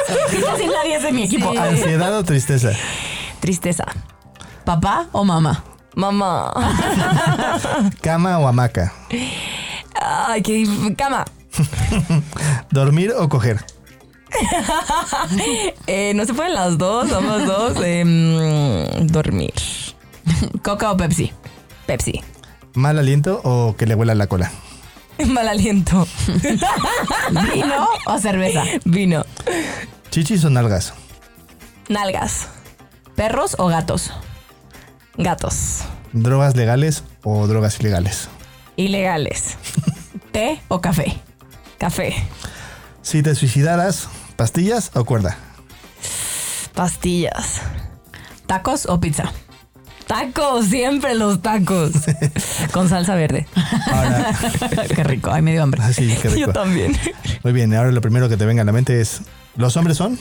Nadie 0.72 0.96
es 0.96 1.02
de 1.02 1.12
mi 1.12 1.22
equipo. 1.24 1.52
Sí. 1.52 1.58
¿Ansiedad 1.58 2.16
o 2.16 2.24
tristeza? 2.24 2.70
Tristeza. 3.40 3.84
¿Papá 4.64 5.06
o 5.12 5.24
mamá? 5.24 5.62
Mamá. 5.94 6.52
¿Cama 8.00 8.38
o 8.38 8.48
hamaca? 8.48 8.92
Ay, 9.94 10.42
qué 10.42 10.94
cama. 10.96 11.24
¿Dormir 12.70 13.12
o 13.16 13.28
coger? 13.28 13.64
Eh, 15.86 16.12
no 16.14 16.24
se 16.24 16.34
pueden 16.34 16.54
las 16.54 16.76
dos, 16.78 17.12
ambas 17.12 17.46
dos. 17.46 17.76
Em, 17.84 19.06
dormir. 19.06 19.52
¿Coca 20.62 20.90
o 20.90 20.96
Pepsi? 20.96 21.32
Pepsi. 21.86 22.20
¿Mal 22.74 22.98
aliento 22.98 23.40
o 23.44 23.76
que 23.76 23.86
le 23.86 23.94
huela 23.94 24.14
la 24.14 24.26
cola? 24.26 24.50
Mal 25.26 25.48
aliento. 25.48 26.06
¿Vino 27.54 27.88
o 28.06 28.18
cerveza? 28.18 28.64
Vino. 28.84 29.24
¿Chichis 30.10 30.44
o 30.44 30.50
nalgas? 30.50 30.92
Nalgas. 31.88 32.48
¿Perros 33.14 33.56
o 33.58 33.66
gatos? 33.68 34.12
Gatos. 35.16 35.82
¿Drogas 36.12 36.56
legales 36.56 37.04
o 37.22 37.46
drogas 37.46 37.78
ilegales? 37.80 38.28
Ilegales. 38.76 39.56
¿Té 40.32 40.60
o 40.68 40.80
café? 40.80 41.16
Café. 41.78 42.14
Si 43.02 43.22
te 43.22 43.34
suicidaras, 43.34 44.08
¿pastillas 44.36 44.90
o 44.94 45.04
cuerda? 45.04 45.36
Pastillas. 46.74 47.60
¿Tacos 48.46 48.86
o 48.86 48.98
pizza? 49.00 49.32
Tacos, 50.06 50.66
siempre 50.66 51.14
los 51.14 51.40
tacos. 51.40 51.92
Con 52.72 52.88
salsa 52.88 53.14
verde. 53.14 53.46
Ahora, 53.90 54.32
Qué 54.94 55.02
rico, 55.04 55.30
ay, 55.32 55.42
me 55.42 55.52
dio 55.52 55.62
hambre. 55.62 55.82
así, 55.82 56.06
qué 56.20 56.28
rico. 56.28 56.46
Yo 56.46 56.52
también. 56.52 56.96
Muy 57.42 57.52
bien, 57.52 57.74
ahora 57.74 57.90
lo 57.90 58.00
primero 58.00 58.28
que 58.28 58.36
te 58.36 58.44
venga 58.44 58.62
a 58.62 58.64
la 58.64 58.72
mente 58.72 59.00
es, 59.00 59.22
¿los 59.56 59.76
hombres 59.76 59.96
son? 59.96 60.18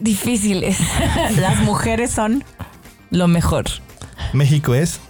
Difíciles. 0.00 0.78
Las 1.40 1.58
mujeres 1.60 2.10
son 2.12 2.44
Lo 3.10 3.26
mejor. 3.26 3.64
México 4.32 4.74
es, 4.74 5.00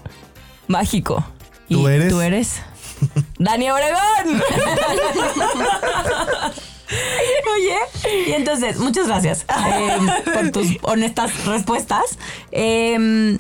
Mágico. 0.66 1.24
¿Tú 1.68 1.88
¿Y 1.88 1.92
eres? 1.92 2.08
¿Tú 2.10 2.20
eres? 2.20 2.62
¡Dani 3.38 3.70
Obregón! 3.70 4.42
Oye, 7.54 7.76
y 8.26 8.32
entonces, 8.32 8.78
muchas 8.78 9.06
gracias 9.06 9.44
eh, 9.66 9.98
por 10.32 10.50
tus 10.52 10.78
honestas 10.82 11.44
respuestas. 11.44 12.18
Eh, 12.52 13.38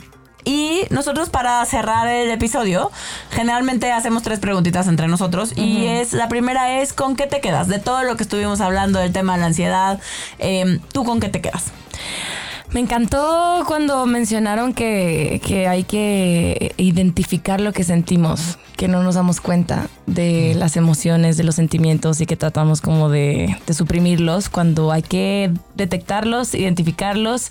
y 0.48 0.84
nosotros 0.88 1.28
para 1.28 1.62
cerrar 1.66 2.08
el 2.08 2.30
episodio, 2.30 2.90
generalmente 3.30 3.92
hacemos 3.92 4.22
tres 4.22 4.38
preguntitas 4.38 4.88
entre 4.88 5.06
nosotros. 5.06 5.52
Y 5.56 5.84
es 5.84 6.14
la 6.14 6.28
primera 6.28 6.80
es 6.80 6.94
¿con 6.94 7.16
qué 7.16 7.26
te 7.26 7.42
quedas? 7.42 7.68
De 7.68 7.78
todo 7.78 8.02
lo 8.02 8.16
que 8.16 8.22
estuvimos 8.22 8.62
hablando 8.62 8.98
del 8.98 9.12
tema 9.12 9.34
de 9.34 9.40
la 9.40 9.46
ansiedad, 9.46 10.00
eh, 10.38 10.80
¿tú 10.92 11.04
con 11.04 11.20
qué 11.20 11.28
te 11.28 11.42
quedas? 11.42 11.64
Me 12.72 12.80
encantó 12.80 13.64
cuando 13.66 14.04
mencionaron 14.04 14.74
que, 14.74 15.40
que 15.44 15.66
hay 15.68 15.84
que 15.84 16.74
identificar 16.76 17.62
lo 17.62 17.72
que 17.72 17.82
sentimos, 17.82 18.58
que 18.76 18.88
no 18.88 19.02
nos 19.02 19.14
damos 19.14 19.40
cuenta 19.40 19.88
de 20.06 20.54
las 20.54 20.76
emociones, 20.76 21.38
de 21.38 21.44
los 21.44 21.54
sentimientos 21.54 22.20
y 22.20 22.26
que 22.26 22.36
tratamos 22.36 22.82
como 22.82 23.08
de, 23.08 23.56
de 23.66 23.74
suprimirlos 23.74 24.50
cuando 24.50 24.92
hay 24.92 25.00
que 25.00 25.50
detectarlos, 25.76 26.54
identificarlos 26.54 27.48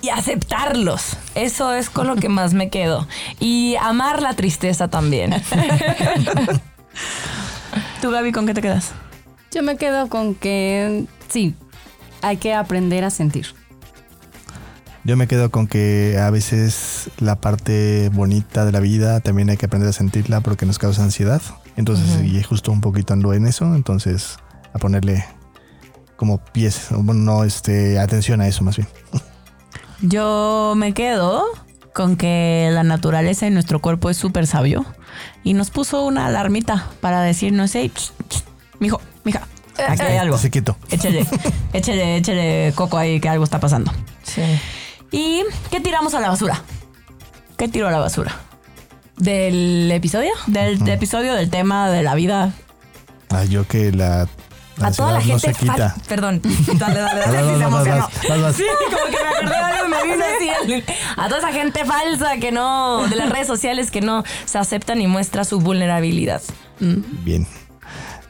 y 0.00 0.08
aceptarlos. 0.08 1.18
Eso 1.34 1.74
es 1.74 1.90
con 1.90 2.06
lo 2.06 2.16
que 2.16 2.30
más 2.30 2.54
me 2.54 2.70
quedo. 2.70 3.06
Y 3.40 3.76
amar 3.76 4.22
la 4.22 4.34
tristeza 4.34 4.88
también. 4.88 5.34
¿Tú, 8.00 8.10
Gaby, 8.10 8.32
con 8.32 8.46
qué 8.46 8.54
te 8.54 8.62
quedas? 8.62 8.92
Yo 9.52 9.62
me 9.62 9.76
quedo 9.76 10.08
con 10.08 10.34
que 10.34 11.04
sí, 11.28 11.54
hay 12.22 12.38
que 12.38 12.54
aprender 12.54 13.04
a 13.04 13.10
sentir. 13.10 13.46
Yo 15.04 15.18
me 15.18 15.26
quedo 15.26 15.50
con 15.50 15.66
que 15.66 16.18
a 16.18 16.30
veces 16.30 17.10
la 17.18 17.36
parte 17.36 18.08
bonita 18.14 18.64
de 18.64 18.72
la 18.72 18.80
vida 18.80 19.20
también 19.20 19.50
hay 19.50 19.58
que 19.58 19.66
aprender 19.66 19.90
a 19.90 19.92
sentirla 19.92 20.40
porque 20.40 20.64
nos 20.64 20.78
causa 20.78 21.02
ansiedad. 21.02 21.42
Entonces, 21.76 22.22
y 22.24 22.42
justo 22.42 22.72
un 22.72 22.80
poquito 22.80 23.12
ando 23.12 23.34
en 23.34 23.46
eso, 23.46 23.74
entonces 23.74 24.38
a 24.72 24.78
ponerle 24.78 25.24
como 26.16 26.38
pies, 26.38 26.86
bueno, 26.90 27.20
no 27.20 27.44
este, 27.44 27.98
atención 27.98 28.40
a 28.40 28.48
eso 28.48 28.64
más 28.64 28.76
bien. 28.76 28.88
Yo 30.00 30.72
me 30.74 30.94
quedo 30.94 31.44
con 31.92 32.16
que 32.16 32.70
la 32.72 32.82
naturaleza 32.82 33.46
y 33.46 33.50
nuestro 33.50 33.80
cuerpo 33.80 34.08
es 34.08 34.16
súper 34.16 34.46
sabio 34.46 34.86
y 35.42 35.52
nos 35.52 35.70
puso 35.70 36.04
una 36.06 36.26
alarmita 36.26 36.88
para 37.00 37.20
decirnos, 37.20 37.74
hey, 37.74 37.92
mijo, 38.80 39.02
mija, 39.22 39.46
aquí 39.86 40.02
hay 40.02 40.16
algo. 40.16 40.36
Así 40.36 40.48
quieto. 40.48 40.76
Échale, 40.90 41.26
échale, 41.74 42.16
échale 42.16 42.72
coco 42.74 42.96
ahí 42.96 43.20
que 43.20 43.28
algo 43.28 43.44
está 43.44 43.60
pasando. 43.60 43.92
Sí. 44.22 44.42
¿Y 45.14 45.42
qué 45.70 45.80
tiramos 45.80 46.14
a 46.14 46.20
la 46.20 46.28
basura? 46.30 46.62
¿Qué 47.56 47.68
tiro 47.68 47.88
a 47.88 47.90
la 47.90 47.98
basura? 47.98 48.34
¿Del 49.16 49.90
episodio? 49.92 50.32
Del 50.46 50.86
episodio 50.88 51.34
del 51.34 51.50
tema 51.50 51.88
de 51.90 52.02
la 52.02 52.14
vida. 52.14 52.52
Ah, 53.30 53.44
yo 53.44 53.66
que 53.66 53.92
la, 53.92 54.26
la 54.76 54.88
A 54.88 54.92
toda 54.92 55.12
la 55.12 55.20
gente. 55.20 55.32
no 55.34 55.38
se 55.38 55.54
quita. 55.54 55.94
fal- 55.94 56.02
Perdón. 56.08 56.40
Dale, 56.78 57.00
dale, 57.00 57.20
dale. 57.20 57.38
Sí 57.52 57.58
se 57.58 57.64
vas, 57.64 57.72
vas, 57.72 57.86
emocionó. 57.86 58.08
vas, 58.28 58.42
vas. 58.42 58.56
Sí, 58.56 58.64
como 58.86 59.04
que 59.06 59.22
me 59.22 59.28
acordé 59.28 59.50
de 59.50 59.56
algo 59.56 59.86
y 59.86 59.88
me 59.88 60.02
vino 60.14 60.24
así. 60.74 60.84
A 61.16 61.28
toda 61.28 61.38
esa 61.38 61.52
gente 61.52 61.84
falsa 61.84 62.36
que 62.38 62.50
no, 62.50 63.06
de 63.06 63.14
las 63.16 63.30
redes 63.30 63.46
sociales 63.46 63.90
que 63.92 64.00
no 64.00 64.24
se 64.46 64.58
aceptan 64.58 65.00
y 65.00 65.06
muestra 65.06 65.44
su 65.44 65.60
vulnerabilidad. 65.60 66.42
Bien. 66.80 67.46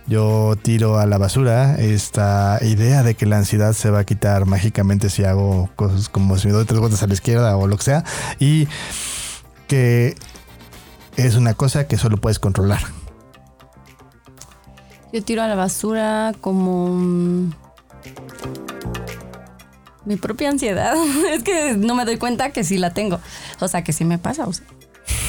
Yo 0.06 0.54
tiro 0.60 0.98
a 0.98 1.06
la 1.06 1.16
basura 1.16 1.76
esta 1.76 2.58
idea 2.62 3.02
de 3.02 3.14
que 3.14 3.24
la 3.24 3.38
ansiedad 3.38 3.72
se 3.72 3.90
va 3.90 4.00
a 4.00 4.04
quitar 4.04 4.44
mágicamente 4.44 5.08
si 5.08 5.24
hago 5.24 5.70
cosas 5.76 6.10
como 6.10 6.36
si 6.36 6.48
me 6.48 6.52
doy 6.52 6.66
tres 6.66 6.78
vueltas 6.78 7.02
a 7.02 7.06
la 7.06 7.14
izquierda 7.14 7.56
o 7.56 7.66
lo 7.66 7.78
que 7.78 7.84
sea. 7.84 8.04
Y 8.38 8.68
que 9.66 10.14
es 11.16 11.36
una 11.36 11.54
cosa 11.54 11.86
que 11.86 11.96
solo 11.96 12.18
puedes 12.18 12.38
controlar. 12.38 12.80
Yo 15.12 15.22
tiro 15.22 15.42
a 15.42 15.48
la 15.48 15.54
basura 15.54 16.34
como 16.40 16.90
mi 20.04 20.16
propia 20.16 20.50
ansiedad. 20.50 20.94
es 21.32 21.42
que 21.42 21.74
no 21.76 21.94
me 21.94 22.04
doy 22.04 22.18
cuenta 22.18 22.50
que 22.50 22.64
sí 22.64 22.78
la 22.78 22.92
tengo. 22.92 23.20
O 23.60 23.68
sea, 23.68 23.82
que 23.82 23.92
sí 23.92 24.04
me 24.04 24.18
pasa. 24.18 24.46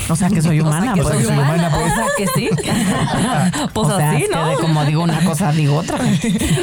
O 0.10 0.16
sea 0.16 0.30
que 0.30 0.41
soy 0.41 0.60
o 0.62 0.64
sea, 0.64 0.72
humana, 0.72 0.93
que 0.93 1.01
pues. 1.01 1.16
soy 1.16 1.26
humana. 1.26 1.41
humana, 1.53 1.70
pues. 1.74 1.91
O 1.91 1.95
sea 1.95 2.06
que 2.18 2.28
sí. 2.28 2.49
pues 3.74 3.88
o 3.88 3.97
sea, 3.97 4.12
así, 4.12 4.24
es 4.24 4.30
que 4.30 4.36
¿no? 4.36 4.47
de 4.49 4.56
como 4.56 4.86
digo 4.86 5.03
una 5.03 5.24
cosa, 5.24 5.51
digo 5.51 5.78
otra. 5.78 5.97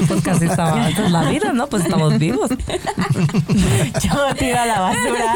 Pues 0.09 0.23
casi 0.23 0.47
estamos. 0.47 0.87
Esta 0.87 1.05
es 1.07 1.11
la 1.11 1.23
vida, 1.25 1.53
¿no? 1.53 1.67
Pues 1.67 1.85
estamos 1.85 2.19
vivos. 2.19 2.51
Yo 2.51 4.35
tiro 4.39 4.61
a 4.61 4.67
la 4.67 4.81
basura. 4.81 5.35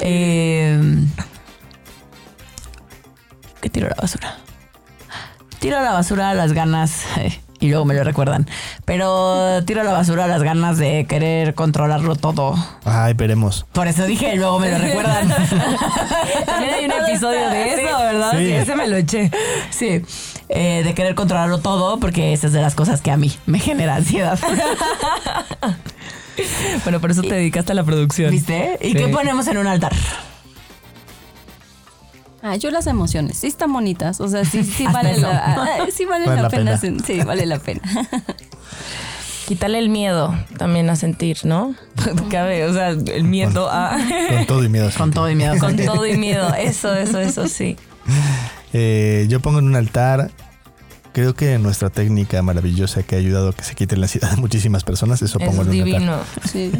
Eh, 0.00 1.04
¿Qué 3.60 3.70
tiro 3.70 3.86
a 3.86 3.90
la 3.90 3.96
basura? 3.96 4.36
Tiro 5.58 5.78
a 5.78 5.82
la 5.82 5.92
basura 5.92 6.34
las 6.34 6.52
ganas. 6.52 7.02
eh, 7.16 7.40
y 7.60 7.68
luego 7.68 7.84
me 7.84 7.94
lo 7.94 8.04
recuerdan. 8.04 8.48
Pero 8.84 9.62
tiro 9.64 9.80
a 9.80 9.84
la 9.84 9.92
basura 9.92 10.26
las 10.26 10.42
ganas 10.42 10.78
de 10.78 11.06
querer 11.08 11.54
controlarlo 11.54 12.16
todo. 12.16 12.54
Ay, 12.84 13.14
veremos. 13.14 13.66
Por 13.72 13.86
eso 13.88 14.04
dije, 14.06 14.34
luego 14.36 14.58
me 14.58 14.70
lo 14.70 14.78
recuerdan. 14.78 15.28
También 16.46 16.74
hay 16.74 16.84
un 16.84 16.92
episodio 17.08 17.48
de 17.50 17.74
eso, 17.74 17.98
¿verdad? 17.98 18.30
Sí. 18.32 18.38
Sí, 18.46 18.52
ese 18.52 18.76
me 18.76 18.88
lo 18.88 18.96
eché. 18.96 19.30
Sí, 19.70 20.02
eh, 20.48 20.82
de 20.84 20.94
querer 20.94 21.14
controlarlo 21.14 21.58
todo, 21.58 21.98
porque 21.98 22.32
esa 22.32 22.46
es 22.48 22.52
de 22.52 22.60
las 22.60 22.74
cosas 22.74 23.00
que 23.00 23.10
a 23.10 23.16
mí 23.16 23.32
me 23.46 23.58
genera 23.58 23.96
ansiedad. 23.96 24.38
Bueno, 26.84 27.00
por 27.00 27.10
eso 27.10 27.22
te 27.22 27.34
dedicaste 27.34 27.72
a 27.72 27.74
la 27.74 27.82
producción. 27.84 28.30
¿Viste? 28.30 28.78
¿Y 28.82 28.88
Sí. 28.88 28.94
qué 28.94 29.08
ponemos 29.08 29.46
en 29.48 29.56
un 29.56 29.66
altar? 29.66 29.92
Ah, 32.42 32.56
yo 32.56 32.70
las 32.70 32.86
emociones, 32.86 33.38
sí 33.38 33.46
están 33.46 33.72
bonitas. 33.72 34.20
O 34.20 34.28
sea, 34.28 34.44
sí, 34.44 34.62
sí 34.64 34.84
Hasta 34.86 34.98
vale 34.98 35.10
eso. 35.12 35.20
la, 35.22 35.38
ah, 35.44 35.78
sí 35.92 36.04
vale 36.04 36.26
Vale 36.26 36.36
la 36.36 36.42
la 36.42 36.48
pena. 36.50 36.78
pena. 36.80 37.02
Sí, 37.04 37.20
vale 37.22 37.46
la 37.46 37.58
pena. 37.58 37.80
Quítale 39.48 39.78
el 39.78 39.88
miedo 39.88 40.34
también 40.58 40.90
a 40.90 40.96
sentir, 40.96 41.38
¿no? 41.44 41.74
Cabe, 42.30 42.64
o 42.64 42.72
sea, 42.72 42.88
el 42.90 43.24
miedo 43.24 43.68
a... 43.70 43.96
Con 44.28 44.46
todo 44.46 44.64
y 44.64 44.68
miedo. 44.68 44.90
Con 44.96 45.12
todo 45.12 45.30
y 45.30 45.36
miedo. 45.36 45.56
Con 45.58 45.76
todo 45.76 46.04
y 46.06 46.16
miedo. 46.16 46.52
Eso, 46.54 46.92
eso, 46.94 47.20
eso 47.20 47.46
sí. 47.46 47.76
Eh, 48.72 49.26
yo 49.28 49.38
pongo 49.40 49.60
en 49.60 49.66
un 49.66 49.76
altar, 49.76 50.32
creo 51.12 51.34
que 51.34 51.58
nuestra 51.58 51.90
técnica 51.90 52.42
maravillosa 52.42 53.04
que 53.04 53.14
ha 53.14 53.18
ayudado 53.18 53.50
a 53.50 53.52
que 53.52 53.62
se 53.62 53.76
quite 53.76 53.96
la 53.96 54.06
ansiedad 54.06 54.32
de 54.32 54.36
muchísimas 54.36 54.82
personas, 54.82 55.22
eso 55.22 55.38
pongo 55.38 55.62
Es 55.62 55.68
en 55.68 55.74
un 55.74 55.80
altar. 55.80 55.84
divino. 55.84 56.18
Sí. 56.44 56.72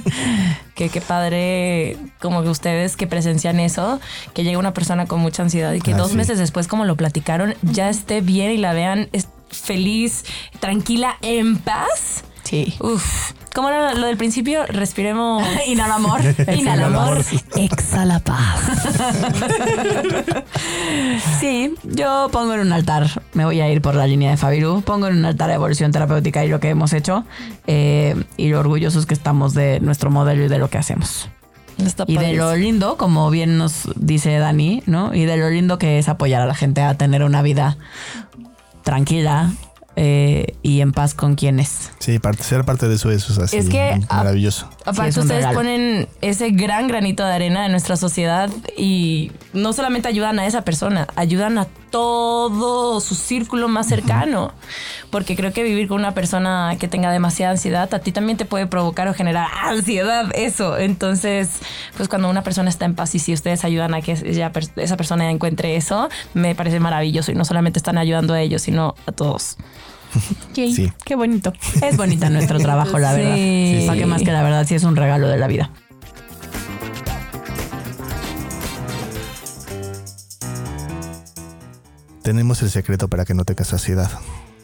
Que 0.77 0.89
qué 0.91 1.01
padre, 1.01 1.97
como 2.21 2.43
que 2.43 2.49
ustedes 2.51 2.97
que 2.97 3.07
presencian 3.09 3.59
eso, 3.59 3.99
que 4.35 4.45
llega 4.45 4.59
una 4.59 4.75
persona 4.75 5.07
con 5.07 5.21
mucha 5.21 5.43
ansiedad 5.43 5.73
y 5.73 5.81
que 5.81 5.95
Ah, 5.95 5.97
dos 5.97 6.11
sí. 6.11 6.17
meses 6.17 6.39
después, 6.39 6.69
como 6.69 6.85
lo 6.85 6.95
platicaron, 6.97 7.55
ya 7.63 7.89
esté 7.89 8.21
bien 8.21 8.51
y 8.53 8.59
la 8.59 8.73
vean 8.75 9.09
es- 9.13 9.27
feliz, 9.51 10.25
tranquila, 10.61 11.17
en 11.23 11.57
paz. 11.57 12.25
Sí. 12.45 12.75
Uf. 12.81 13.33
¿Cómo 13.57 13.71
era 13.71 13.95
lo 13.95 14.07
del 14.07 14.19
principio? 14.19 14.67
Respiremos. 14.67 15.43
Inhala 15.67 15.95
amor. 15.95 16.21
Inhala 16.55 16.87
amor. 16.89 17.25
Exhala 17.57 18.19
paz. 18.19 18.61
Sí, 21.41 21.73
yo 21.85 22.29
pongo 22.31 22.53
en 22.53 22.61
un 22.61 22.73
altar, 22.73 23.23
me 23.33 23.47
voy 23.47 23.63
a 23.63 23.71
ir 23.71 23.81
por 23.81 23.95
la 23.95 24.07
línea 24.07 24.31
de 24.31 24.37
Fabiru, 24.37 24.83
pongo 24.83 25.07
en 25.07 25.17
un 25.17 25.25
altar 25.25 25.49
de 25.49 25.55
evolución 25.55 25.91
terapéutica 25.91 26.45
y 26.45 26.49
lo 26.49 26.61
que 26.61 26.69
hemos 26.69 26.93
hecho 26.93 27.25
eh, 27.67 28.15
y 28.37 28.49
lo 28.49 28.61
orgullosos 28.61 29.07
que 29.07 29.15
estamos 29.15 29.55
de 29.55 29.81
nuestro 29.81 30.11
modelo 30.11 30.45
y 30.45 30.49
de 30.49 30.59
lo 30.59 30.69
que 30.69 30.77
hacemos. 30.77 31.31
Está 31.79 32.05
Y 32.07 32.19
de 32.19 32.35
lo 32.35 32.55
lindo, 32.57 32.99
como 32.99 33.31
bien 33.31 33.57
nos 33.57 33.89
dice 33.97 34.37
Dani, 34.37 34.83
¿no? 34.85 35.15
Y 35.15 35.25
de 35.25 35.39
lo 35.39 35.49
lindo 35.49 35.79
que 35.79 35.99
es 35.99 36.11
apoyar 36.11 36.43
a 36.43 36.47
la 36.47 36.55
gente 36.55 36.83
a 36.83 36.95
tener 36.95 37.23
una 37.23 37.41
vida 37.41 37.79
tranquila 38.83 39.51
eh, 39.97 40.55
y 40.63 40.81
en 40.83 40.93
paz 40.93 41.15
con 41.15 41.35
quienes. 41.37 41.91
Sí, 41.99 42.19
parte, 42.19 42.43
ser 42.45 42.65
parte 42.65 42.87
de 42.89 42.95
eso, 42.97 43.11
eso 43.11 43.33
es 43.33 43.39
así. 43.39 43.57
Es 43.57 43.69
que, 43.69 43.99
ah, 44.09 44.17
maravilloso. 44.19 44.69
Aparte, 44.85 45.13
Sí, 45.13 45.21
ustedes 45.21 45.41
regalo. 45.41 45.59
ponen 45.59 46.09
ese 46.21 46.51
gran 46.51 46.87
granito 46.87 47.25
de 47.25 47.33
arena 47.33 47.65
en 47.67 47.73
nuestra 47.73 47.97
sociedad 47.97 48.51
y 48.77 49.33
no 49.53 49.73
solamente 49.73 50.09
ayudan 50.09 50.39
a 50.39 50.47
esa 50.47 50.63
persona, 50.63 51.09
ayudan 51.17 51.59
a 51.59 51.67
todo 51.91 53.01
su 53.01 53.15
círculo 53.15 53.69
más 53.69 53.87
cercano. 53.89 54.53
Porque 55.11 55.35
creo 55.37 55.53
que 55.53 55.63
vivir 55.63 55.89
con 55.89 55.99
una 56.01 56.13
persona 56.13 56.77
que 56.79 56.89
tenga 56.89 57.11
demasiada 57.11 57.53
ansiedad 57.53 57.93
a 57.95 57.99
ti 58.01 58.13
también 58.13 58.37
te 58.37 58.45
puede 58.45 58.67
provocar 58.67 59.09
o 59.09 59.15
generar 59.15 59.47
ansiedad, 59.63 60.27
eso. 60.35 60.77
Entonces, 60.77 61.49
pues 61.97 62.09
cuando 62.09 62.29
una 62.29 62.43
persona 62.43 62.69
está 62.69 62.85
en 62.85 62.95
paz 62.95 63.15
y 63.15 63.19
si 63.19 63.33
ustedes 63.33 63.65
ayudan 63.65 63.95
a 63.95 64.03
que 64.03 64.13
ella- 64.13 64.53
esa 64.77 64.97
persona 64.97 65.31
encuentre 65.31 65.77
eso, 65.77 66.09
me 66.35 66.55
parece 66.55 66.81
maravilloso 66.81 67.33
y 67.33 67.35
no 67.35 67.45
solamente 67.45 67.79
están 67.79 67.97
ayudando 67.99 68.35
a 68.35 68.41
ellos, 68.43 68.63
sino 68.63 68.95
a 69.07 69.13
todos. 69.13 69.57
Yay, 70.55 70.73
Sí. 70.75 70.93
Qué 71.05 71.17
bonito. 71.17 71.53
Es 71.83 71.97
bonita 71.97 72.31
nuestro 72.31 72.59
trabajo, 72.59 72.99
la 72.99 73.13
verdad. 73.13 73.35
Sí. 73.35 73.85
¿Para 73.87 73.99
qué 73.99 74.07
más 74.07 74.23
que 74.23 74.33
la 74.33 74.43
verdad 74.43 74.67
sí 74.67 74.75
es 74.75 74.85
un 74.85 74.97
regalo 74.97 75.29
de 75.29 75.39
la 75.39 75.47
vida? 75.47 75.71
Tenemos 82.23 82.63
el 82.63 82.71
secreto 82.71 83.09
para 83.09 83.25
que 83.25 83.35
no 83.35 83.45
tengas 83.45 83.73
ansiedad. 83.73 84.11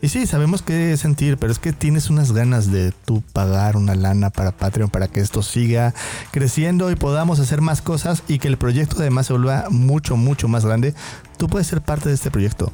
Y 0.01 0.09
sí, 0.09 0.27
sabemos 0.27 0.63
qué 0.63 0.97
sentir, 0.97 1.37
pero 1.39 1.53
es 1.53 1.61
que 1.61 1.73
tienes 1.73 2.11
unas 2.11 2.33
ganas 2.33 2.73
de 2.73 2.91
tú 3.05 3.23
pagar 3.33 3.77
una 3.77 3.95
lana 3.95 4.31
para 4.31 4.51
Patreon 4.51 4.91
para 4.91 5.07
que 5.07 5.21
esto 5.21 5.45
siga 5.45 5.95
creciendo 6.33 6.91
y 6.91 6.97
podamos 6.97 7.39
hacer 7.39 7.61
más 7.61 7.83
cosas 7.83 8.25
y 8.27 8.41
que 8.41 8.49
el 8.49 8.57
proyecto 8.57 8.97
además 8.99 9.27
se 9.29 9.35
vuelva 9.35 9.67
mucho, 9.71 10.17
mucho 10.17 10.49
más 10.49 10.67
grande. 10.67 10.93
Tú 11.37 11.47
puedes 11.47 11.69
ser 11.69 11.83
parte 11.83 12.09
de 12.09 12.17
este 12.17 12.33
proyecto. 12.33 12.73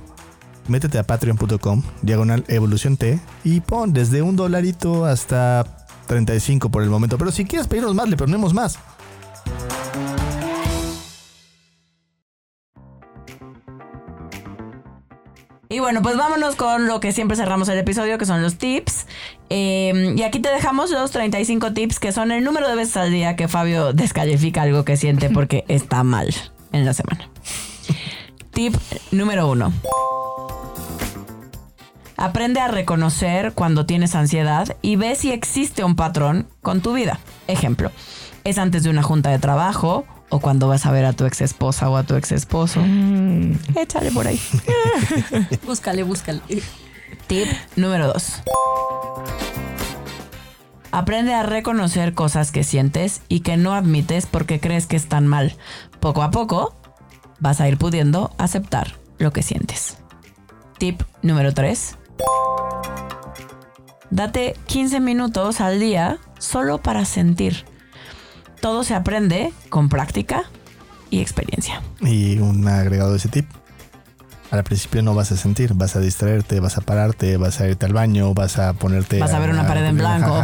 Métete 0.69 0.99
a 0.99 1.03
patreon.com, 1.03 1.83
diagonal 2.03 2.45
evolución 2.49 2.97
T 2.97 3.19
y 3.43 3.61
pon 3.61 3.93
desde 3.93 4.23
un 4.23 4.37
dolarito 4.37 5.07
hasta 5.07 5.65
35 6.07 6.71
por 6.71 6.83
el 6.83 6.91
momento. 6.91 7.19
Pero 7.19 7.33
si 7.33 7.45
quieres 7.45 7.67
pedirnos 7.67 7.95
más, 7.95 8.09
le 8.09 8.17
ponemos 8.17 8.55
más. 8.55 8.79
Y 15.71 15.81
bueno, 15.81 16.01
pues 16.01 16.17
vámonos 16.17 16.57
con 16.57 16.87
lo 16.87 16.99
que 16.99 17.13
siempre 17.13 17.37
cerramos 17.37 17.69
el 17.69 17.79
episodio, 17.79 18.17
que 18.17 18.25
son 18.25 18.41
los 18.43 18.57
tips. 18.57 19.07
Eh, 19.51 20.15
y 20.17 20.23
aquí 20.23 20.41
te 20.41 20.49
dejamos 20.49 20.91
los 20.91 21.11
35 21.11 21.75
tips, 21.75 22.01
que 22.01 22.11
son 22.11 22.33
el 22.33 22.43
número 22.43 22.69
de 22.69 22.75
veces 22.75 22.97
al 22.97 23.11
día 23.11 23.37
que 23.37 23.49
Fabio 23.49 23.93
descalifica 23.93 24.63
algo 24.63 24.85
que 24.85 24.97
siente 24.97 25.29
porque 25.29 25.65
está 25.69 26.05
mal 26.05 26.35
en 26.73 26.87
la 26.87 26.95
semana. 26.95 27.29
Tip 28.59 28.75
número 29.13 29.49
uno. 29.49 29.73
Aprende 32.17 32.59
a 32.59 32.67
reconocer 32.67 33.53
cuando 33.53 33.87
tienes 33.87 34.17
ansiedad 34.17 34.77
y 34.83 34.97
ve 34.97 35.15
si 35.15 35.31
existe 35.31 35.85
un 35.85 35.95
patrón 35.95 36.49
con 36.61 36.81
tu 36.81 36.93
vida. 36.93 37.21
Ejemplo, 37.47 37.93
es 38.43 38.59
antes 38.59 38.83
de 38.83 38.91
una 38.91 39.05
junta 39.05 39.31
de 39.31 39.39
trabajo 39.39 40.07
o 40.29 40.41
cuando 40.41 40.67
vas 40.67 40.87
a 40.87 40.91
ver 40.91 41.05
a 41.05 41.13
tu 41.13 41.25
ex 41.25 41.41
esposa 41.41 41.89
o 41.89 41.97
a 41.97 42.03
tu 42.03 42.17
ex 42.17 42.33
esposo. 42.33 42.81
Échale 43.77 44.11
por 44.11 44.27
ahí. 44.27 44.41
Búscale, 45.65 46.03
búscale. 46.03 46.41
Tip 47.29 47.47
número 47.77 48.09
2. 48.09 48.43
Aprende 50.91 51.33
a 51.33 51.45
reconocer 51.45 52.13
cosas 52.13 52.51
que 52.51 52.65
sientes 52.65 53.23
y 53.29 53.41
que 53.41 53.57
no 53.57 53.73
admites 53.73 54.27
porque 54.27 54.59
crees 54.59 54.87
que 54.87 54.97
están 54.97 55.29
mal. 55.29 55.55
Poco 56.01 56.25
a 56.25 56.33
poco 56.33 56.75
vas 57.41 57.61
a 57.61 57.69
ir 57.69 57.79
pudiendo 57.79 58.33
aceptar 58.39 58.97
lo 59.19 59.33
que 59.33 59.43
sientes. 59.43 59.99
Tip 60.79 61.03
número 61.23 61.53
3. 61.53 61.97
Date 64.11 64.57
15 64.67 65.01
minutos 65.01 65.61
al 65.61 65.81
día 65.81 66.19
solo 66.39 66.79
para 66.79 67.05
sentir. 67.05 67.65
Todo 68.61 68.85
se 68.85 68.95
aprende 68.95 69.53
con 69.69 69.89
práctica 69.89 70.45
y 71.11 71.21
experiencia. 71.21 71.83
Y 72.01 72.39
un 72.39 72.67
agregado 72.67 73.13
de 73.13 73.19
ese 73.19 73.29
tip. 73.29 73.49
Al 74.51 74.65
principio 74.65 75.03
no 75.03 75.15
vas 75.15 75.31
a 75.31 75.37
sentir, 75.37 75.75
vas 75.75 75.95
a 75.95 76.01
distraerte, 76.01 76.59
vas 76.59 76.79
a 76.79 76.81
pararte, 76.81 77.37
vas 77.37 77.61
a 77.61 77.69
irte 77.69 77.85
al 77.85 77.93
baño, 77.93 78.33
vas 78.33 78.59
a 78.59 78.73
ponerte... 78.73 79.19
Vas 79.19 79.35
a 79.35 79.39
ver 79.39 79.51
una 79.51 79.67
pared 79.67 79.85
en 79.85 79.99
blanco. 79.99 80.43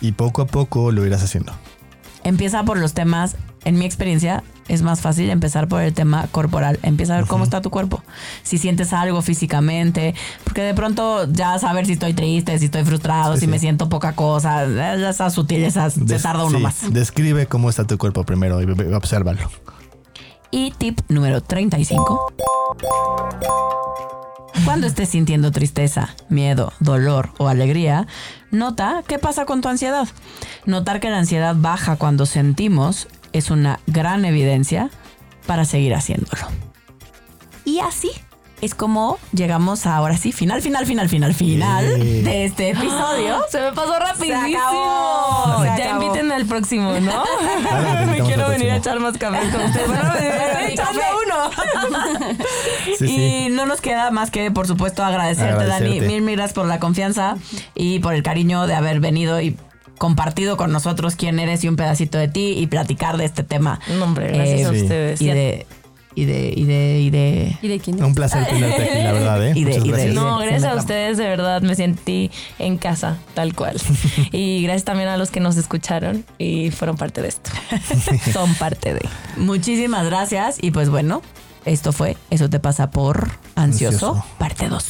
Y 0.00 0.12
poco 0.12 0.42
a 0.42 0.46
poco 0.46 0.92
lo 0.92 1.04
irás 1.04 1.22
haciendo. 1.22 1.52
Empieza 2.22 2.62
por 2.62 2.78
los 2.78 2.94
temas, 2.94 3.36
en 3.64 3.76
mi 3.76 3.86
experiencia, 3.86 4.44
es 4.68 4.82
más 4.82 5.00
fácil 5.00 5.30
empezar 5.30 5.68
por 5.68 5.82
el 5.82 5.92
tema 5.92 6.26
corporal. 6.30 6.78
Empieza 6.82 7.14
a 7.14 7.18
ver 7.18 7.26
cómo 7.26 7.44
está 7.44 7.60
tu 7.60 7.70
cuerpo. 7.70 8.02
Si 8.42 8.58
sientes 8.58 8.92
algo 8.92 9.22
físicamente, 9.22 10.14
porque 10.44 10.62
de 10.62 10.74
pronto 10.74 11.26
ya 11.30 11.58
saber 11.58 11.86
si 11.86 11.92
estoy 11.92 12.14
triste, 12.14 12.58
si 12.58 12.66
estoy 12.66 12.84
frustrado, 12.84 13.34
Sí, 13.34 13.40
si 13.40 13.46
sí. 13.46 13.50
me 13.50 13.58
siento 13.58 13.88
poca 13.88 14.12
cosa, 14.14 14.64
esas 15.08 15.34
sutilezas, 15.34 15.94
se 15.94 16.18
tarda 16.18 16.44
uno 16.44 16.58
sí, 16.58 16.62
más. 16.62 16.92
Describe 16.92 17.46
cómo 17.46 17.68
está 17.70 17.86
tu 17.86 17.98
cuerpo 17.98 18.24
primero 18.24 18.60
y 18.62 18.92
obsérvalo. 18.94 19.50
Y 20.50 20.70
tip 20.72 21.00
número 21.08 21.42
35. 21.42 22.32
Cuando 24.64 24.86
estés 24.86 25.08
sintiendo 25.10 25.50
tristeza, 25.50 26.14
miedo, 26.28 26.72
dolor 26.80 27.30
o 27.38 27.48
alegría, 27.48 28.06
nota 28.50 29.02
qué 29.06 29.18
pasa 29.18 29.44
con 29.46 29.60
tu 29.60 29.68
ansiedad. 29.68 30.08
Notar 30.64 31.00
que 31.00 31.10
la 31.10 31.18
ansiedad 31.18 31.54
baja 31.58 31.96
cuando 31.96 32.24
sentimos 32.24 33.08
es 33.34 33.50
una 33.50 33.80
gran 33.86 34.24
evidencia 34.24 34.88
para 35.46 35.66
seguir 35.66 35.94
haciéndolo. 35.94 36.46
Y 37.66 37.80
así 37.80 38.10
es 38.60 38.74
como 38.74 39.18
llegamos 39.32 39.84
a, 39.84 39.96
ahora 39.96 40.16
sí, 40.16 40.32
final, 40.32 40.62
final, 40.62 40.86
final, 40.86 41.08
final, 41.08 41.34
final 41.34 41.98
de 42.24 42.44
este 42.46 42.70
episodio. 42.70 43.40
Se 43.50 43.60
me 43.60 43.72
pasó 43.72 43.98
rapidísimo. 43.98 44.58
acabó, 44.58 45.60
se 45.60 45.66
ya 45.66 45.74
acabó. 45.74 46.02
invítenme 46.02 46.34
al 46.34 46.46
próximo, 46.46 46.92
¿no? 47.00 47.24
Me 48.06 48.20
quiero 48.20 48.48
venir 48.48 48.70
a 48.70 48.76
echar 48.76 48.98
más 49.00 49.18
café 49.18 49.50
con 49.50 49.60
ustedes. 49.60 49.86
Bueno, 49.94 50.04
me 50.14 50.72
echando 50.72 51.00
uno. 51.26 51.50
Sí, 52.84 52.94
sí. 52.98 53.16
Y 53.16 53.48
no 53.50 53.66
nos 53.66 53.80
queda 53.80 54.10
más 54.10 54.30
que, 54.30 54.50
por 54.50 54.66
supuesto, 54.66 55.04
agradecerte, 55.04 55.52
Agradecerte. 55.52 56.00
Dani. 56.00 56.00
Mil, 56.00 56.22
mil 56.22 56.36
gracias 56.36 56.54
por 56.54 56.66
la 56.66 56.78
confianza 56.80 57.36
y 57.74 57.98
por 57.98 58.14
el 58.14 58.22
cariño 58.22 58.66
de 58.66 58.74
haber 58.74 59.00
venido 59.00 59.40
y 59.40 59.56
compartido 59.98 60.56
con 60.56 60.72
nosotros 60.72 61.16
quién 61.16 61.38
eres 61.38 61.64
y 61.64 61.68
un 61.68 61.76
pedacito 61.76 62.18
de 62.18 62.28
ti 62.28 62.54
y 62.58 62.66
platicar 62.66 63.16
de 63.16 63.24
este 63.24 63.42
tema. 63.44 63.80
No, 63.98 64.04
hombre, 64.04 64.28
gracias 64.32 64.68
a 64.68 64.72
Sí. 64.74 64.82
ustedes. 64.82 65.20
Y 65.22 65.26
de, 65.26 65.66
y 66.16 66.26
de, 66.26 66.52
y 66.56 66.64
de, 66.64 67.00
y 67.00 67.10
de. 67.10 67.56
¿Y 67.60 67.66
de 67.68 67.80
quién 67.80 67.96
es? 67.96 68.02
Un 68.02 68.14
placer 68.14 68.46
tenerte 68.46 68.82
aquí, 68.84 69.02
la 69.02 69.12
verdad, 69.12 69.46
¿eh? 69.48 69.52
Y 69.56 69.64
de- 69.64 69.70
Muchas 69.70 69.84
y 69.84 69.88
de- 69.88 69.92
gracias. 69.96 70.14
No, 70.14 70.38
gracias 70.38 70.64
a 70.64 70.74
ustedes, 70.76 71.16
de 71.16 71.24
verdad, 71.24 71.60
me 71.62 71.74
sentí 71.74 72.30
en 72.60 72.76
casa, 72.78 73.18
tal 73.34 73.54
cual. 73.54 73.80
Y 74.32 74.62
gracias 74.62 74.84
también 74.84 75.08
a 75.08 75.16
los 75.16 75.30
que 75.32 75.40
nos 75.40 75.56
escucharon 75.56 76.24
y 76.38 76.70
fueron 76.70 76.96
parte 76.96 77.20
de 77.22 77.28
esto. 77.28 77.50
Son 78.32 78.54
parte 78.54 78.94
de. 78.94 79.08
Muchísimas 79.38 80.06
gracias. 80.06 80.58
Y 80.60 80.70
pues 80.70 80.88
bueno, 80.88 81.20
esto 81.64 81.92
fue 81.92 82.16
Eso 82.30 82.48
te 82.48 82.60
pasa 82.60 82.90
por 82.90 83.30
ansioso, 83.56 84.10
Ansioso. 84.14 84.26
parte 84.38 84.68
2. 84.68 84.84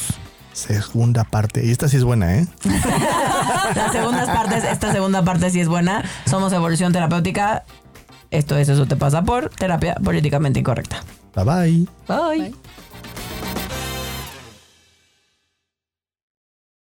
Segunda 0.55 1.25
parte. 1.25 1.65
Y 1.65 1.71
esta 1.71 1.89
sí 1.89 1.97
es 1.97 2.05
buena, 2.05 2.37
¿eh? 2.37 2.47
Las 3.75 3.91
segundas 3.91 4.29
partes, 4.29 4.63
esta 4.63 4.91
segunda 4.93 5.21
parte 5.23 5.49
sí 5.49 5.59
es 5.59 5.67
buena. 5.67 6.03
Somos 6.25 6.53
Evolución 6.53 6.93
Terapéutica. 6.93 7.63
Esto 8.31 8.57
es 8.57 8.69
Eso 8.69 8.85
te 8.85 8.95
pasa 8.95 9.21
por 9.21 9.49
terapia 9.49 9.95
políticamente 9.95 10.59
incorrecta. 10.59 11.03
Bye 11.35 11.43
bye. 11.43 11.87
Bye. 12.07 12.55